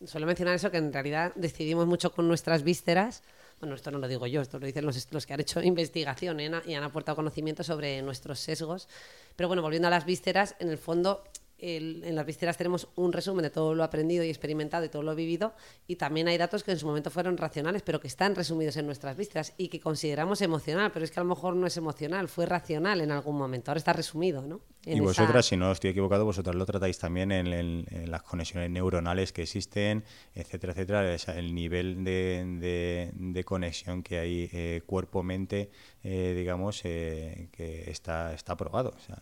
suelo 0.06 0.26
mencionar 0.26 0.56
eso, 0.56 0.72
que 0.72 0.78
en 0.78 0.92
realidad 0.92 1.34
decidimos 1.36 1.86
mucho 1.86 2.12
con 2.12 2.28
nuestras 2.28 2.64
vísceras, 2.64 3.22
bueno, 3.60 3.76
esto 3.76 3.92
no 3.92 4.00
lo 4.00 4.08
digo 4.08 4.26
yo, 4.26 4.42
esto 4.42 4.58
lo 4.58 4.66
dicen 4.66 4.86
los, 4.86 5.12
los 5.12 5.26
que 5.26 5.34
han 5.34 5.42
hecho 5.42 5.62
investigación 5.62 6.40
y 6.40 6.74
han 6.74 6.84
aportado 6.84 7.18
conocimiento 7.18 7.62
sobre 7.62 8.02
nuestros 8.02 8.40
sesgos. 8.40 8.88
Pero 9.36 9.50
bueno, 9.50 9.62
volviendo 9.62 9.90
a 9.90 9.92
las 9.92 10.06
vísceras, 10.06 10.56
en 10.60 10.70
el 10.70 10.78
fondo 10.78 11.26
el- 11.62 12.04
en 12.04 12.16
las 12.16 12.26
vísceras 12.26 12.58
tenemos 12.58 12.88
un 12.96 13.12
resumen 13.14 13.44
de 13.44 13.50
todo 13.50 13.76
lo 13.76 13.84
aprendido 13.84 14.24
y 14.24 14.30
experimentado 14.30 14.86
y 14.86 14.90
todo 14.90 15.04
lo 15.04 15.16
vivido, 15.16 15.54
y 15.88 15.96
también 15.98 16.28
hay 16.28 16.38
datos 16.38 16.64
que 16.64 16.72
en 16.72 16.80
su 16.80 16.86
momento 16.88 17.10
fueron 17.12 17.38
racionales, 17.38 17.82
pero 17.82 18.00
que 18.00 18.08
están 18.08 18.36
resumidos 18.36 18.78
en 18.78 18.86
nuestras 18.86 19.16
vísceras 19.18 19.54
y 19.58 19.68
que 19.70 19.80
consideramos 19.80 20.42
emocional, 20.42 20.92
pero 20.92 21.06
es 21.06 21.12
que 21.12 21.20
a 21.20 21.24
lo 21.24 21.30
mejor 21.30 21.56
no 21.56 21.68
es 21.68 21.78
emocional, 21.78 22.28
fue 22.28 22.46
racional 22.46 23.02
en 23.02 23.12
algún 23.12 23.38
momento, 23.38 23.72
ahora 23.72 23.80
está 23.80 23.94
resumido, 23.94 24.42
¿no? 24.42 24.62
En 24.86 24.94
Y 24.94 24.96
esa- 24.96 25.04
vosotras, 25.04 25.46
si 25.46 25.58
no 25.58 25.72
estoy 25.72 25.90
equivocado, 25.92 26.24
vosotras 26.26 26.56
lo 26.56 26.66
tratáis 26.66 26.98
también 27.00 27.32
en, 27.32 27.48
en- 27.48 27.86
en 27.92 28.10
las 28.12 28.24
conexiones 28.24 28.70
neuronales 28.70 29.34
que 29.34 29.42
existen, 29.44 30.04
etcétera, 30.34 30.74
etcétera, 30.74 31.16
el 31.38 31.54
nivel 31.54 32.04
de, 32.04 32.46
de- 32.60 33.12
de 33.14 33.44
conexión 33.44 34.04
que 34.04 34.20
hay 34.20 34.50
eh, 34.54 34.82
cuerpo-mente, 34.86 35.70
eh, 36.04 36.34
digamos, 36.38 36.82
eh, 36.86 37.50
que 37.52 37.90
está, 37.92 38.34
está 38.34 38.56
probado. 38.56 38.94
o 38.96 39.00
sea, 39.02 39.22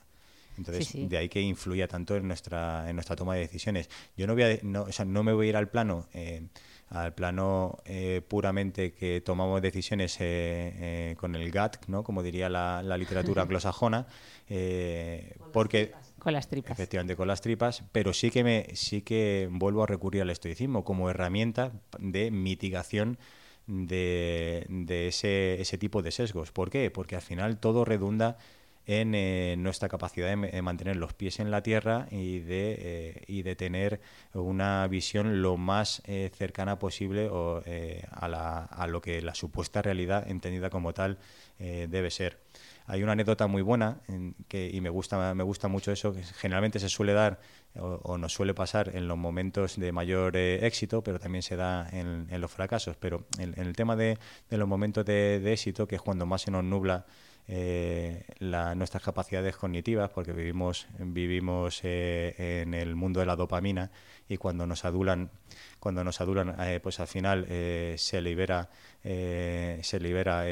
entonces, 0.57 0.87
Sí, 0.87 1.01
sí. 1.01 1.07
de 1.07 1.17
ahí 1.17 1.29
que 1.29 1.41
influya 1.41 1.87
tanto 1.87 2.15
en 2.15 2.27
nuestra, 2.27 2.89
en 2.89 2.95
nuestra 2.95 3.15
toma 3.15 3.35
de 3.35 3.41
decisiones. 3.41 3.89
Yo 4.15 4.27
no, 4.27 4.33
voy 4.33 4.43
a, 4.43 4.59
no, 4.63 4.83
o 4.83 4.91
sea, 4.91 5.05
no 5.05 5.23
me 5.23 5.33
voy 5.33 5.47
a 5.47 5.49
ir 5.49 5.55
al 5.57 5.69
plano, 5.69 6.07
eh, 6.13 6.47
al 6.89 7.13
plano 7.13 7.77
eh, 7.85 8.21
puramente 8.27 8.93
que 8.93 9.21
tomamos 9.21 9.61
decisiones 9.61 10.15
eh, 10.21 10.21
eh, 11.11 11.15
con 11.17 11.35
el 11.35 11.51
gut, 11.51 11.77
¿no? 11.87 12.03
como 12.03 12.23
diría 12.23 12.47
la, 12.49 12.81
la 12.81 12.97
literatura 12.97 13.41
anglosajona, 13.43 14.07
eh, 14.49 15.35
porque 15.51 15.91
Con 16.19 16.33
las 16.33 16.47
tripas. 16.47 16.71
efectivamente 16.71 17.15
con 17.15 17.27
las 17.27 17.41
tripas, 17.41 17.83
pero 17.91 18.13
sí 18.13 18.31
que 18.31 18.43
me 18.43 18.67
sí 18.73 19.01
que 19.01 19.49
vuelvo 19.51 19.83
a 19.83 19.87
recurrir 19.87 20.21
al 20.21 20.29
estoicismo 20.29 20.83
como 20.85 21.09
herramienta 21.09 21.71
de 21.99 22.31
mitigación 22.31 23.17
de, 23.65 24.65
de 24.69 25.09
ese, 25.09 25.59
ese 25.61 25.77
tipo 25.77 26.01
de 26.01 26.11
sesgos. 26.11 26.51
¿Por 26.53 26.69
qué? 26.69 26.89
Porque 26.89 27.15
al 27.15 27.21
final 27.21 27.57
todo 27.59 27.83
redunda 27.83 28.37
en 28.87 29.13
eh, 29.13 29.55
nuestra 29.57 29.89
capacidad 29.89 30.29
de, 30.29 30.61
mantener 30.61 30.95
los 30.95 31.13
pies 31.13 31.39
en 31.41 31.51
la 31.51 31.61
tierra 31.61 32.07
y 32.09 32.39
de, 32.39 32.75
eh, 32.79 33.23
y 33.27 33.43
de 33.43 33.55
tener 33.57 33.99
una 34.33 34.87
visión 34.87 35.41
lo 35.41 35.57
más 35.57 36.01
eh, 36.05 36.31
cercana 36.33 36.79
posible 36.79 37.29
a, 38.11 38.27
la- 38.29 38.63
a 38.63 38.87
lo 38.87 39.01
que 39.01 39.21
la 39.21 39.35
supuesta 39.35 39.81
realidad 39.81 40.29
entendida 40.29 40.69
como 40.69 40.93
tal 40.93 41.17
debe 41.59 42.11
ser. 42.11 42.37
Hay 42.85 43.03
una 43.03 43.13
anécdota 43.13 43.47
muy 43.47 43.61
buena 43.61 43.99
en 44.07 44.35
que, 44.47 44.69
y 44.71 44.79
me 44.79 44.89
gusta, 44.89 45.33
me 45.33 45.43
gusta 45.43 45.67
mucho 45.67 45.91
eso, 45.91 46.13
que 46.13 46.23
generalmente 46.23 46.79
se 46.79 46.87
suele 46.87 47.13
dar 47.13 47.39
o, 47.75 48.17
nos 48.17 48.31
suele 48.31 48.53
pasar 48.53 48.95
en 48.95 49.07
los 49.07 49.17
momentos 49.17 49.77
de 49.77 49.91
mayor 49.91 50.37
éxito, 50.37 51.03
pero 51.03 51.19
también 51.19 51.41
se 51.41 51.55
da 51.57 51.89
en, 51.91 52.27
los 52.39 52.51
fracasos. 52.51 52.95
Pero 52.95 53.25
en, 53.39 53.59
el 53.59 53.75
tema 53.75 53.95
de, 53.95 54.17
de 54.49 54.57
los 54.57 54.67
momentos 54.67 55.03
de 55.03 55.41
éxito, 55.51 55.87
que 55.87 55.95
es 55.95 56.01
cuando 56.01 56.25
más 56.25 56.43
se 56.43 56.51
nos 56.51 56.63
nubla 56.63 57.05
eh, 57.49 58.25
nuestras 58.75 59.01
capacidades 59.01 59.55
cognitivas, 59.55 60.09
porque 60.09 60.33
vivimos, 60.33 60.87
vivimos 60.99 61.79
eh, 61.83 62.61
en 62.61 62.73
el 62.73 62.95
mundo 62.95 63.21
de 63.21 63.25
la 63.25 63.37
dopamina 63.37 63.89
y 64.27 64.37
cuando 64.37 64.67
nos 64.67 64.83
adulan, 64.83 65.31
cuando 65.79 66.03
nos 66.03 66.19
adulan, 66.19 66.55
eh, 66.59 66.79
pues 66.81 66.99
al 66.99 67.07
final 67.07 67.45
eh, 67.49 67.95
se 67.97 68.21
libera, 68.21 68.69
se 69.01 69.99
libera 70.01 70.43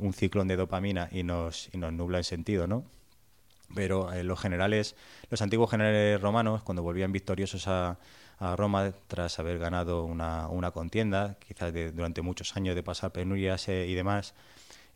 un 0.00 0.12
ciclón 0.12 0.48
de 0.48 0.56
dopamina 0.56 1.08
y 1.10 1.22
nos, 1.22 1.70
y 1.72 1.78
nos 1.78 1.92
nubla 1.92 2.18
el 2.18 2.24
sentido, 2.24 2.66
¿no? 2.66 2.84
pero 3.74 4.10
los 4.24 4.40
generales, 4.40 4.96
los 5.30 5.40
antiguos 5.42 5.70
generales 5.70 6.20
romanos, 6.20 6.62
cuando 6.64 6.82
volvían 6.82 7.12
victoriosos 7.12 7.68
a, 7.68 7.98
a 8.38 8.56
Roma 8.56 8.92
tras 9.06 9.38
haber 9.38 9.60
ganado 9.60 10.04
una, 10.04 10.48
una 10.48 10.72
contienda, 10.72 11.36
quizás 11.38 11.72
durante 11.94 12.20
muchos 12.20 12.56
años 12.56 12.74
de 12.74 12.82
pasar 12.82 13.12
penurias 13.12 13.68
y 13.68 13.94
demás, 13.94 14.34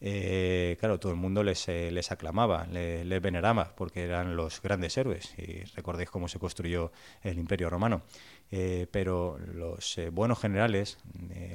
eh, 0.01 0.77
claro, 0.81 0.99
todo 1.01 1.13
el 1.13 1.19
mundo 1.19 1.43
les, 1.43 1.69
eh, 1.69 1.91
aclamaba, 2.11 2.67
le- 2.67 3.05
les 3.05 3.23
veneraba, 3.23 3.75
porque 3.77 4.05
eran 4.05 4.37
los 4.37 4.61
grandes 4.63 4.97
héroes. 4.99 5.35
Y 5.39 5.65
recordéis 5.77 6.11
cómo 6.11 6.29
se 6.29 6.39
construyó 6.39 6.93
el 7.23 7.39
Imperio 7.39 7.71
Romano. 7.71 8.03
Eh, 8.51 8.87
pero 8.91 9.39
los 9.39 9.99
buenos 10.13 10.39
generales, 10.39 10.99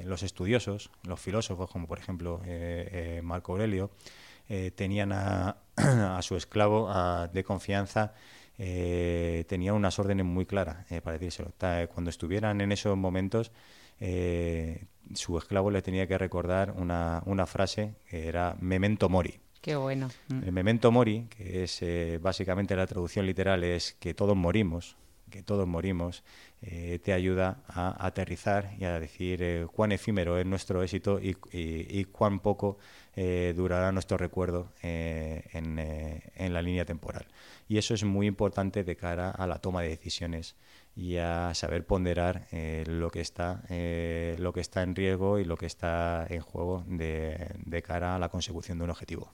los 0.04 0.22
estudiosos, 0.22 0.90
los 1.04 1.20
filósofos, 1.20 1.70
como 1.70 1.86
por 1.86 1.98
ejemplo 1.98 2.40
Marco 3.22 3.52
Aurelio, 3.52 3.90
tenían 4.74 5.12
a, 5.12 5.56
su 6.22 6.36
esclavo 6.36 6.90
de 7.32 7.44
confianza, 7.44 8.12
tenían 8.56 9.74
unas 9.74 9.98
órdenes 9.98 10.26
muy 10.26 10.44
claras, 10.46 10.84
para 11.02 11.18
decírselo. 11.18 11.52
Cuando 11.94 12.10
estuvieran 12.10 12.60
en 12.60 12.72
esos 12.72 12.96
momentos, 12.96 13.52
eh, 14.00 14.86
su 15.14 15.36
esclavo 15.38 15.70
le 15.70 15.82
tenía 15.82 16.06
que 16.06 16.18
recordar 16.18 16.72
una, 16.76 17.22
una 17.26 17.46
frase 17.46 17.94
que 18.08 18.26
era 18.28 18.56
memento 18.60 19.08
mori. 19.08 19.38
Qué 19.60 19.76
bueno. 19.76 20.08
Mm. 20.28 20.42
El 20.44 20.52
memento 20.52 20.90
mori, 20.90 21.26
que 21.28 21.64
es 21.64 21.82
eh, 21.82 22.18
básicamente 22.20 22.74
la 22.76 22.86
traducción 22.86 23.26
literal, 23.26 23.62
es 23.62 23.94
que 24.00 24.14
todos 24.14 24.34
morimos, 24.36 24.96
que 25.30 25.42
todos 25.42 25.66
morimos, 25.68 26.24
eh, 26.62 26.98
te 27.02 27.12
ayuda 27.12 27.62
a 27.68 28.06
aterrizar 28.06 28.72
y 28.78 28.84
a 28.84 28.98
decir 28.98 29.42
eh, 29.42 29.66
cuán 29.72 29.92
efímero 29.92 30.38
es 30.38 30.46
nuestro 30.46 30.82
éxito 30.82 31.20
y, 31.20 31.36
y- 31.52 31.86
y 32.00 32.04
cuán 32.06 32.40
poco 32.40 32.78
eh, 33.14 33.52
durará 33.54 33.92
nuestro 33.92 34.16
recuerdo 34.16 34.72
en, 34.82 35.78
en 35.78 36.52
la 36.54 36.62
línea 36.62 36.84
temporal. 36.84 37.26
Y 37.68 37.78
eso 37.78 37.94
es 37.94 38.02
muy 38.04 38.26
importante 38.26 38.82
de 38.82 38.96
cara 38.96 39.30
a 39.30 39.46
la 39.46 39.58
toma 39.58 39.82
de 39.82 39.90
decisiones 39.90 40.56
y 41.00 41.16
a 41.16 41.54
saber 41.54 41.86
ponderar 41.86 42.46
eh, 42.52 42.84
lo 42.86 43.10
que 43.10 43.22
está 43.22 43.62
eh, 43.70 44.36
lo 44.38 44.52
que 44.52 44.60
está 44.60 44.82
en 44.82 44.94
riesgo 44.94 45.38
y 45.38 45.44
lo 45.44 45.56
que 45.56 45.64
está 45.64 46.26
en 46.28 46.42
juego 46.42 46.84
de, 46.86 47.52
de 47.64 47.82
cara 47.82 48.16
a 48.16 48.18
la 48.18 48.28
consecución 48.28 48.76
de 48.76 48.84
un 48.84 48.90
objetivo. 48.90 49.32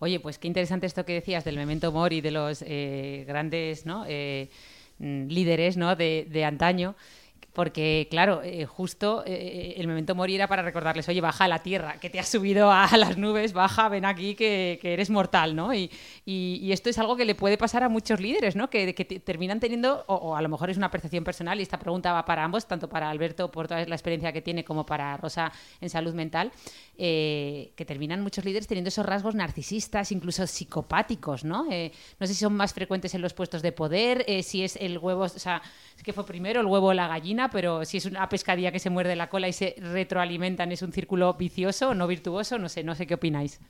Oye, 0.00 0.18
pues 0.18 0.38
qué 0.38 0.48
interesante 0.48 0.86
esto 0.86 1.04
que 1.04 1.14
decías 1.14 1.44
del 1.44 1.56
memento 1.56 1.92
mori, 1.92 2.20
de 2.20 2.32
los 2.32 2.62
eh, 2.66 3.24
grandes 3.26 3.86
mm, 3.86 5.26
líderes 5.28 5.76
¿no? 5.76 5.94
de, 5.94 6.26
de 6.28 6.44
antaño. 6.44 6.96
Porque, 7.56 8.06
claro, 8.10 8.42
eh, 8.44 8.66
justo 8.66 9.24
eh, 9.24 9.76
el 9.78 9.86
memento 9.86 10.14
mori 10.14 10.34
era 10.34 10.46
para 10.46 10.60
recordarles, 10.60 11.08
oye, 11.08 11.22
baja 11.22 11.44
a 11.44 11.48
la 11.48 11.60
tierra, 11.62 11.98
que 11.98 12.10
te 12.10 12.20
has 12.20 12.28
subido 12.28 12.70
a 12.70 12.94
las 12.98 13.16
nubes, 13.16 13.54
baja, 13.54 13.88
ven 13.88 14.04
aquí, 14.04 14.34
que, 14.34 14.78
eres 14.82 15.08
mortal, 15.08 15.56
¿no? 15.56 15.72
Y, 15.72 15.90
y- 16.26 16.70
esto 16.70 16.90
es 16.90 16.98
algo 16.98 17.16
que 17.16 17.24
le 17.24 17.34
puede 17.34 17.56
pasar 17.56 17.82
a 17.82 17.88
muchos 17.88 18.20
líderes, 18.20 18.56
¿no? 18.56 18.68
Que, 18.68 18.94
que 18.94 19.06
te- 19.06 19.20
terminan 19.20 19.58
teniendo, 19.58 20.04
o, 20.06 20.36
a 20.36 20.42
lo 20.42 20.50
mejor 20.50 20.68
es 20.68 20.76
una 20.76 20.90
percepción 20.90 21.24
personal, 21.24 21.58
y 21.58 21.62
esta 21.62 21.78
pregunta 21.78 22.12
va 22.12 22.26
para 22.26 22.44
ambos, 22.44 22.66
tanto 22.68 22.90
para 22.90 23.08
Alberto 23.08 23.50
por 23.50 23.68
toda 23.68 23.86
la 23.86 23.94
experiencia 23.94 24.32
que 24.34 24.42
tiene, 24.42 24.62
como 24.62 24.84
para 24.84 25.16
Rosa 25.16 25.50
en 25.80 25.88
salud 25.88 26.12
mental, 26.12 26.52
eh, 26.98 27.72
que 27.74 27.86
terminan 27.86 28.20
muchos 28.20 28.44
líderes 28.44 28.66
teniendo 28.66 28.88
esos 28.88 29.06
rasgos 29.06 29.34
narcisistas, 29.34 30.12
incluso 30.12 30.46
psicopáticos, 30.46 31.42
¿no? 31.42 31.66
Eh, 31.72 31.90
no 32.20 32.26
sé 32.26 32.34
si 32.34 32.40
son 32.40 32.54
más 32.54 32.74
frecuentes 32.74 33.14
en 33.14 33.22
los 33.22 33.32
puestos 33.32 33.62
de 33.62 33.72
poder, 33.72 34.26
eh, 34.28 34.42
si 34.42 34.62
es 34.62 34.76
el 34.76 34.98
huevo, 34.98 35.22
o 35.22 35.28
sea, 35.30 35.62
es 35.96 36.02
que 36.02 36.12
fue 36.12 36.26
primero 36.26 36.60
el 36.60 36.66
huevo 36.66 36.88
o 36.88 36.92
la 36.92 37.08
gallina, 37.08 37.45
pero 37.50 37.84
si 37.84 37.98
es 37.98 38.06
una 38.06 38.28
pescadilla 38.28 38.72
que 38.72 38.78
se 38.78 38.90
muerde 38.90 39.16
la 39.16 39.28
cola 39.28 39.48
y 39.48 39.52
se 39.52 39.76
retroalimentan, 39.78 40.72
es 40.72 40.82
un 40.82 40.92
círculo 40.92 41.34
vicioso, 41.34 41.94
no 41.94 42.06
virtuoso, 42.06 42.58
no 42.58 42.68
sé, 42.68 42.84
no 42.84 42.94
sé 42.94 43.06
qué 43.06 43.14
opináis. 43.14 43.60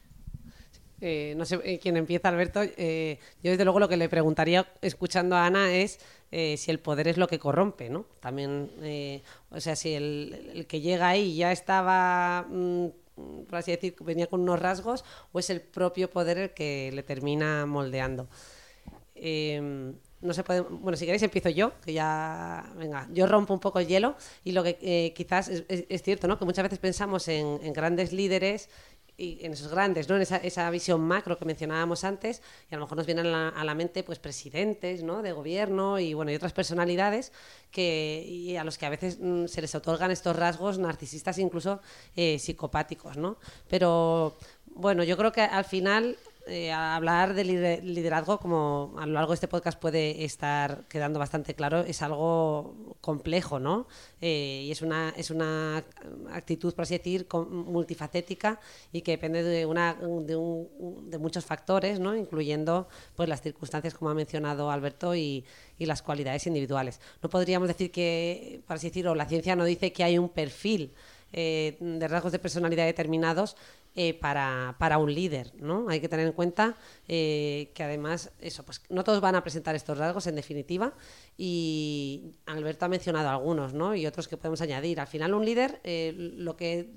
Eh, 1.00 1.34
no 1.36 1.44
sé 1.44 1.60
eh, 1.62 1.78
quién 1.78 1.96
empieza, 1.96 2.28
Alberto. 2.28 2.60
Eh, 2.62 3.18
yo, 3.42 3.50
desde 3.50 3.64
luego, 3.64 3.80
lo 3.80 3.88
que 3.88 3.96
le 3.96 4.08
preguntaría 4.08 4.66
escuchando 4.80 5.36
a 5.36 5.46
Ana 5.46 5.72
es 5.74 6.00
si 6.30 6.70
el 6.70 6.80
poder 6.80 7.08
es 7.08 7.16
lo 7.16 7.28
que 7.28 7.38
corrompe, 7.38 7.88
¿no? 7.88 8.04
También, 8.20 8.70
o 9.50 9.60
sea, 9.60 9.74
si 9.76 9.94
el, 9.94 10.50
el 10.54 10.66
que 10.66 10.80
llega 10.80 11.08
ahí 11.08 11.36
ya 11.36 11.50
estaba, 11.52 12.46
mm, 12.50 12.86
por 13.48 13.58
así 13.58 13.70
decir, 13.70 13.94
venía 14.00 14.26
con 14.26 14.40
unos 14.40 14.58
rasgos, 14.60 15.04
o 15.32 15.38
es 15.38 15.48
el 15.50 15.62
propio 15.62 16.10
poder 16.10 16.38
el 16.38 16.50
que 16.50 16.90
le 16.92 17.02
termina 17.02 17.64
moldeando. 17.64 18.28
No 20.26 20.34
se 20.34 20.44
puede, 20.44 20.60
bueno, 20.60 20.96
si 20.96 21.04
queréis 21.04 21.22
empiezo 21.22 21.48
yo, 21.48 21.72
que 21.80 21.92
ya, 21.92 22.72
venga, 22.76 23.08
yo 23.12 23.26
rompo 23.26 23.54
un 23.54 23.60
poco 23.60 23.78
el 23.78 23.86
hielo 23.86 24.16
y 24.44 24.52
lo 24.52 24.62
que 24.62 24.78
eh, 24.82 25.12
quizás 25.14 25.48
es, 25.48 26.02
cierto, 26.02 26.26
¿no? 26.28 26.38
Que 26.38 26.44
muchas 26.44 26.64
veces 26.64 26.78
pensamos 26.78 27.28
en, 27.28 27.72
grandes 27.72 28.12
líderes 28.12 28.68
y 29.16 29.38
en 29.44 29.52
esos 29.52 29.70
grandes, 29.70 30.08
¿no? 30.08 30.16
En 30.16 30.22
esa, 30.22 30.36
esa 30.38 30.68
visión 30.70 31.00
macro 31.00 31.38
que 31.38 31.44
mencionábamos 31.44 32.04
antes 32.04 32.42
y 32.70 32.74
a 32.74 32.78
lo 32.78 32.84
mejor 32.84 32.98
nos 32.98 33.06
vienen 33.06 33.26
a 33.26 33.30
la, 33.30 33.48
a 33.48 33.64
la 33.64 33.74
mente 33.74 34.02
pues 34.02 34.18
presidentes, 34.18 35.02
¿no? 35.02 35.22
De 35.22 35.32
gobierno 35.32 35.98
y 35.98 36.12
bueno, 36.12 36.30
y 36.32 36.34
otras 36.34 36.52
personalidades 36.52 37.32
que 37.70 38.24
y 38.26 38.56
a 38.56 38.64
los 38.64 38.78
que 38.78 38.86
a 38.86 38.90
veces 38.90 39.18
mm, 39.20 39.46
se 39.46 39.60
les 39.62 39.74
otorgan 39.74 40.10
estos 40.10 40.36
rasgos 40.36 40.78
narcisistas 40.78 41.38
incluso 41.38 41.80
eh, 42.16 42.38
psicopáticos, 42.38 43.16
¿no? 43.16 43.38
Pero 43.68 44.36
bueno, 44.66 45.04
yo 45.04 45.16
creo 45.16 45.32
que 45.32 45.40
al 45.40 45.64
final 45.64 46.18
eh, 46.46 46.72
hablar 46.72 47.34
de 47.34 47.44
lider- 47.44 47.82
liderazgo, 47.82 48.38
como 48.38 48.94
a 48.98 49.06
lo 49.06 49.12
largo 49.14 49.32
de 49.32 49.34
este 49.34 49.48
podcast 49.48 49.78
puede 49.78 50.24
estar 50.24 50.84
quedando 50.88 51.18
bastante 51.18 51.54
claro, 51.54 51.80
es 51.80 52.02
algo 52.02 52.94
complejo, 53.00 53.58
¿no? 53.58 53.86
Eh, 54.20 54.62
y 54.64 54.70
es 54.70 54.82
una, 54.82 55.12
es 55.16 55.30
una 55.30 55.84
actitud, 56.32 56.74
por 56.74 56.82
así 56.84 56.96
decir, 56.98 57.26
multifacética 57.32 58.60
y 58.92 59.02
que 59.02 59.12
depende 59.12 59.42
de, 59.42 59.66
una, 59.66 59.94
de, 59.94 60.36
un- 60.36 61.10
de 61.10 61.18
muchos 61.18 61.44
factores, 61.44 62.00
¿no? 62.00 62.16
Incluyendo 62.16 62.88
pues, 63.14 63.28
las 63.28 63.42
circunstancias, 63.42 63.94
como 63.94 64.10
ha 64.10 64.14
mencionado 64.14 64.70
Alberto, 64.70 65.14
y, 65.14 65.44
y 65.78 65.86
las 65.86 66.02
cualidades 66.02 66.46
individuales. 66.46 67.00
No 67.22 67.28
podríamos 67.28 67.68
decir 67.68 67.90
que, 67.90 68.62
por 68.66 68.76
así 68.76 68.88
decirlo, 68.88 69.14
la 69.14 69.26
ciencia 69.26 69.56
no 69.56 69.64
dice 69.64 69.92
que 69.92 70.04
hay 70.04 70.18
un 70.18 70.28
perfil 70.28 70.92
eh, 71.32 71.76
de 71.80 72.08
rasgos 72.08 72.32
de 72.32 72.38
personalidad 72.38 72.86
determinados 72.86 73.56
eh, 73.98 74.12
para, 74.12 74.76
para, 74.78 74.98
un 74.98 75.14
líder, 75.14 75.54
¿no? 75.56 75.88
Hay 75.88 76.00
que 76.00 76.08
tener 76.10 76.26
en 76.26 76.34
cuenta 76.34 76.76
eh, 77.08 77.70
que 77.74 77.82
además, 77.82 78.30
eso, 78.40 78.62
pues 78.62 78.82
no 78.90 79.02
todos 79.04 79.22
van 79.22 79.36
a 79.36 79.42
presentar 79.42 79.74
estos 79.74 79.96
rasgos 79.96 80.26
en 80.26 80.34
definitiva 80.34 80.92
y 81.38 82.34
Alberto 82.44 82.84
ha 82.84 82.88
mencionado 82.88 83.30
algunos, 83.30 83.72
¿no? 83.72 83.94
Y 83.94 84.06
otros 84.06 84.28
que 84.28 84.36
podemos 84.36 84.60
añadir. 84.60 85.00
Al 85.00 85.06
final 85.06 85.32
un 85.32 85.46
líder, 85.46 85.80
eh, 85.82 86.12
lo 86.14 86.58
que 86.58 86.90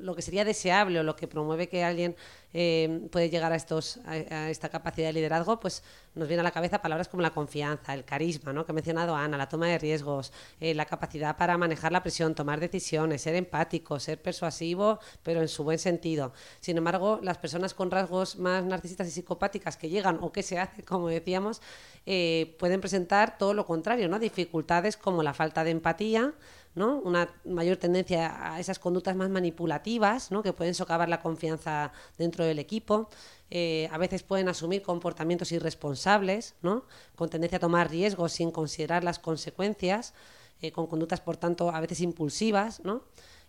lo 0.00 0.14
que 0.14 0.20
sería 0.20 0.44
deseable 0.44 1.00
o 1.00 1.02
lo 1.02 1.16
que 1.16 1.26
promueve 1.26 1.66
que 1.66 1.82
alguien 1.82 2.14
puede 2.52 3.30
llegar 3.30 3.52
a, 3.52 3.56
estos, 3.56 3.98
a, 4.04 4.50
esta 4.50 4.68
capacidad 4.68 5.08
de 5.08 5.14
liderazgo, 5.14 5.58
pues 5.58 5.82
nos 6.14 6.28
viene 6.28 6.40
a 6.40 6.44
la 6.44 6.50
cabeza 6.50 6.82
palabras 6.82 7.08
como 7.08 7.22
la 7.22 7.30
confianza, 7.30 7.94
el 7.94 8.04
carisma, 8.04 8.52
¿no? 8.52 8.66
que 8.66 8.72
ha 8.72 8.74
mencionado 8.74 9.16
Ana, 9.16 9.38
la 9.38 9.48
toma 9.48 9.66
de 9.66 9.78
riesgos, 9.78 10.30
la 10.60 10.84
capacidad 10.84 11.38
para 11.38 11.56
manejar 11.56 11.90
la 11.90 12.02
presión, 12.02 12.34
tomar 12.34 12.60
decisiones, 12.60 13.22
ser 13.22 13.34
empático, 13.34 13.98
ser 13.98 14.20
persuasivo, 14.20 15.00
pero 15.22 15.40
en 15.40 15.48
su 15.48 15.64
buen 15.64 15.78
sentido. 15.78 16.13
Sin 16.60 16.76
embargo, 16.76 17.20
las 17.22 17.38
personas 17.38 17.74
con 17.74 17.90
rasgos 17.90 18.36
más 18.36 18.64
narcisistas 18.64 19.08
y 19.08 19.10
psicopáticas 19.10 19.76
que 19.76 19.88
llegan 19.88 20.18
o 20.20 20.32
que 20.32 20.42
se 20.42 20.58
hacen, 20.58 20.84
como 20.88 21.08
decíamos, 21.08 21.60
eh, 22.06 22.56
pueden 22.58 22.80
presentar 22.80 23.38
todo 23.38 23.54
lo 23.54 23.66
contrario, 23.66 24.08
¿no? 24.08 24.18
dificultades 24.18 24.96
como 24.96 25.22
la 25.22 25.34
falta 25.34 25.64
de 25.64 25.70
empatía, 25.70 26.34
¿no? 26.74 26.98
una 26.98 27.28
mayor 27.44 27.76
tendencia 27.76 28.52
a 28.54 28.60
esas 28.60 28.78
conductas 28.78 29.14
más 29.16 29.30
manipulativas 29.30 30.30
¿no? 30.30 30.42
que 30.42 30.52
pueden 30.52 30.74
socavar 30.74 31.08
la 31.08 31.20
confianza 31.20 31.92
dentro 32.18 32.44
del 32.44 32.58
equipo. 32.58 33.08
Eh, 33.50 33.88
a 33.92 33.98
veces 33.98 34.22
pueden 34.22 34.48
asumir 34.48 34.82
comportamientos 34.82 35.52
irresponsables, 35.52 36.54
¿no? 36.62 36.84
con 37.14 37.30
tendencia 37.30 37.58
a 37.58 37.60
tomar 37.60 37.90
riesgos 37.90 38.32
sin 38.32 38.50
considerar 38.50 39.04
las 39.04 39.18
consecuencias, 39.18 40.14
eh, 40.60 40.72
con 40.72 40.86
conductas, 40.86 41.20
por 41.20 41.36
tanto, 41.36 41.70
a 41.70 41.80
veces 41.80 42.00
impulsivas. 42.00 42.80
¿no? 42.84 43.02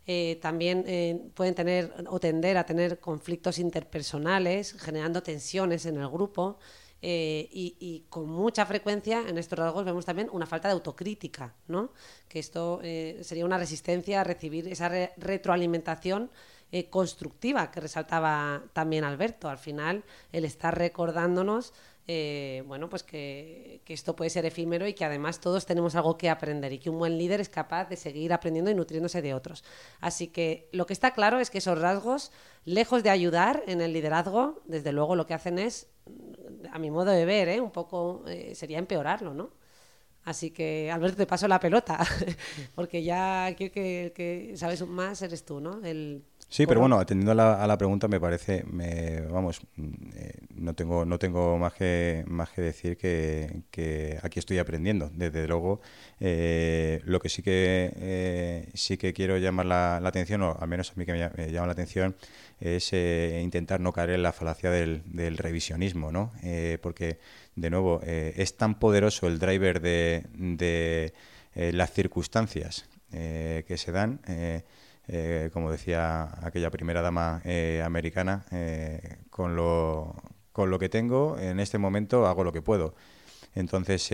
Eh, 0.08 0.38
también 0.42 1.32
pueden 1.34 1.56
tener 1.56 1.94
o 2.08 2.20
tender 2.20 2.58
a 2.58 2.66
tener 2.66 3.00
conflictos 3.00 3.58
interpersonales, 3.60 4.74
generando 4.74 5.24
tensiones 5.24 5.86
en 5.86 5.98
el 5.98 6.10
grupo. 6.10 6.60
Eh, 7.08 7.50
y, 7.52 8.06
con 8.10 8.28
mucha 8.28 8.66
frecuencia 8.66 9.26
en 9.28 9.38
estos 9.38 9.60
rasgos 9.60 9.86
vemos 9.86 10.06
también 10.06 10.28
una 10.32 10.48
falta 10.48 10.70
de 10.70 10.74
autocrítica, 10.74 11.54
¿no? 11.68 11.92
que 12.28 12.40
esto 12.40 12.80
eh, 12.82 13.20
sería 13.22 13.46
una 13.46 13.60
resistencia 13.60 14.22
a 14.22 14.24
recibir 14.24 14.68
esa 14.68 14.90
retroalimentación 15.18 16.32
eh, 16.72 16.90
constructiva 16.90 17.70
que 17.70 17.80
resaltaba 17.80 18.64
también 18.74 19.04
Alberto. 19.04 19.50
Al 19.50 19.60
final, 19.60 20.04
el 20.32 20.46
estar 20.46 20.76
recordándonos 20.76 21.74
bueno, 22.68 22.90
pues 22.90 23.04
que, 23.04 23.82
que, 23.84 23.94
esto 23.94 24.16
puede 24.16 24.30
ser 24.30 24.46
efímero 24.46 24.88
y 24.88 24.94
que 24.94 25.06
además 25.06 25.40
todos 25.40 25.66
tenemos 25.66 25.96
algo 25.96 26.18
que 26.18 26.30
aprender 26.30 26.72
y 26.74 26.80
que 26.80 26.90
un 26.90 27.00
buen 27.00 27.18
líder 27.18 27.42
es 27.42 27.50
capaz 27.50 27.90
de 27.90 27.96
seguir 27.96 28.32
aprendiendo 28.32 28.70
y 28.70 28.76
nutriéndose 28.76 29.22
de 29.22 29.34
otros. 29.34 29.64
Así 30.02 30.28
que 30.28 30.70
lo 30.72 30.86
que 30.86 30.94
está 30.94 31.12
claro 31.12 31.40
es 31.40 31.50
que 31.50 31.58
esos 31.58 31.80
rasgos, 31.80 32.32
lejos 32.64 33.02
de 33.04 33.10
ayudar 33.10 33.64
en 33.68 33.82
el 33.82 33.94
liderazgo, 33.94 34.62
desde 34.66 34.92
luego 34.92 35.16
lo 35.16 35.26
que 35.26 35.34
hacen 35.34 35.58
es 35.58 35.88
a 36.72 36.80
mi 36.80 36.92
modo 36.92 37.12
de 37.12 37.26
ver, 37.26 37.50
¿eh? 37.50 37.62
un 37.62 37.72
poco 37.72 38.24
eh, 38.28 38.54
sería 38.56 38.80
empeorarlo, 38.80 39.34
¿no? 39.34 39.52
Así 40.26 40.50
que, 40.50 40.90
Alberto, 40.92 41.18
te 41.18 41.28
paso 41.28 41.48
la 41.48 41.60
pelota, 41.60 42.00
porque 42.76 43.04
ya 43.04 43.54
creo 43.56 43.72
que 43.72 44.06
el 44.06 44.12
que 44.12 44.54
sabes 44.56 44.86
más 44.88 45.22
eres 45.22 45.46
tú, 45.46 45.62
¿no? 45.62 45.86
El, 45.86 46.24
sí, 46.50 46.66
pero 46.66 46.80
bueno, 46.80 46.98
atendiendo 46.98 47.32
a 47.40 47.68
la, 47.68 47.78
pregunta, 47.78 48.08
me 48.08 48.20
parece, 48.20 48.64
me, 48.64 49.22
vamos, 49.22 49.62
mm, 49.76 49.94
eh, 50.16 50.34
no 50.56 50.74
tengo 50.74 51.06
no 51.06 51.20
tengo 51.20 51.60
más 51.60 51.74
que 51.74 52.24
más 52.26 52.50
que 52.50 52.64
decir 52.64 52.98
que, 52.98 54.20
aquí 54.24 54.40
estoy 54.40 54.58
aprendiendo. 54.58 55.12
Desde 55.14 55.48
luego, 55.48 55.80
lo 56.20 57.20
que 57.20 57.30
sí 57.30 57.44
que 57.44 58.68
sí 58.74 58.98
que 58.98 59.14
quiero 59.14 59.38
llamar 59.38 59.68
la, 59.68 59.98
atención, 59.98 60.42
o 60.42 60.58
al 60.60 60.68
menos 60.68 60.92
a 60.92 60.94
mí 60.96 61.06
que 61.06 61.14
me 61.14 61.52
llama 61.52 61.68
la 61.68 61.74
atención, 61.74 62.16
es 62.60 62.94
eh, 62.94 63.42
intentar 63.44 63.80
no 63.80 63.92
caer 63.92 64.12
en 64.12 64.24
la 64.24 64.32
falacia 64.32 64.72
del, 64.72 65.04
revisionismo, 65.38 66.12
¿no? 66.12 66.32
Eh, 66.44 66.78
porque, 66.82 67.20
de 67.56 67.70
nuevo, 67.70 68.02
eh, 68.04 68.34
es 68.38 68.58
tan 68.58 68.80
poderoso 68.80 69.28
el 69.28 69.40
driver 69.40 69.82
de, 69.82 71.14
las 71.54 71.94
circunstancias 71.94 72.86
que 73.10 73.78
se 73.78 73.92
dan, 73.94 74.20
como 75.54 75.72
decía 75.72 76.46
aquella 76.46 76.70
primera 76.70 77.02
dama 77.02 77.42
americana, 77.82 78.46
con, 79.30 79.56
lo, 79.56 80.22
con 80.52 80.70
lo 80.70 80.78
que 80.80 80.90
tengo, 80.90 81.40
en 81.40 81.62
este 81.62 81.78
momento 81.78 82.28
hago 82.28 82.44
lo 82.44 82.52
que 82.52 82.62
puedo. 82.62 82.94
Entonces, 83.54 84.10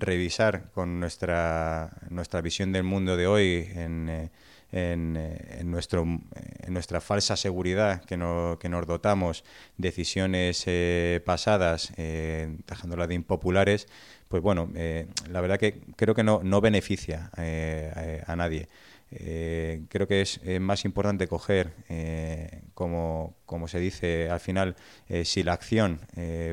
revisar 0.00 0.72
con 0.72 0.98
nuestra, 0.98 1.96
nuestra 2.10 2.40
visión 2.40 2.72
del 2.72 2.82
mundo 2.82 3.16
de 3.16 3.28
hoy 3.28 3.68
en 3.76 4.28
en, 4.72 5.16
eh, 5.16 5.58
en, 5.60 5.70
nuestro, 5.70 6.02
en 6.02 6.72
nuestra 6.72 7.00
falsa 7.00 7.36
seguridad 7.36 8.04
que, 8.04 8.16
no, 8.16 8.58
que 8.60 8.68
nos 8.68 8.86
dotamos, 8.86 9.44
decisiones 9.76 10.64
eh, 10.66 11.20
pasadas, 11.24 11.92
eh, 11.96 12.56
de 13.08 13.14
impopulares, 13.14 13.86
pues 14.28 14.42
bueno, 14.42 14.70
eh, 14.74 15.06
la 15.30 15.40
verdad 15.40 15.58
que 15.58 15.80
creo 15.96 16.14
que 16.14 16.24
no, 16.24 16.40
no 16.42 16.60
beneficia 16.60 17.30
a, 17.36 18.36
nadie. 18.36 18.68
creo 19.88 20.08
que 20.08 20.20
es 20.20 20.40
más 20.60 20.84
importante 20.84 21.28
coger, 21.28 21.72
como, 22.74 23.36
como, 23.46 23.68
se 23.68 23.78
dice 23.78 24.28
al 24.28 24.40
final, 24.40 24.74
si 25.24 25.44
la 25.44 25.52
acción 25.52 26.00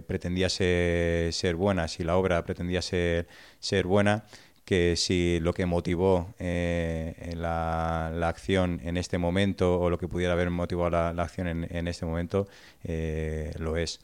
pretendía 0.06 0.50
ser, 0.50 1.34
ser, 1.34 1.56
buena, 1.56 1.88
si 1.88 2.04
la 2.04 2.16
obra 2.16 2.46
pretendía 2.46 2.84
ser, 2.84 3.28
ser 3.60 3.88
buena, 3.88 4.26
que 4.66 4.96
si 4.96 5.40
lo 5.42 5.54
que 5.54 5.66
motivó 5.66 6.34
eh, 6.40 7.34
la, 7.36 8.08
acción 8.28 8.80
en 8.84 8.98
este 8.98 9.18
momento 9.18 9.80
o 9.80 9.90
lo 9.90 9.98
que 9.98 10.08
pudiera 10.08 10.34
haber 10.34 10.50
motivado 10.50 10.90
la, 10.90 11.10
acción 11.24 11.48
en, 11.48 11.88
este 11.88 12.06
momento 12.06 12.48
eh, 12.84 13.54
lo 13.60 13.78
es. 13.78 14.00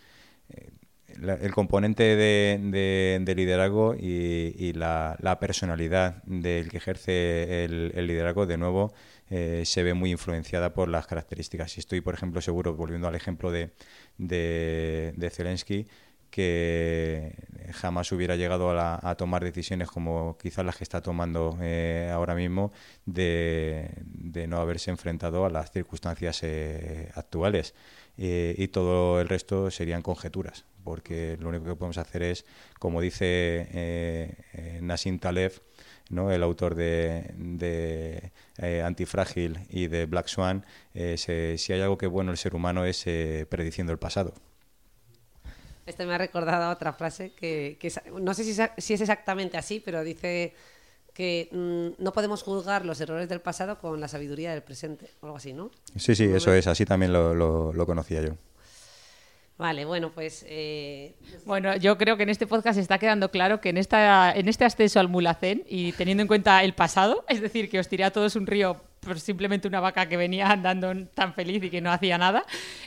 Eh, 0.49 0.69
el 1.41 1.51
componente 1.53 2.15
de, 2.15 3.33
liderazgo 3.35 3.95
y, 3.95 4.73
la, 4.73 5.37
personalidad 5.39 6.21
del 6.23 6.69
que 6.69 6.77
ejerce 6.77 7.65
el, 7.65 8.07
liderazgo, 8.07 8.45
de 8.45 8.57
nuevo, 8.57 8.93
se 9.27 9.83
ve 9.83 9.93
muy 9.95 10.11
influenciada 10.11 10.73
por 10.73 10.87
las 10.87 11.07
características. 11.07 11.71
Si 11.71 11.79
estoy, 11.79 12.01
por 12.01 12.13
ejemplo, 12.13 12.41
seguro, 12.41 12.75
volviendo 12.75 13.07
al 13.07 13.15
ejemplo 13.15 13.51
de, 13.51 13.71
de 14.17 15.29
Zelensky, 15.31 15.87
que 16.29 17.33
jamás 17.73 18.11
hubiera 18.11 18.35
llegado 18.35 18.71
a, 18.79 19.15
tomar 19.15 19.43
decisiones 19.43 19.89
como 19.89 20.37
quizás 20.37 20.65
las 20.65 20.77
que 20.77 20.83
está 20.83 21.01
tomando 21.01 21.57
eh, 21.61 22.09
ahora 22.13 22.35
mismo 22.35 22.71
de, 23.05 23.89
no 24.47 24.57
haberse 24.57 24.91
enfrentado 24.91 25.45
a 25.45 25.49
las 25.49 25.71
circunstancias 25.71 26.41
eh, 26.43 27.11
actuales. 27.15 27.73
Eh, 28.21 28.53
y 28.57 28.67
todo 28.67 29.21
el 29.21 29.29
resto 29.29 29.71
serían 29.71 30.01
conjeturas, 30.01 30.65
porque 30.83 31.37
lo 31.39 31.49
único 31.49 31.65
que 31.65 31.75
podemos 31.75 31.97
hacer 31.97 32.23
es, 32.23 32.45
como 32.77 32.99
dice 32.99 34.35
Nassim 34.81 35.19
Taleb, 35.19 35.53
¿no? 36.09 36.29
el 36.29 36.43
autor 36.43 36.75
de, 36.75 37.31
de 37.37 38.81
Antifrágil 38.83 39.59
y 39.69 39.87
de 39.87 40.05
Black 40.05 40.27
Swan, 40.27 40.65
si 40.93 41.71
hay 41.71 41.81
algo 41.81 41.97
que 41.97 42.07
bueno 42.07 42.31
el 42.31 42.37
ser 42.37 42.55
humano 42.55 42.83
es 42.83 43.05
prediciendo 43.47 43.93
el 43.93 43.99
pasado. 43.99 44.33
Este 45.89 46.05
me 46.05 46.13
ha 46.13 46.19
recordado 46.19 46.71
otra 46.71 46.93
frase 46.93 47.31
que, 47.31 47.79
no 48.21 48.35
sé 48.35 48.43
si, 48.43 48.93
es 48.93 49.01
exactamente 49.01 49.57
así, 49.57 49.81
pero 49.83 50.03
dice 50.03 50.53
que 51.15 51.49
mm, 51.51 52.03
no 52.03 52.13
podemos 52.13 52.43
juzgar 52.43 52.85
los 52.85 53.01
errores 53.01 53.27
del 53.27 53.41
pasado 53.41 53.79
con 53.79 53.99
la 53.99 54.07
sabiduría 54.07 54.51
del 54.51 54.61
presente, 54.61 55.09
o 55.19 55.25
algo 55.25 55.37
así, 55.37 55.51
¿no? 55.51 55.71
Sí, 55.95 56.13
sí, 56.13 56.25
eso 56.25 56.53
es, 56.53 56.67
así 56.67 56.85
también 56.85 57.11
lo, 57.11 57.85
conocía 57.87 58.21
yo. 58.21 58.35
Vale, 59.57 59.83
bueno, 59.83 60.11
pues... 60.11 60.45
Eh, 60.47 61.15
bueno, 61.45 61.75
yo 61.75 61.97
creo 61.97 62.17
que 62.17 62.23
en 62.23 62.29
este 62.29 62.45
podcast 62.45 62.77
está 62.77 62.99
quedando 62.99 63.31
claro 63.31 63.59
que 63.59 63.69
en, 63.69 63.77
esta, 63.77 64.31
en 64.31 64.47
este 64.47 64.65
ascenso 64.65 64.99
al 64.99 65.09
Mulacén 65.09 65.63
y 65.67 65.93
teniendo 65.93 66.21
en 66.21 66.27
cuenta 66.27 66.63
el 66.63 66.75
pasado, 66.75 67.25
es 67.27 67.41
decir, 67.41 67.67
que 67.67 67.79
os 67.79 67.87
tiré 67.87 68.03
a 68.03 68.11
todos 68.11 68.35
un 68.35 68.45
río 68.45 68.79
por 68.99 69.19
simplemente 69.19 69.67
una 69.67 69.79
vaca 69.79 70.07
que 70.07 70.17
venía 70.17 70.49
andando 70.51 70.93
tan 71.13 71.33
feliz 71.33 71.63
y 71.63 71.69
que 71.69 71.81
no 71.81 71.91
hacía 71.91 72.17
nada. 72.17 72.45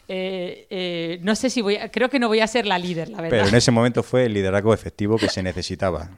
Eh, 0.08 0.66
eh, 0.70 1.18
no 1.22 1.34
sé 1.34 1.50
si 1.50 1.62
voy 1.62 1.76
a, 1.76 1.90
creo 1.90 2.08
que 2.08 2.18
no 2.18 2.28
voy 2.28 2.40
a 2.40 2.46
ser 2.46 2.66
la 2.66 2.78
líder, 2.78 3.08
la 3.08 3.18
verdad. 3.18 3.30
Pero 3.30 3.48
en 3.48 3.54
ese 3.54 3.70
momento 3.70 4.02
fue 4.02 4.26
el 4.26 4.34
liderazgo 4.34 4.74
efectivo 4.74 5.16
que 5.16 5.28
se 5.28 5.42
necesitaba. 5.42 6.10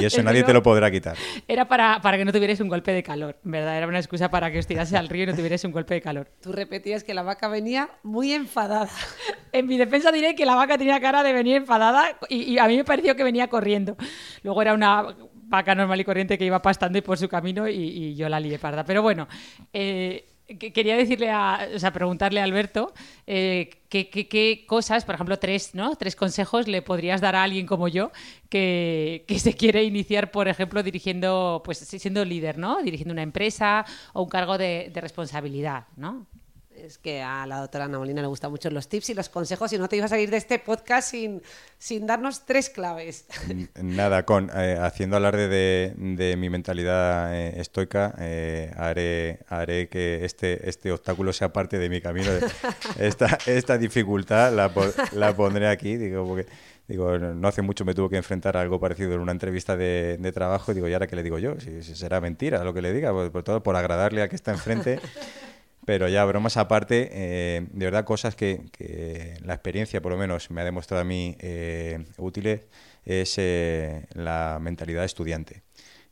Y 0.00 0.04
eso 0.04 0.22
nadie 0.22 0.42
te 0.42 0.52
lo 0.52 0.62
podrá 0.62 0.90
quitar. 0.90 1.16
Era 1.46 1.66
para, 1.68 2.00
para 2.00 2.16
que 2.16 2.24
no 2.24 2.32
tuvierais 2.32 2.60
un 2.60 2.68
golpe 2.68 2.92
de 2.92 3.02
calor, 3.02 3.38
¿verdad? 3.42 3.76
Era 3.76 3.86
una 3.86 3.98
excusa 3.98 4.30
para 4.30 4.50
que 4.50 4.58
os 4.58 4.66
tirase 4.66 4.96
al 4.96 5.08
río 5.08 5.24
y 5.24 5.26
no 5.26 5.34
tuvierais 5.34 5.62
un 5.64 5.72
golpe 5.72 5.94
de 5.94 6.00
calor. 6.00 6.30
Tú 6.40 6.52
repetías 6.52 7.04
que 7.04 7.14
la 7.14 7.22
vaca 7.22 7.48
venía 7.48 7.90
muy 8.02 8.32
enfadada. 8.32 8.90
En 9.52 9.68
mi 9.68 9.78
defensa 9.78 10.10
diré 10.10 10.34
que 10.34 10.44
la 10.46 10.56
vaca 10.56 10.76
tenía 10.76 11.00
cara 11.00 11.22
de 11.22 11.32
venir 11.32 11.54
enfadada 11.54 12.18
y, 12.28 12.42
y 12.42 12.58
a 12.58 12.66
mí 12.66 12.76
me 12.76 12.82
pareció 12.82 13.14
que 13.14 13.22
venía 13.22 13.46
corriendo. 13.46 13.96
Luego 14.42 14.60
era 14.62 14.74
una 14.74 15.14
vaca 15.46 15.74
normal 15.74 16.00
y 16.00 16.04
corriente 16.04 16.38
que 16.38 16.44
iba 16.44 16.60
pastando 16.62 16.98
y 16.98 17.02
por 17.02 17.18
su 17.18 17.28
camino 17.28 17.68
y, 17.68 18.14
yo 18.14 18.28
la 18.28 18.40
lié 18.40 18.58
parda. 18.58 18.84
Pero 18.84 19.02
bueno, 19.02 19.28
eh, 19.72 20.26
quería 20.58 20.96
decirle 20.96 21.30
a, 21.30 21.68
o 21.74 21.78
sea, 21.78 21.92
preguntarle 21.92 22.40
a 22.40 22.44
Alberto 22.44 22.92
eh, 23.26 23.70
qué, 23.88 24.64
cosas, 24.66 25.04
por 25.04 25.14
ejemplo, 25.14 25.38
tres, 25.38 25.74
¿no? 25.74 25.96
Tres 25.96 26.16
consejos 26.16 26.68
le 26.68 26.82
podrías 26.82 27.20
dar 27.20 27.36
a 27.36 27.42
alguien 27.42 27.66
como 27.66 27.88
yo 27.88 28.12
que, 28.48 29.24
se 29.38 29.54
quiere 29.54 29.84
iniciar, 29.84 30.30
por 30.30 30.48
ejemplo, 30.48 30.82
dirigiendo, 30.82 31.62
pues 31.64 31.78
siendo 31.78 32.24
líder, 32.24 32.58
¿no? 32.58 32.82
Dirigiendo 32.82 33.12
una 33.12 33.22
empresa 33.22 33.84
o 34.12 34.22
un 34.22 34.28
cargo 34.28 34.58
de, 34.58 34.90
de 34.92 35.00
responsabilidad, 35.00 35.86
¿no? 35.96 36.26
Es 36.84 36.98
que 36.98 37.22
a 37.22 37.46
la 37.46 37.60
doctora 37.60 37.86
Ana 37.86 37.96
Molina 37.96 38.20
le 38.20 38.28
gustan 38.28 38.50
mucho 38.50 38.68
los 38.68 38.88
tips 38.88 39.08
y 39.08 39.14
los 39.14 39.30
consejos 39.30 39.72
y 39.72 39.78
no 39.78 39.88
te 39.88 39.96
ibas 39.96 40.12
a 40.12 40.16
salir 40.16 40.28
de 40.28 40.36
este 40.36 40.58
podcast 40.58 41.10
sin, 41.10 41.40
sin 41.78 42.06
darnos 42.06 42.44
tres 42.44 42.68
claves. 42.68 43.24
Nada, 43.82 44.26
con 44.26 44.50
eh, 44.54 44.76
haciendo 44.78 45.16
alarde 45.16 45.48
de, 45.48 45.94
de 45.96 46.36
mi 46.36 46.50
mentalidad 46.50 47.34
eh, 47.34 47.58
estoica, 47.58 48.14
eh, 48.18 48.70
haré, 48.76 49.38
haré 49.48 49.88
que 49.88 50.26
este, 50.26 50.68
este 50.68 50.92
obstáculo 50.92 51.32
sea 51.32 51.54
parte 51.54 51.78
de 51.78 51.88
mi 51.88 52.02
camino. 52.02 52.30
Esta, 52.98 53.38
esta 53.46 53.78
dificultad 53.78 54.52
la, 54.52 54.70
la 55.12 55.34
pondré 55.34 55.68
aquí, 55.68 55.96
digo, 55.96 56.26
porque 56.26 56.46
digo, 56.86 57.18
no 57.18 57.48
hace 57.48 57.62
mucho 57.62 57.86
me 57.86 57.94
tuve 57.94 58.10
que 58.10 58.16
enfrentar 58.16 58.58
a 58.58 58.60
algo 58.60 58.78
parecido 58.78 59.14
en 59.14 59.20
una 59.20 59.32
entrevista 59.32 59.74
de, 59.74 60.18
de 60.20 60.32
trabajo 60.32 60.70
y 60.72 60.74
digo, 60.74 60.88
¿y 60.88 60.92
ahora 60.92 61.06
qué 61.06 61.16
le 61.16 61.22
digo 61.22 61.38
yo? 61.38 61.58
Si, 61.60 61.82
será 61.82 62.20
mentira 62.20 62.62
lo 62.62 62.74
que 62.74 62.82
le 62.82 62.92
diga, 62.92 63.10
por, 63.12 63.32
por, 63.32 63.42
todo 63.42 63.62
por 63.62 63.74
agradarle 63.74 64.22
a 64.22 64.28
que 64.28 64.36
está 64.36 64.52
enfrente. 64.52 65.00
Pero 65.84 66.08
ya, 66.08 66.24
bromas 66.24 66.56
aparte, 66.56 67.10
eh, 67.12 67.66
de 67.70 67.84
verdad 67.84 68.04
cosas 68.04 68.34
que, 68.34 68.62
la 69.42 69.54
experiencia 69.54 70.00
por 70.00 70.12
lo 70.12 70.18
menos 70.18 70.50
me 70.50 70.62
ha 70.62 70.64
demostrado 70.64 71.02
a 71.02 71.04
mí 71.04 71.36
eh, 71.40 72.04
útiles 72.16 72.62
es 73.04 73.34
eh, 73.36 74.06
la 74.14 74.58
mentalidad 74.60 75.00
de 75.00 75.06
estudiante. 75.06 75.62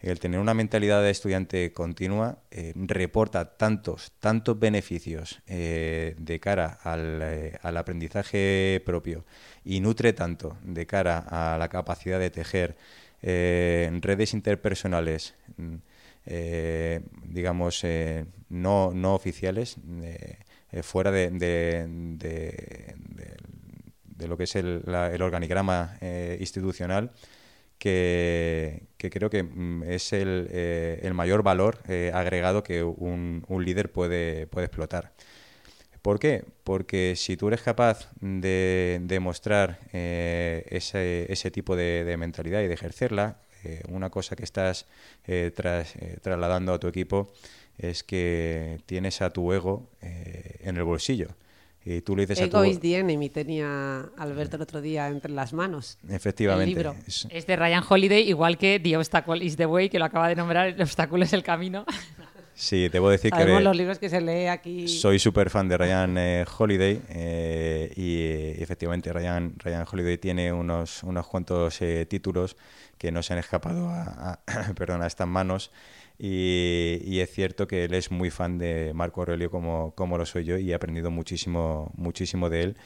El 0.01 0.19
tener 0.19 0.41
una 0.41 0.53
mentalidad 0.53 1.01
de 1.01 1.11
estudiante 1.11 1.73
continua 1.73 2.41
reporta 2.75 3.57
tantos, 3.57 4.11
tantos 4.19 4.59
beneficios 4.59 5.41
de 5.47 6.41
cara 6.43 6.77
al, 6.83 7.23
al, 7.63 7.77
aprendizaje 7.77 8.83
propio 8.85 9.25
y 9.65 9.79
nutre 9.79 10.13
tanto 10.13 10.57
de 10.65 10.87
cara 10.87 11.19
a 11.19 11.57
la 11.57 11.69
capacidad 11.69 12.19
de 12.19 12.31
tejer 12.31 12.77
redes 13.23 14.35
interpersonales 14.35 15.37
eh, 16.25 17.01
digamos, 17.25 17.83
eh, 17.85 18.27
no, 18.49 18.93
no 18.95 19.15
oficiales, 19.15 19.77
eh, 20.03 20.39
fuera 20.83 21.11
de, 21.11 21.31
de, 21.31 21.87
lo 24.27 24.37
que 24.37 24.45
es 24.45 24.55
el, 24.57 24.83
el 24.87 25.23
organigrama 25.23 25.99
institucional, 26.39 27.11
que, 27.79 28.87
creo 28.97 29.29
que 29.29 29.43
mm, 29.43 29.83
es 29.85 30.13
el, 30.13 30.49
el 31.03 31.15
mayor 31.15 31.43
valor 31.43 31.79
agregado 32.13 32.63
que 32.63 32.85
un, 32.85 33.45
un, 33.49 33.65
líder 33.65 33.91
puede, 33.91 34.47
puede 34.47 34.67
explotar. 34.67 35.13
¿Por 36.03 36.19
qué? 36.19 36.45
Porque 36.65 37.15
si 37.17 37.37
tú 37.37 37.49
eres 37.49 37.63
capaz 37.63 38.11
de 38.21 39.01
demostrar 39.03 39.81
ese, 39.93 41.27
ese, 41.33 41.51
tipo 41.51 41.77
de, 41.77 42.17
mentalidad 42.19 42.63
y 42.63 42.69
de 42.69 42.75
ejercerla, 42.75 43.39
eh, 43.65 43.83
una 43.89 44.11
cosa 44.11 44.37
que 44.37 44.45
estás 44.45 44.87
eh, 45.27 45.53
eh, 45.57 46.17
trasladando 46.21 46.73
a 46.73 46.79
tu 46.79 46.89
equipo 46.89 47.33
es 47.79 48.03
que 48.03 48.81
tienes 48.87 49.23
a 49.23 49.31
tu 49.31 49.53
ego 49.53 49.89
en 50.01 50.77
el 50.77 50.85
bolsillo. 50.85 51.29
Y 51.85 52.01
tú 52.03 52.15
le 52.15 52.23
dices 52.23 52.39
Ego 52.39 52.59
a 52.59 52.63
tu... 52.63 52.71
is 52.71 52.81
the 52.81 52.97
enemy, 52.97 53.29
tenía 53.29 54.11
Alberto 54.17 54.57
el 54.57 54.63
otro 54.63 54.81
día 54.81 55.09
entre 55.09 55.33
las 55.33 55.53
manos. 55.53 55.99
Efectivamente. 56.09 56.93
Es... 57.31 57.47
de 57.47 57.57
Ryan 57.57 57.83
Holiday, 57.89 58.29
igual 58.29 58.57
que 58.57 58.79
The 58.79 58.97
Obstacle 58.97 59.45
is 59.45 59.57
the 59.57 59.67
Way, 59.67 59.89
que 59.89 59.99
lo 59.99 60.05
acaba 60.05 60.29
de 60.29 60.37
nombrar, 60.37 60.69
El 60.69 60.83
obstáculo 60.83 61.25
es 61.25 61.33
el 61.33 61.43
camino. 61.43 61.85
Sí, 62.55 62.89
debo 62.89 63.09
decir 63.11 63.31
Sabemos 63.31 63.59
que... 63.59 63.65
los 63.65 63.77
libros 63.77 63.99
que 63.99 64.09
se 64.09 64.21
lee 64.21 64.47
aquí. 64.47 64.89
Soy 64.89 65.19
súper 65.19 65.51
fan 65.51 65.69
de 65.69 65.79
Ryan 65.79 66.45
Holiday 66.59 67.01
y 67.97 68.63
efectivamente 68.63 69.13
Ryan, 69.13 69.55
Ryan 69.59 69.87
Holiday 69.91 70.19
tiene 70.19 70.53
unos, 70.53 71.03
unos 71.03 71.27
cuantos 71.27 71.81
títulos 72.09 72.57
que 72.99 73.11
no 73.11 73.23
se 73.23 73.33
han 73.33 73.41
escapado 73.41 73.89
a, 73.89 74.39
perdón, 74.77 75.03
a 75.03 75.07
estas 75.07 75.27
manos. 75.27 75.73
Y, 76.19 77.19
es 77.19 77.31
cierto 77.33 77.67
que 77.67 77.85
él 77.85 77.95
es 77.95 78.13
muy 78.13 78.31
fan 78.31 78.59
de 78.59 78.93
Marco 78.95 79.23
Aurelio 79.23 79.51
como, 79.51 79.93
como 79.97 80.19
lo 80.19 80.25
soy 80.25 80.45
yo 80.45 80.57
y 80.57 80.71
he 80.71 80.75
aprendido 80.75 81.11
muchísimo, 81.11 81.91
muchísimo 81.97 82.49
de 82.49 82.63
él 82.63 82.77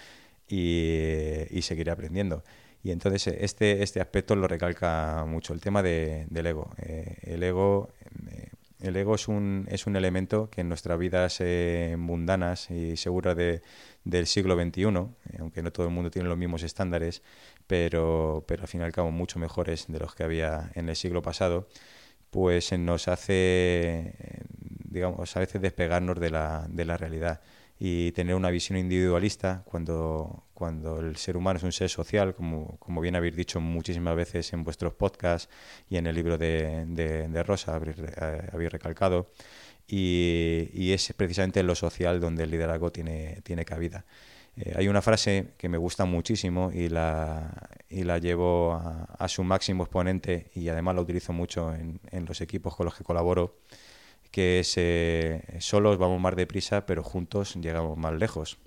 y, 0.48 1.60
seguiré 1.60 1.90
aprendiendo. 1.90 2.42
Y 2.82 2.92
entonces 2.92 3.26
este, 3.26 3.82
este 3.82 4.00
aspecto 4.00 4.36
lo 4.36 4.48
recalca 4.48 5.26
mucho, 5.26 5.52
el 5.52 5.60
tema 5.60 5.82
de, 5.82 6.26
del 6.30 6.46
ego. 6.46 6.70
Eh, 6.78 7.16
el 7.22 7.42
ego... 7.42 7.90
Eh, 8.30 8.48
el 8.80 8.96
ego 8.96 9.14
es 9.14 9.28
un, 9.28 9.66
es 9.70 9.86
un 9.86 9.96
elemento 9.96 10.50
que 10.50 10.60
en 10.60 10.68
nuestras 10.68 10.98
vidas 10.98 11.38
eh, 11.40 11.96
mundanas 11.98 12.70
y 12.70 12.96
seguras 12.96 13.36
de, 13.36 13.62
del 14.04 14.26
siglo 14.26 14.54
XXI, 14.54 14.84
aunque 15.38 15.62
no 15.62 15.72
todo 15.72 15.86
el 15.86 15.92
mundo 15.92 16.10
tiene 16.10 16.28
los 16.28 16.38
mismos 16.38 16.62
estándares, 16.62 17.22
pero, 17.66 18.44
pero 18.46 18.62
al 18.62 18.68
fin 18.68 18.80
y 18.80 18.84
al 18.84 18.92
cabo 18.92 19.10
mucho 19.10 19.38
mejores 19.38 19.86
de 19.88 19.98
los 19.98 20.14
que 20.14 20.24
había 20.24 20.70
en 20.74 20.88
el 20.88 20.96
siglo 20.96 21.22
pasado, 21.22 21.68
pues 22.30 22.72
nos 22.78 23.08
hace, 23.08 24.14
digamos, 24.84 25.36
a 25.36 25.40
veces 25.40 25.60
despegarnos 25.62 26.20
de 26.20 26.30
la, 26.30 26.66
de 26.68 26.84
la 26.84 26.96
realidad. 26.96 27.40
Y 27.78 28.12
tener 28.12 28.34
una 28.34 28.50
visión 28.50 28.78
individualista 28.78 29.62
cuando, 29.66 30.45
cuando 30.56 31.00
el 31.00 31.16
ser 31.16 31.36
humano 31.36 31.58
es 31.58 31.62
un 31.64 31.72
ser 31.72 31.90
social, 31.90 32.34
como, 32.34 32.78
como 32.78 33.02
bien 33.02 33.14
habéis 33.14 33.36
dicho 33.36 33.60
muchísimas 33.60 34.16
veces 34.16 34.52
en 34.54 34.64
vuestros 34.64 34.94
podcasts 34.94 35.50
y 35.90 35.98
en 35.98 36.06
el 36.06 36.14
libro 36.14 36.38
de, 36.38 36.86
de, 36.86 37.42
Rosa 37.42 37.74
habéis, 37.74 37.98
eh, 37.98 38.48
habéis 38.52 38.72
recalcado, 38.72 39.30
y, 39.86 40.70
y, 40.72 40.92
es 40.92 41.12
precisamente 41.14 41.60
en 41.60 41.66
lo 41.66 41.74
social 41.74 42.20
donde 42.20 42.44
el 42.44 42.50
liderazgo 42.50 42.90
tiene, 42.90 43.40
tiene 43.44 43.64
cabida. 43.66 44.06
Eh, 44.56 44.72
hay 44.74 44.88
una 44.88 45.02
frase 45.02 45.48
que 45.58 45.68
me 45.68 45.76
gusta 45.76 46.06
muchísimo 46.06 46.70
y 46.72 46.88
la, 46.88 47.68
y 47.90 48.04
la 48.04 48.18
llevo 48.18 48.72
a, 48.72 49.28
su 49.28 49.44
máximo 49.44 49.84
exponente 49.84 50.50
y 50.54 50.68
además 50.70 50.94
la 50.94 51.02
utilizo 51.02 51.34
mucho 51.34 51.74
en, 51.74 52.00
en 52.10 52.24
los 52.24 52.40
equipos 52.40 52.74
con 52.74 52.86
los 52.86 52.94
que 52.94 53.04
colaboro, 53.04 53.58
que 54.30 54.60
es 54.60 54.74
eh, 54.76 55.42
solos 55.60 55.98
vamos 55.98 56.20
más 56.20 56.34
deprisa 56.34 56.86
pero 56.86 57.02
juntos 57.02 57.56
llegamos 57.56 57.98
más 57.98 58.14
lejos. 58.14 58.58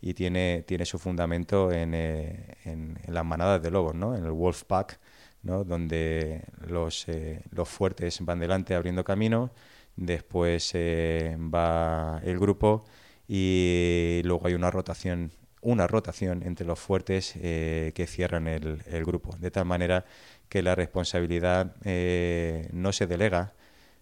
Y 0.00 0.14
tiene, 0.14 0.64
tiene 0.66 0.86
su 0.86 0.98
fundamento 0.98 1.72
en, 1.72 1.94
eh, 1.94 2.56
en, 2.64 2.98
las 3.06 3.24
manadas 3.24 3.62
de 3.62 3.70
lobos, 3.70 3.94
¿no? 3.94 4.16
en 4.16 4.24
el 4.24 4.32
wolf 4.32 4.64
pack, 4.64 4.98
¿no? 5.42 5.64
donde 5.64 6.44
los, 6.66 7.06
los 7.50 7.68
fuertes 7.68 8.18
van 8.24 8.40
delante 8.40 8.74
abriendo 8.74 9.04
camino, 9.04 9.50
después 9.96 10.72
va 10.74 12.20
el 12.24 12.38
grupo 12.38 12.84
y 13.28 14.22
luego 14.24 14.46
hay 14.46 14.54
una 14.54 14.70
rotación 14.70 15.32
una 15.62 15.86
rotación 15.86 16.42
entre 16.42 16.66
los 16.66 16.78
fuertes 16.78 17.34
eh, 17.36 17.92
que 17.94 18.06
cierran 18.06 18.46
el, 18.46 19.04
grupo, 19.04 19.36
de 19.38 19.50
tal 19.50 19.66
manera 19.66 20.04
que 20.48 20.62
la 20.62 20.74
responsabilidad 20.74 21.74
eh, 21.84 22.68
no 22.72 22.92
se 22.92 23.06
delega, 23.06 23.52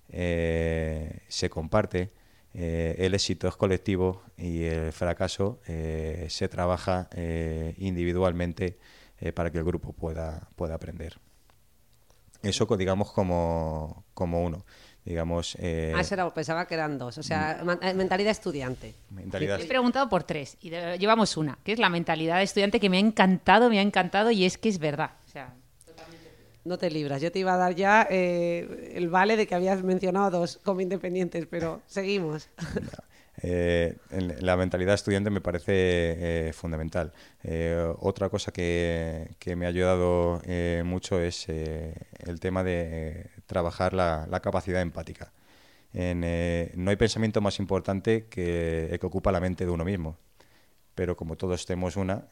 eh, 0.09 1.21
se 1.29 1.51
comparte, 1.51 2.11
el 2.59 3.15
éxito 3.15 3.49
es 3.49 3.57
colectivo 3.57 4.23
y 4.37 4.65
el 4.65 4.93
fracaso 4.93 5.61
se 5.65 6.49
trabaja 6.49 7.09
individualmente 7.77 8.79
para 9.35 9.51
que 9.51 9.59
el 9.59 9.65
grupo 9.65 9.93
pueda, 9.93 10.49
pueda 10.57 10.75
aprender. 10.75 11.19
Eso, 12.43 12.67
digamos, 12.77 13.13
como, 13.13 14.05
como 14.15 14.45
uno 14.45 14.65
digamos... 15.09 15.57
Eh... 15.59 15.95
Ah, 15.97 16.31
pensaba 16.35 16.67
que 16.67 16.75
eran 16.75 16.99
dos, 16.99 17.19
o 17.19 17.23
sea, 17.23 17.63
mm. 17.65 17.71
eh, 17.83 17.95
mentalidad 17.95 18.31
estudiante. 18.31 18.95
He 19.65 19.67
preguntado 19.67 20.09
por 20.09 20.25
tres 20.25 20.59
y 20.61 20.71
llevamos 20.71 21.37
una, 21.37 21.59
que 21.65 21.73
es 21.73 21.79
la 21.79 21.89
mentalidad 21.89 22.37
de 22.37 22.43
estudiante 22.45 22.79
que 22.79 22.91
me 22.91 22.99
ha 22.99 23.01
encantado, 23.01 23.71
me 23.71 23.79
ha 23.79 23.83
encantado 23.83 24.31
y 24.31 24.45
es 24.45 24.59
que 24.59 24.69
es 24.69 24.79
verdad. 24.79 25.13
No 26.65 26.79
te 26.79 26.91
libras, 26.91 27.23
yo 27.23 27.33
te 27.33 27.39
iba 27.39 27.55
a 27.55 27.57
dar 27.57 27.75
ya 27.75 28.07
eh, 28.11 28.93
el 28.95 29.09
vale 29.09 29.37
de 29.37 29.47
que 29.47 29.55
habías 29.55 29.83
mencionado 29.83 30.31
dos 30.31 30.59
como 30.63 30.81
independientes, 30.81 31.47
pero 31.47 31.81
seguimos. 31.87 32.49
Eh, 33.43 33.97
la 34.41 34.57
mentalidad 34.57 34.95
estudiante 34.95 35.31
me 35.31 35.41
parece 35.41 36.49
eh, 36.49 36.53
fundamental. 36.53 37.13
Eh, 37.45 37.95
otra 38.01 38.29
cosa 38.29 38.53
que, 38.53 39.37
me 39.57 39.67
ha 39.67 39.69
ayudado 39.69 40.43
mucho 40.85 41.21
es 41.21 41.49
el 41.49 42.41
tema 42.41 42.65
de 42.65 43.31
trabajar 43.47 43.95
la, 43.95 44.41
capacidad 44.43 44.83
empática. 44.83 45.33
no 45.93 46.91
hay 46.91 46.97
pensamiento 46.97 47.41
más 47.41 47.59
importante 47.59 48.27
que 48.29 48.89
el 48.91 48.99
que 48.99 49.07
ocupa 49.07 49.33
la 49.33 49.41
mente 49.41 49.65
de 49.65 49.71
uno 49.71 49.85
mismo. 49.85 50.17
Pero 50.99 51.17
como 51.17 51.37
todos 51.37 51.65
tenemos 51.65 51.95
una, 51.95 52.27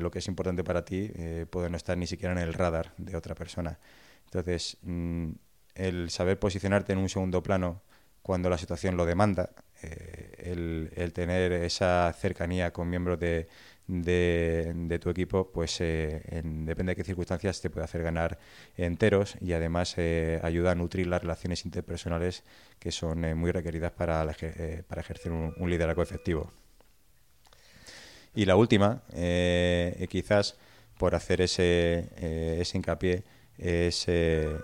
lo 0.00 0.10
que 0.10 0.18
es 0.18 0.26
importante 0.26 0.64
para 0.64 0.84
ti 0.84 1.12
puede 1.48 1.70
no 1.70 1.76
estar 1.76 1.96
ni 1.96 2.08
siquiera 2.08 2.32
en 2.32 2.40
el 2.40 2.54
radar 2.54 2.92
de 2.98 3.16
otra 3.16 3.36
persona. 3.36 3.78
Entonces, 4.24 4.78
mm, 4.82 5.30
el 5.76 6.10
saber 6.10 6.36
posicionarte 6.40 6.92
en 6.92 6.98
un 6.98 7.08
segundo 7.08 7.40
plano 7.40 7.82
cuando 8.20 8.50
la 8.50 8.58
situación 8.58 8.96
lo 8.96 9.06
demanda 9.06 9.50
el, 10.38 10.90
el, 10.96 11.12
tener 11.12 11.52
esa 11.52 12.12
cercanía 12.18 12.72
con 12.72 12.90
miembros 12.90 13.20
de, 13.20 13.46
tu 15.00 15.10
equipo, 15.10 15.52
pues 15.52 15.80
en, 15.80 16.66
depende 16.66 16.90
de 16.90 16.96
qué 16.96 17.04
circunstancias 17.04 17.60
te 17.60 17.70
puede 17.70 17.84
hacer 17.84 18.02
ganar 18.02 18.40
enteros 18.76 19.36
y 19.40 19.52
además 19.52 19.96
ayuda 20.42 20.72
a 20.72 20.74
nutrir 20.74 21.06
las 21.06 21.22
relaciones 21.22 21.64
interpersonales 21.64 22.42
que 22.80 22.90
son 22.90 23.20
muy 23.38 23.52
requeridas 23.52 23.92
para, 23.92 24.26
para 24.88 25.00
ejercer 25.00 25.30
un 25.30 25.70
liderazgo 25.70 26.02
efectivo. 26.02 26.52
Y 28.34 28.44
la 28.44 28.56
última, 28.56 29.02
eh, 29.12 30.06
quizás 30.08 30.56
por 30.98 31.14
hacer 31.14 31.40
ese, 31.40 32.10
eh, 32.16 32.58
ese 32.60 32.78
hincapié, 32.78 33.24
es 33.58 34.04
eh, 34.06 34.56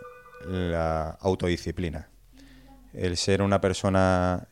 la 0.46 1.10
autodisciplina. 1.20 2.08
El 2.92 3.16
ser 3.16 3.42
una 3.42 3.60
persona 3.60 4.48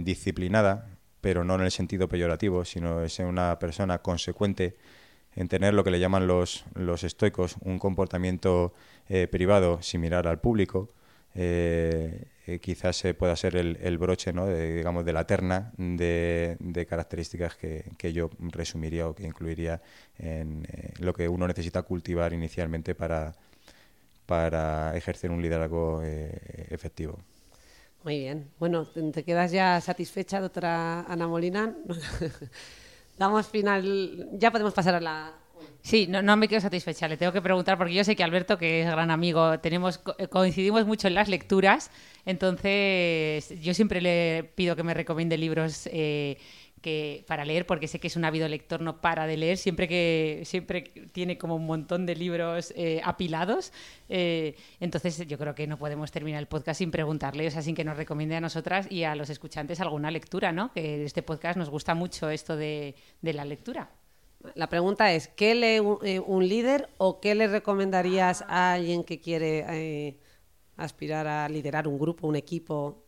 disciplinada, 0.00 0.86
pero 1.20 1.44
no 1.44 1.56
en 1.56 1.62
el 1.62 1.70
sentido 1.70 2.08
peyorativo, 2.08 2.64
sino 2.64 3.06
ser 3.08 3.26
una 3.26 3.58
persona 3.58 3.98
consecuente 3.98 4.76
en 5.34 5.48
tener 5.48 5.74
lo 5.74 5.84
que 5.84 5.90
le 5.90 6.00
llaman 6.00 6.26
los, 6.26 6.64
los 6.74 7.04
estoicos, 7.04 7.56
un 7.60 7.78
comportamiento 7.78 8.72
privado 9.30 9.82
similar 9.82 10.26
al 10.26 10.40
público, 10.40 10.94
quizás 12.60 13.04
pueda 13.18 13.36
ser 13.36 13.56
el, 13.56 13.98
broche 13.98 14.32
¿no? 14.32 14.46
de, 14.46 14.76
digamos, 14.76 15.04
de 15.04 15.12
la 15.12 15.26
terna 15.26 15.72
de, 15.76 16.86
características 16.88 17.56
que, 17.56 18.12
yo 18.12 18.30
resumiría 18.38 19.06
o 19.08 19.14
que 19.14 19.26
incluiría 19.26 19.82
en 20.18 20.66
eh, 20.68 20.94
lo 20.98 21.12
que 21.12 21.28
uno 21.28 21.46
necesita 21.46 21.82
cultivar 21.82 22.32
inicialmente 22.32 22.94
para, 22.94 23.34
para 24.24 24.96
ejercer 24.96 25.30
un 25.30 25.42
liderazgo 25.42 26.00
eh, 26.02 26.66
efectivo. 26.70 27.18
Muy 28.04 28.20
bien. 28.20 28.48
Bueno, 28.58 28.86
¿te 28.86 29.24
quedas 29.24 29.52
ya 29.52 29.80
satisfecha, 29.80 30.40
doctora 30.40 31.02
Ana 31.02 31.28
Molina? 31.28 31.74
Damos 33.18 33.48
final. 33.48 34.28
Ya 34.32 34.50
podemos 34.50 34.72
pasar 34.72 34.94
a 34.94 35.00
la 35.00 35.34
Sí, 35.82 36.06
no, 36.06 36.22
no, 36.22 36.36
me 36.36 36.48
quedo 36.48 36.60
satisfecha. 36.60 37.08
Le 37.08 37.16
tengo 37.16 37.32
que 37.32 37.40
preguntar 37.40 37.78
porque 37.78 37.94
yo 37.94 38.04
sé 38.04 38.14
que 38.16 38.24
Alberto, 38.24 38.58
que 38.58 38.82
es 38.82 38.90
gran 38.90 39.10
amigo, 39.10 39.58
tenemos 39.60 39.98
coincidimos 40.30 40.86
mucho 40.86 41.08
en 41.08 41.14
las 41.14 41.28
lecturas. 41.28 41.90
Entonces, 42.28 43.58
yo 43.58 43.72
siempre 43.72 44.02
le 44.02 44.44
pido 44.54 44.76
que 44.76 44.82
me 44.82 44.92
recomiende 44.92 45.38
libros 45.38 45.88
eh, 45.90 46.36
que 46.82 47.24
para 47.26 47.46
leer 47.46 47.64
porque 47.64 47.88
sé 47.88 47.98
que 47.98 48.08
es 48.08 48.16
un 48.16 48.24
ávido 48.26 48.46
lector, 48.48 48.82
no 48.82 49.00
para 49.00 49.26
de 49.26 49.38
leer, 49.38 49.56
siempre 49.56 49.88
que 49.88 50.42
siempre 50.44 50.82
tiene 51.12 51.38
como 51.38 51.56
un 51.56 51.64
montón 51.64 52.04
de 52.04 52.14
libros 52.14 52.74
eh, 52.76 53.00
apilados. 53.02 53.72
Eh, 54.10 54.56
entonces, 54.78 55.26
yo 55.26 55.38
creo 55.38 55.54
que 55.54 55.66
no 55.66 55.78
podemos 55.78 56.10
terminar 56.10 56.40
el 56.40 56.48
podcast 56.48 56.80
sin 56.80 56.90
preguntarle, 56.90 57.46
o 57.46 57.50
sea, 57.50 57.62
sin 57.62 57.74
que 57.74 57.84
nos 57.84 57.96
recomiende 57.96 58.36
a 58.36 58.42
nosotras 58.42 58.92
y 58.92 59.04
a 59.04 59.14
los 59.14 59.30
escuchantes 59.30 59.80
alguna 59.80 60.10
lectura, 60.10 60.52
¿no? 60.52 60.70
Que 60.74 61.04
este 61.06 61.22
podcast 61.22 61.56
nos 61.56 61.70
gusta 61.70 61.94
mucho 61.94 62.28
esto 62.28 62.56
de 62.56 62.94
la 63.22 63.46
lectura. 63.46 63.90
La 64.54 64.68
pregunta 64.68 65.12
es, 65.12 65.28
¿qué 65.28 65.54
lee 65.54 65.80
eh, 66.04 66.20
un, 66.20 66.48
líder 66.48 66.88
o 66.98 67.20
qué 67.20 67.34
le 67.34 67.48
recomendarías 67.48 68.44
a 68.46 68.74
alguien 68.74 69.02
que 69.02 69.20
quiere 69.20 69.64
eh, 69.68 70.18
aspirar 70.78 71.26
a 71.26 71.48
liderar 71.48 71.86
un 71.86 71.98
grupo, 71.98 72.26
un 72.26 72.36
equipo 72.36 73.04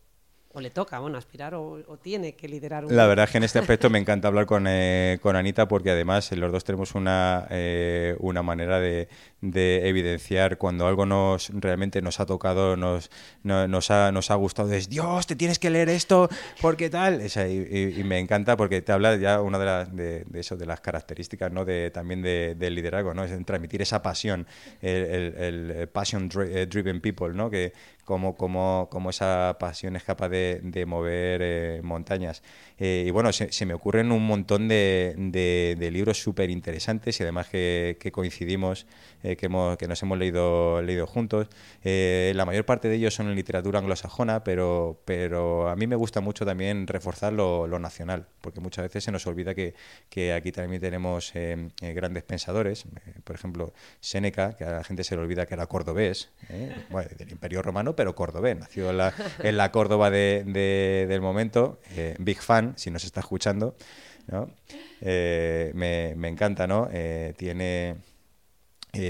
o 0.53 0.61
le 0.61 0.71
toca, 0.71 0.99
bueno, 0.99 1.17
aspirar 1.17 1.55
o, 1.55 1.81
tiene 2.03 2.35
que 2.35 2.49
liderar 2.49 2.85
un 2.85 2.97
La 2.97 3.07
verdad 3.07 3.27
es 3.27 3.31
que 3.31 3.39
en 3.39 3.45
este 3.45 3.61
aspecto 3.61 3.89
me 3.89 3.99
encanta 4.01 4.27
hablar 4.27 4.47
con, 4.47 4.65
eh, 4.67 5.19
con 5.23 5.37
Anita 5.37 5.69
porque 5.69 5.93
además 5.93 6.33
los 6.33 6.51
dos 6.51 6.65
tenemos 6.65 6.97
una, 6.97 7.47
eh, 7.51 8.17
una 8.19 8.43
manera 8.43 8.81
de, 8.81 9.09
de, 9.41 9.89
evidenciar 9.89 10.59
cuando 10.59 10.89
algo 10.89 11.07
nos 11.07 11.51
realmente 11.55 12.03
nos 12.03 12.19
ha 12.19 12.27
tocado, 12.27 12.77
nos, 12.77 13.11
nos, 13.45 13.91
ha, 13.93 14.11
nos 14.11 14.33
ha 14.33 14.35
gustado, 14.35 14.73
es 14.73 14.89
Dios, 14.89 15.29
te 15.29 15.37
tienes 15.37 15.61
que 15.61 15.71
leer 15.71 15.89
esto, 15.89 16.29
porque 16.61 16.91
tal. 16.91 17.23
y, 17.23 18.03
me 18.03 18.19
encanta 18.19 18.57
porque 18.57 18.83
te 18.83 18.91
habla 18.91 19.15
ya 19.17 19.41
una 19.41 19.59
de, 19.59 19.65
las 19.65 19.95
de, 19.95 20.27
eso, 20.35 20.57
de 20.57 20.67
las 20.67 20.81
características 20.81 21.53
¿no? 21.53 21.65
de, 21.65 21.93
también 21.93 22.23
del 22.23 22.75
liderazgo, 22.75 23.15
¿no? 23.15 23.23
es 23.23 23.47
transmitir 23.47 23.83
esa 23.83 24.03
pasión, 24.03 24.49
el, 24.83 25.35
el, 25.37 25.89
passion 25.89 26.29
eh, 26.45 26.67
driven 26.69 27.01
people, 27.01 27.33
¿no? 27.35 27.49
que, 27.49 27.73
como, 28.05 28.37
como, 28.37 28.89
como 28.91 29.11
esa 29.11 29.57
pasión 29.59 29.97
es 29.97 30.05
capaz 30.05 30.29
de, 30.29 30.61
de 30.63 30.87
mover 30.87 31.41
eh, 31.43 31.81
montañas. 31.83 32.43
Eh, 32.79 33.05
y 33.07 33.11
bueno, 33.11 33.33
se, 33.33 33.67
me 33.67 33.75
ocurren 33.75 34.11
un 34.13 34.27
montón 34.27 34.69
de, 34.69 35.15
de, 35.17 35.91
libros 35.91 36.23
súper 36.23 36.51
interesantes 36.51 37.21
y 37.21 37.23
además 37.23 37.49
que, 37.49 37.99
que 38.01 38.11
coincidimos, 38.11 38.87
eh, 39.23 39.37
que, 39.37 39.47
hemos, 39.47 39.77
que 39.77 39.87
nos 39.87 40.03
hemos 40.03 40.19
leído, 40.19 40.81
leído 40.83 41.07
juntos. 41.07 41.49
la 41.83 42.45
mayor 42.45 42.65
parte 42.65 42.89
de 42.89 42.97
ellos 42.97 43.15
son 43.15 43.29
en 43.29 43.35
literatura 43.35 43.79
anglosajona, 43.79 44.45
pero, 44.45 45.03
pero 45.05 45.69
a 45.69 45.77
mí 45.77 45.87
me 45.87 45.97
gusta 45.97 46.21
mucho 46.21 46.47
también 46.47 46.87
reforzar 46.87 47.33
lo, 47.33 47.67
lo 47.67 47.79
nacional, 47.79 48.27
porque 48.41 48.61
muchas 48.61 48.85
veces 48.85 49.05
se 49.05 49.13
nos 49.13 49.27
olvida 49.27 49.55
que, 49.55 49.75
que 50.09 50.33
aquí 50.33 50.53
también 50.53 50.81
tenemos 50.81 51.33
grandes 51.81 52.23
pensadores, 52.23 52.85
por 53.25 53.37
ejemplo, 53.37 53.73
Séneca, 54.01 54.57
que 54.57 54.65
a 54.65 54.73
la 54.73 54.85
gente 54.85 55.05
se 55.05 55.15
le 55.17 55.23
olvida 55.23 55.47
que 55.47 55.55
era 55.55 55.67
cordobés, 55.67 56.31
del 56.49 57.31
Imperio 57.31 57.63
Romano, 57.63 57.90
pero 57.95 58.15
cordobés, 58.15 58.57
nació 58.57 58.91
en 58.91 59.57
la, 59.57 59.73
Córdoba 59.73 60.11
de, 60.11 60.45
del 61.09 61.21
momento, 61.21 61.81
eh, 61.97 62.15
big 62.19 62.41
fan, 62.41 62.75
si 62.77 62.91
nos 62.91 63.05
está 63.05 63.21
escuchando, 63.21 63.77
eh, 65.01 65.73
me, 65.75 66.15
me, 66.17 66.29
encanta, 66.29 66.67
¿no? 66.67 66.89
Eh, 66.93 67.35
tiene... 67.37 67.97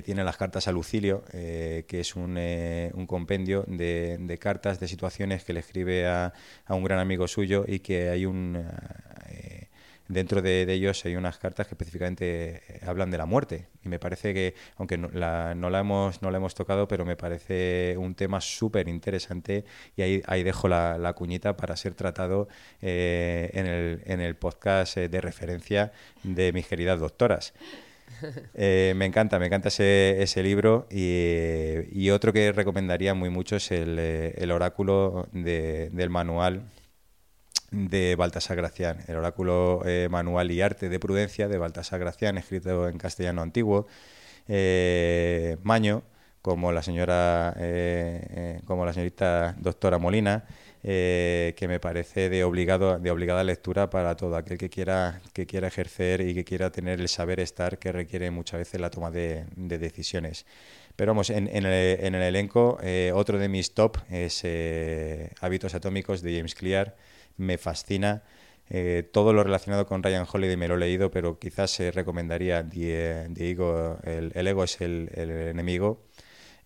tiene 0.04 0.24
las 0.24 0.36
cartas 0.36 0.68
a 0.68 0.72
Lucilio, 0.72 1.24
que 1.32 1.86
es 1.88 2.14
un, 2.14 2.36
un 2.36 3.06
compendio 3.06 3.64
de, 3.66 4.18
de, 4.20 4.38
cartas, 4.38 4.78
de 4.78 4.86
situaciones 4.86 5.42
que 5.42 5.54
le 5.54 5.60
escribe 5.60 6.06
a, 6.06 6.34
a, 6.66 6.74
un 6.74 6.84
gran 6.84 6.98
amigo 6.98 7.26
suyo 7.26 7.64
y 7.66 7.78
que 7.78 8.10
hay 8.10 8.26
un, 8.26 8.62
dentro 10.10 10.42
de, 10.42 10.66
ellos 10.70 11.04
hay 11.04 11.16
unas 11.16 11.38
cartas 11.38 11.66
que 11.66 11.74
específicamente 11.74 12.62
eh, 12.68 12.80
hablan 12.84 13.10
de 13.10 13.18
la 13.18 13.26
muerte. 13.26 13.68
Y 13.84 13.88
me 13.88 13.98
parece 13.98 14.34
que 14.34 14.54
aunque 14.76 14.98
no 14.98 15.08
la, 15.12 15.54
no 15.54 15.70
la 15.70 15.80
hemos 15.80 16.20
no 16.20 16.30
la 16.30 16.38
hemos 16.38 16.54
tocado 16.54 16.88
pero 16.88 17.04
me 17.04 17.16
parece 17.16 17.94
un 17.96 18.14
tema 18.14 18.40
súper 18.40 18.88
interesante 18.88 19.64
y 19.96 20.02
ahí, 20.02 20.22
ahí 20.26 20.42
dejo 20.42 20.68
la, 20.68 20.98
la, 20.98 21.12
cuñita 21.12 21.56
para 21.56 21.76
ser 21.76 21.94
tratado 21.94 22.48
eh, 22.82 23.50
en, 23.54 23.66
el, 23.66 24.02
en 24.04 24.20
el 24.20 24.34
podcast 24.36 24.96
eh, 24.96 25.08
de 25.08 25.20
referencia 25.20 25.92
de 26.22 26.52
mis 26.52 26.66
queridas 26.66 27.00
doctoras. 27.00 27.54
Me 28.54 29.06
encanta, 29.06 29.38
me 29.38 29.46
encanta 29.46 29.68
ese, 29.68 30.20
ese 30.20 30.42
libro 30.42 30.86
y, 30.90 31.78
y, 31.92 32.10
otro 32.10 32.32
que 32.32 32.52
recomendaría 32.52 33.14
muy 33.14 33.30
mucho 33.30 33.56
es 33.56 33.70
el, 33.70 33.98
el 33.98 34.50
oráculo 34.50 35.28
de, 35.32 35.88
del 35.92 36.10
manual 36.10 36.64
de 37.70 38.16
Baltasar 38.16 38.56
Gracián, 38.56 38.98
el 39.06 39.16
oráculo 39.16 39.82
eh, 39.84 40.08
manual 40.10 40.50
y 40.50 40.60
arte 40.60 40.88
de 40.88 40.98
prudencia 40.98 41.48
de 41.48 41.58
Baltasar 41.58 42.00
Gracián, 42.00 42.38
escrito 42.38 42.88
en 42.88 42.98
castellano 42.98 43.42
antiguo, 43.42 43.86
eh, 44.48 45.56
Maño, 45.62 46.02
como 46.42 46.72
la 46.72 46.82
señora, 46.82 47.54
eh, 47.58 48.60
como 48.64 48.84
la 48.84 48.92
señorita 48.92 49.54
doctora 49.58 49.98
Molina, 49.98 50.44
que 50.82 51.66
me 51.68 51.78
parece 51.78 52.30
de 52.30 52.42
obligado, 52.42 52.98
de 52.98 53.10
obligada 53.10 53.44
lectura 53.44 53.90
para 53.90 54.16
todo 54.16 54.36
aquel 54.36 54.56
que 54.56 54.70
quiera, 54.70 55.20
que 55.34 55.46
quiera 55.46 55.68
ejercer 55.68 56.22
y 56.22 56.34
que 56.34 56.42
quiera 56.42 56.72
tener 56.72 57.00
el 57.00 57.08
saber 57.08 57.38
estar 57.38 57.78
que 57.78 57.92
requiere 57.92 58.30
muchas 58.30 58.60
veces 58.60 58.80
la 58.80 58.88
toma 58.88 59.10
de, 59.10 59.44
decisiones. 59.56 60.46
Pero 60.96 61.12
vamos, 61.12 61.28
en, 61.28 61.48
el, 61.48 61.66
en 61.66 62.14
el, 62.14 62.22
elenco, 62.22 62.78
otro 63.12 63.38
de 63.38 63.48
mis 63.50 63.74
top 63.74 63.98
es 64.10 64.42
Hábitos 65.42 65.74
Atómicos 65.74 66.22
de 66.22 66.36
James 66.36 66.54
Clear 66.54 66.96
me 67.40 67.58
fascina. 67.58 68.22
Eh, 68.72 69.08
todo 69.12 69.32
lo 69.32 69.42
relacionado 69.42 69.84
con 69.86 70.00
Ryan 70.02 70.26
Holiday 70.32 70.56
me 70.56 70.68
lo 70.68 70.76
he 70.76 70.78
leído, 70.78 71.10
pero 71.10 71.40
quizás 71.40 71.72
se 71.72 71.90
recomendaría 71.90 72.62
Diego, 72.62 73.98
el, 74.04 74.46
ego 74.46 74.62
es 74.62 74.80
el, 74.80 75.10
enemigo. 75.16 76.04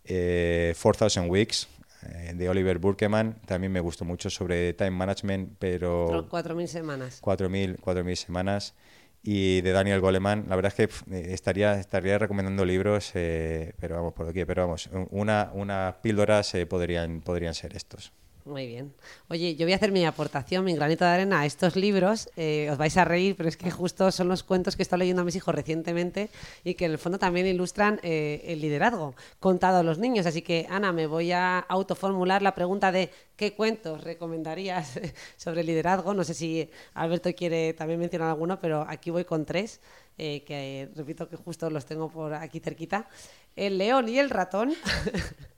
Eh, 0.04 0.74
4000 0.80 1.30
Weeks 1.30 1.66
eh, 2.02 2.32
de 2.34 2.48
Oliver 2.50 2.78
Burkeman 2.78 3.40
también 3.46 3.72
me 3.72 3.80
gustó 3.80 4.04
mucho 4.04 4.28
sobre 4.28 4.74
time 4.74 4.90
management, 4.90 5.56
pero... 5.58 6.28
4.000 6.28 6.66
semanas. 6.66 7.22
4.000 7.22 8.14
semanas. 8.16 8.74
Y 9.22 9.62
de 9.62 9.72
Daniel 9.72 10.02
Goleman, 10.02 10.44
la 10.50 10.56
verdad 10.56 10.74
es 10.76 10.86
que 10.86 11.14
eh, 11.16 11.32
estaría, 11.32 11.80
estaría 11.80 12.18
recomendando 12.18 12.66
libros, 12.66 13.12
pero 13.14 13.96
vamos 13.96 14.12
por 14.12 14.28
aquí, 14.28 14.44
pero 14.44 14.66
vamos, 14.66 14.90
una, 15.08 15.50
unas 15.54 15.94
píldoras 16.02 16.54
podrían, 16.68 17.22
podrían 17.22 17.54
ser 17.54 17.74
estos. 17.74 18.12
Muy 18.44 18.66
bien. 18.66 18.94
Oye, 19.30 19.56
yo 19.56 19.64
voy 19.64 19.72
a 19.72 19.76
hacer 19.76 19.90
mi 19.90 20.04
aportación, 20.04 20.66
mi 20.66 20.74
granito 20.74 21.02
de 21.06 21.10
arena 21.10 21.40
a 21.40 21.46
estos 21.46 21.76
libros. 21.76 22.28
Eh, 22.36 22.68
os 22.70 22.76
vais 22.76 22.94
a 22.98 23.04
reír, 23.06 23.36
pero 23.36 23.48
es 23.48 23.56
que 23.56 23.70
justo 23.70 24.10
son 24.12 24.28
los 24.28 24.42
cuentos 24.42 24.76
que 24.76 24.82
he 24.82 24.84
estado 24.84 24.98
leyendo 24.98 25.22
a 25.22 25.24
mis 25.24 25.34
hijos 25.34 25.54
recientemente 25.54 26.28
y 26.62 26.74
que 26.74 26.84
en 26.84 26.92
el 26.92 26.98
fondo 26.98 27.18
también 27.18 27.46
ilustran 27.46 28.00
eh, 28.02 28.42
el 28.44 28.60
liderazgo 28.60 29.14
contado 29.40 29.78
a 29.78 29.82
los 29.82 29.98
niños. 29.98 30.26
Así 30.26 30.42
que, 30.42 30.66
Ana, 30.68 30.92
me 30.92 31.06
voy 31.06 31.32
a 31.32 31.58
autoformular 31.58 32.42
la 32.42 32.54
pregunta 32.54 32.92
de 32.92 33.10
qué 33.34 33.54
cuentos 33.54 34.04
recomendarías 34.04 35.00
sobre 35.38 35.64
liderazgo. 35.64 36.12
No 36.12 36.22
sé 36.22 36.34
si 36.34 36.68
Alberto 36.92 37.34
quiere 37.34 37.72
también 37.72 37.98
mencionar 37.98 38.28
alguno, 38.28 38.60
pero 38.60 38.84
aquí 38.86 39.08
voy 39.08 39.24
con 39.24 39.46
tres, 39.46 39.80
eh, 40.18 40.44
que 40.44 40.90
repito 40.94 41.30
que 41.30 41.36
justo 41.36 41.70
los 41.70 41.86
tengo 41.86 42.10
por 42.10 42.34
aquí 42.34 42.60
cerquita. 42.60 43.08
El 43.56 43.78
león 43.78 44.06
y 44.10 44.18
el 44.18 44.28
ratón. 44.28 44.74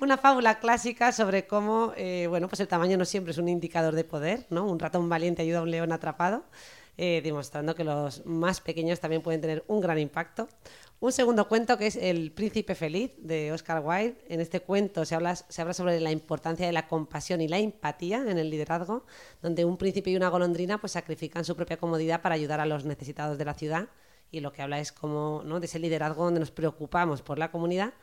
Una 0.00 0.18
fábula 0.18 0.58
clásica 0.58 1.12
sobre 1.12 1.46
cómo, 1.46 1.92
eh, 1.96 2.26
bueno, 2.28 2.48
pues 2.48 2.60
el 2.60 2.68
tamaño 2.68 2.96
no 2.96 3.04
siempre 3.04 3.32
es 3.32 3.38
un 3.38 3.48
indicador 3.48 3.94
de 3.94 4.04
poder, 4.04 4.46
¿no? 4.50 4.66
Un 4.66 4.78
ratón 4.78 5.08
valiente 5.08 5.42
ayuda 5.42 5.58
a 5.58 5.62
un 5.62 5.70
león 5.70 5.92
atrapado, 5.92 6.44
eh, 6.98 7.20
demostrando 7.22 7.74
que 7.74 7.84
los 7.84 8.26
más 8.26 8.60
pequeños 8.60 9.00
también 9.00 9.22
pueden 9.22 9.40
tener 9.40 9.64
un 9.68 9.80
gran 9.80 9.98
impacto. 9.98 10.48
Un 11.00 11.10
segundo 11.10 11.48
cuento 11.48 11.76
que 11.78 11.88
es 11.88 11.96
El 11.96 12.30
Príncipe 12.32 12.74
Feliz 12.74 13.12
de 13.18 13.50
Oscar 13.50 13.82
Wilde. 13.84 14.16
En 14.28 14.40
este 14.40 14.60
cuento 14.60 15.04
se 15.04 15.14
habla, 15.14 15.34
se 15.34 15.60
habla 15.60 15.74
sobre 15.74 15.98
la 16.00 16.12
importancia 16.12 16.64
de 16.64 16.72
la 16.72 16.86
compasión 16.86 17.40
y 17.40 17.48
la 17.48 17.58
empatía 17.58 18.18
en 18.18 18.38
el 18.38 18.50
liderazgo, 18.50 19.04
donde 19.40 19.64
un 19.64 19.76
príncipe 19.76 20.10
y 20.10 20.16
una 20.16 20.28
golondrina 20.28 20.78
pues 20.78 20.92
sacrifican 20.92 21.44
su 21.44 21.56
propia 21.56 21.76
comodidad 21.76 22.22
para 22.22 22.36
ayudar 22.36 22.60
a 22.60 22.66
los 22.66 22.84
necesitados 22.84 23.36
de 23.36 23.44
la 23.44 23.54
ciudad. 23.54 23.88
Y 24.30 24.40
lo 24.40 24.52
que 24.52 24.62
habla 24.62 24.78
es 24.78 24.92
como 24.92 25.42
¿no? 25.44 25.60
de 25.60 25.66
ese 25.66 25.78
liderazgo 25.78 26.24
donde 26.24 26.40
nos 26.40 26.50
preocupamos 26.50 27.20
por 27.22 27.38
la 27.38 27.50
comunidad 27.50 27.94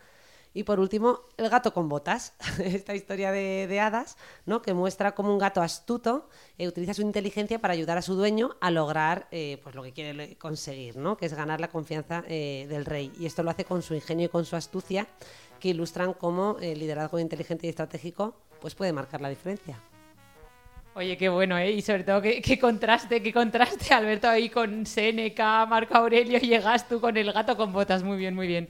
y 0.53 0.63
por 0.63 0.79
último, 0.79 1.21
el 1.37 1.49
gato 1.49 1.73
con 1.73 1.89
botas, 1.89 2.33
esta 2.63 2.95
historia 2.95 3.31
de, 3.31 3.79
hadas, 3.79 4.17
¿no? 4.45 4.61
que 4.61 4.73
muestra 4.73 5.13
cómo 5.13 5.31
un 5.31 5.39
gato 5.39 5.61
astuto 5.61 6.27
eh, 6.57 6.67
utiliza 6.67 6.93
su 6.93 7.01
inteligencia 7.01 7.59
para 7.59 7.73
ayudar 7.73 7.97
a 7.97 8.01
su 8.01 8.15
dueño 8.15 8.55
a 8.59 8.71
lograr 8.71 9.27
eh, 9.31 9.59
pues 9.63 9.75
lo 9.75 9.83
que 9.83 9.91
quiere 9.91 10.35
conseguir, 10.37 10.97
¿no? 10.97 11.17
que 11.17 11.27
es 11.27 11.33
ganar 11.33 11.61
la 11.61 11.69
confianza 11.69 12.23
eh, 12.27 12.65
del 12.67 12.85
rey. 12.85 13.11
Y 13.19 13.25
esto 13.25 13.43
lo 13.43 13.51
hace 13.51 13.63
con 13.63 13.81
su 13.83 13.93
ingenio 13.93 14.25
y 14.25 14.29
con 14.29 14.45
su 14.45 14.55
astucia, 14.55 15.07
que 15.59 15.69
ilustran 15.69 16.13
cómo 16.13 16.57
el 16.61 16.79
liderazgo 16.79 17.19
inteligente 17.19 17.67
y 17.67 17.69
estratégico 17.69 18.35
pues 18.59 18.75
puede 18.75 18.91
marcar 18.91 19.21
la 19.21 19.29
diferencia. 19.29 19.79
Oye, 20.95 21.15
qué 21.15 21.29
bueno, 21.29 21.57
¿eh? 21.57 21.71
Y 21.71 21.81
sobre 21.81 22.03
todo, 22.03 22.21
qué 22.21 22.59
contraste, 22.59 23.21
qué 23.21 23.31
contraste, 23.31 23.93
Alberto, 23.93 24.27
ahí 24.27 24.49
con 24.49 24.85
Seneca, 24.85 25.65
Marco 25.65 25.95
Aurelio, 25.95 26.39
llegas 26.39 26.89
tú 26.89 26.99
con 26.99 27.15
el 27.15 27.31
gato 27.31 27.55
con 27.55 27.71
botas. 27.71 28.03
Muy 28.03 28.17
bien, 28.17 28.35
muy 28.35 28.47
bien. 28.47 28.69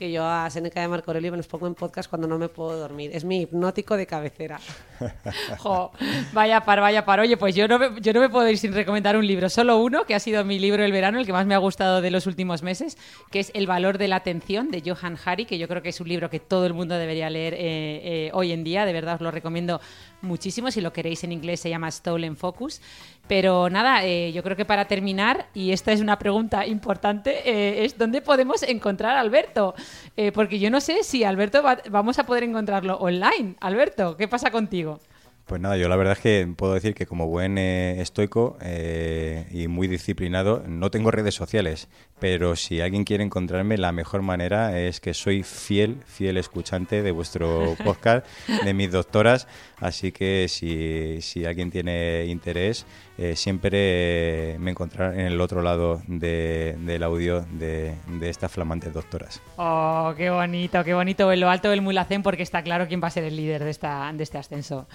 Que 0.00 0.10
yo 0.10 0.24
a 0.24 0.48
Seneca 0.48 0.82
a 0.82 0.88
Marco 0.88 1.10
Aurelio 1.10 1.30
me 1.30 1.36
los 1.36 1.46
pongo 1.46 1.66
en 1.66 1.74
podcast 1.74 2.08
cuando 2.08 2.26
no 2.26 2.38
me 2.38 2.48
puedo 2.48 2.74
dormir. 2.78 3.10
Es 3.12 3.22
mi 3.22 3.42
hipnótico 3.42 3.98
de 3.98 4.06
cabecera. 4.06 4.58
Jo, 5.58 5.92
vaya 6.32 6.62
par, 6.62 6.80
vaya 6.80 7.04
par. 7.04 7.20
Oye, 7.20 7.36
pues 7.36 7.54
yo 7.54 7.68
no, 7.68 7.78
me, 7.78 8.00
yo 8.00 8.12
no 8.14 8.20
me 8.20 8.30
puedo 8.30 8.48
ir 8.48 8.56
sin 8.56 8.72
recomendar 8.72 9.16
un 9.16 9.26
libro, 9.26 9.48
solo 9.48 9.78
uno, 9.78 10.04
que 10.04 10.14
ha 10.14 10.20
sido 10.20 10.44
mi 10.44 10.58
libro 10.58 10.82
del 10.82 10.92
verano, 10.92 11.18
el 11.18 11.26
que 11.26 11.32
más 11.32 11.46
me 11.46 11.54
ha 11.54 11.58
gustado 11.58 12.00
de 12.00 12.10
los 12.10 12.26
últimos 12.26 12.62
meses, 12.62 12.96
que 13.30 13.40
es 13.40 13.50
El 13.54 13.66
valor 13.66 13.98
de 13.98 14.08
la 14.08 14.16
atención, 14.16 14.70
de 14.70 14.82
Johan 14.84 15.18
Hari, 15.22 15.44
que 15.44 15.58
yo 15.58 15.68
creo 15.68 15.82
que 15.82 15.90
es 15.90 16.00
un 16.00 16.08
libro 16.08 16.30
que 16.30 16.40
todo 16.40 16.66
el 16.66 16.74
mundo 16.74 16.96
debería 16.96 17.28
leer 17.28 17.54
eh, 17.54 17.58
eh, 17.60 18.30
hoy 18.32 18.52
en 18.52 18.64
día. 18.64 18.86
De 18.86 18.92
verdad 18.92 19.16
os 19.16 19.20
lo 19.20 19.30
recomiendo 19.30 19.80
muchísimo. 20.22 20.70
Si 20.70 20.80
lo 20.80 20.92
queréis 20.92 21.24
en 21.24 21.32
inglés 21.32 21.60
se 21.60 21.70
llama 21.70 21.90
Stolen 21.90 22.36
Focus. 22.36 22.80
Pero 23.28 23.70
nada, 23.70 24.04
eh, 24.04 24.32
yo 24.32 24.42
creo 24.42 24.56
que 24.56 24.64
para 24.64 24.86
terminar, 24.86 25.46
y 25.54 25.70
esta 25.70 25.92
es 25.92 26.00
una 26.00 26.18
pregunta 26.18 26.66
importante, 26.66 27.48
eh, 27.48 27.84
es 27.84 27.96
dónde 27.96 28.22
podemos 28.22 28.62
encontrar 28.64 29.16
a 29.16 29.20
Alberto. 29.20 29.74
Eh, 30.16 30.32
porque 30.32 30.58
yo 30.58 30.70
no 30.70 30.80
sé 30.80 31.04
si 31.04 31.22
Alberto 31.24 31.62
va- 31.62 31.80
vamos 31.90 32.18
a 32.18 32.24
poder 32.26 32.42
encontrarlo 32.44 32.96
online. 32.98 33.54
Alberto, 33.60 34.16
¿qué 34.16 34.26
pasa 34.26 34.50
contigo? 34.50 34.98
Pues 35.46 35.60
nada, 35.60 35.76
yo 35.76 35.88
la 35.88 35.96
verdad 35.96 36.12
es 36.12 36.20
que 36.20 36.46
puedo 36.56 36.74
decir 36.74 36.94
que 36.94 37.06
como 37.06 37.26
buen 37.26 37.58
eh, 37.58 38.00
estoico 38.00 38.56
eh, 38.62 39.48
y 39.50 39.66
muy 39.66 39.88
disciplinado, 39.88 40.62
no 40.68 40.92
tengo 40.92 41.10
redes 41.10 41.34
sociales, 41.34 41.88
pero 42.20 42.54
si 42.54 42.80
alguien 42.80 43.02
quiere 43.02 43.24
encontrarme, 43.24 43.76
la 43.76 43.90
mejor 43.90 44.22
manera 44.22 44.78
es 44.78 45.00
que 45.00 45.12
soy 45.12 45.42
fiel, 45.42 45.96
fiel 46.06 46.36
escuchante 46.36 47.02
de 47.02 47.10
vuestro 47.10 47.74
podcast, 47.84 48.24
de 48.64 48.74
mis 48.74 48.92
doctoras, 48.92 49.48
así 49.80 50.12
que 50.12 50.46
si, 50.48 51.20
si 51.22 51.44
alguien 51.44 51.70
tiene 51.70 52.24
interés, 52.26 52.86
eh, 53.18 53.36
siempre 53.36 54.56
me 54.58 54.70
encontrará 54.70 55.14
en 55.14 55.26
el 55.26 55.40
otro 55.40 55.62
lado 55.62 56.00
de- 56.06 56.76
del 56.80 57.02
audio 57.02 57.42
de, 57.52 57.94
de 58.06 58.28
estas 58.30 58.50
flamantes 58.52 58.92
doctoras. 58.92 59.40
Oh, 59.56 60.14
qué 60.16 60.30
bonito, 60.30 60.82
qué 60.84 60.94
bonito 60.94 61.30
en 61.32 61.40
lo 61.40 61.50
alto 61.50 61.70
del 61.70 61.82
mulacén, 61.82 62.22
porque 62.22 62.42
está 62.42 62.62
claro 62.62 62.88
quién 62.88 63.02
va 63.02 63.08
a 63.08 63.10
ser 63.10 63.24
el 63.24 63.36
líder 63.36 63.64
de, 63.64 63.70
esta, 63.70 64.10
de 64.12 64.22
este 64.22 64.38
ascenso. 64.38 64.86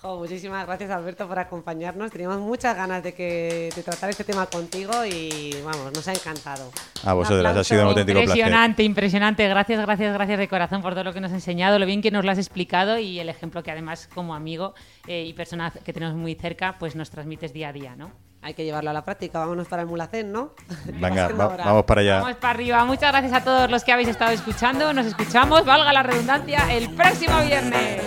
Jo, 0.00 0.16
muchísimas 0.16 0.64
gracias 0.64 0.90
Alberto 0.92 1.26
por 1.26 1.40
acompañarnos. 1.40 2.12
Teníamos 2.12 2.38
muchas 2.38 2.76
ganas 2.76 3.02
de 3.02 3.14
que 3.14 3.68
de 3.74 3.82
tratar 3.82 4.08
este 4.10 4.22
tema 4.22 4.46
contigo 4.46 4.92
y 5.04 5.56
vamos, 5.64 5.92
nos 5.92 6.06
ha 6.06 6.12
encantado. 6.12 6.70
A 7.04 7.14
vosotras, 7.14 7.56
ha 7.56 7.64
sido 7.64 7.82
un 7.82 7.88
auténtico 7.88 8.20
placer. 8.20 8.36
Impresionante, 8.38 8.82
impresionante. 8.84 9.48
Gracias, 9.48 9.80
gracias, 9.80 10.14
gracias 10.14 10.38
de 10.38 10.46
corazón 10.46 10.82
por 10.82 10.92
todo 10.92 11.02
lo 11.02 11.12
que 11.12 11.20
nos 11.20 11.30
has 11.32 11.34
enseñado, 11.38 11.80
lo 11.80 11.86
bien 11.86 12.00
que 12.00 12.12
nos 12.12 12.24
lo 12.24 12.30
has 12.30 12.38
explicado 12.38 12.96
y 12.98 13.18
el 13.18 13.28
ejemplo 13.28 13.64
que 13.64 13.72
además 13.72 14.08
como 14.14 14.36
amigo 14.36 14.74
eh, 15.08 15.24
y 15.26 15.32
persona 15.32 15.72
que 15.72 15.92
tenemos 15.92 16.14
muy 16.14 16.36
cerca, 16.36 16.76
pues 16.78 16.94
nos 16.94 17.10
transmites 17.10 17.52
día 17.52 17.70
a 17.70 17.72
día, 17.72 17.96
¿no? 17.96 18.12
Hay 18.40 18.54
que 18.54 18.62
llevarlo 18.64 18.90
a 18.90 18.92
la 18.92 19.04
práctica. 19.04 19.40
Vámonos 19.40 19.66
para 19.66 19.82
el 19.82 19.88
Mulacén, 19.88 20.30
¿no? 20.30 20.52
Venga, 20.84 21.26
va- 21.36 21.56
vamos 21.56 21.84
para 21.86 22.02
allá. 22.02 22.20
Vamos 22.20 22.36
para 22.36 22.50
arriba. 22.54 22.84
Muchas 22.84 23.10
gracias 23.10 23.32
a 23.32 23.42
todos 23.42 23.68
los 23.68 23.82
que 23.82 23.90
habéis 23.90 24.06
estado 24.10 24.30
escuchando. 24.30 24.92
Nos 24.92 25.06
escuchamos, 25.06 25.64
valga 25.64 25.92
la 25.92 26.04
redundancia, 26.04 26.72
el 26.72 26.88
próximo 26.94 27.36
viernes. 27.44 28.00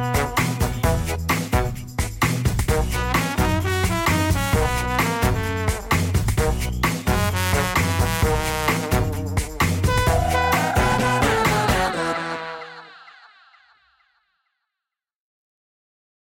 Bye. 0.00 0.39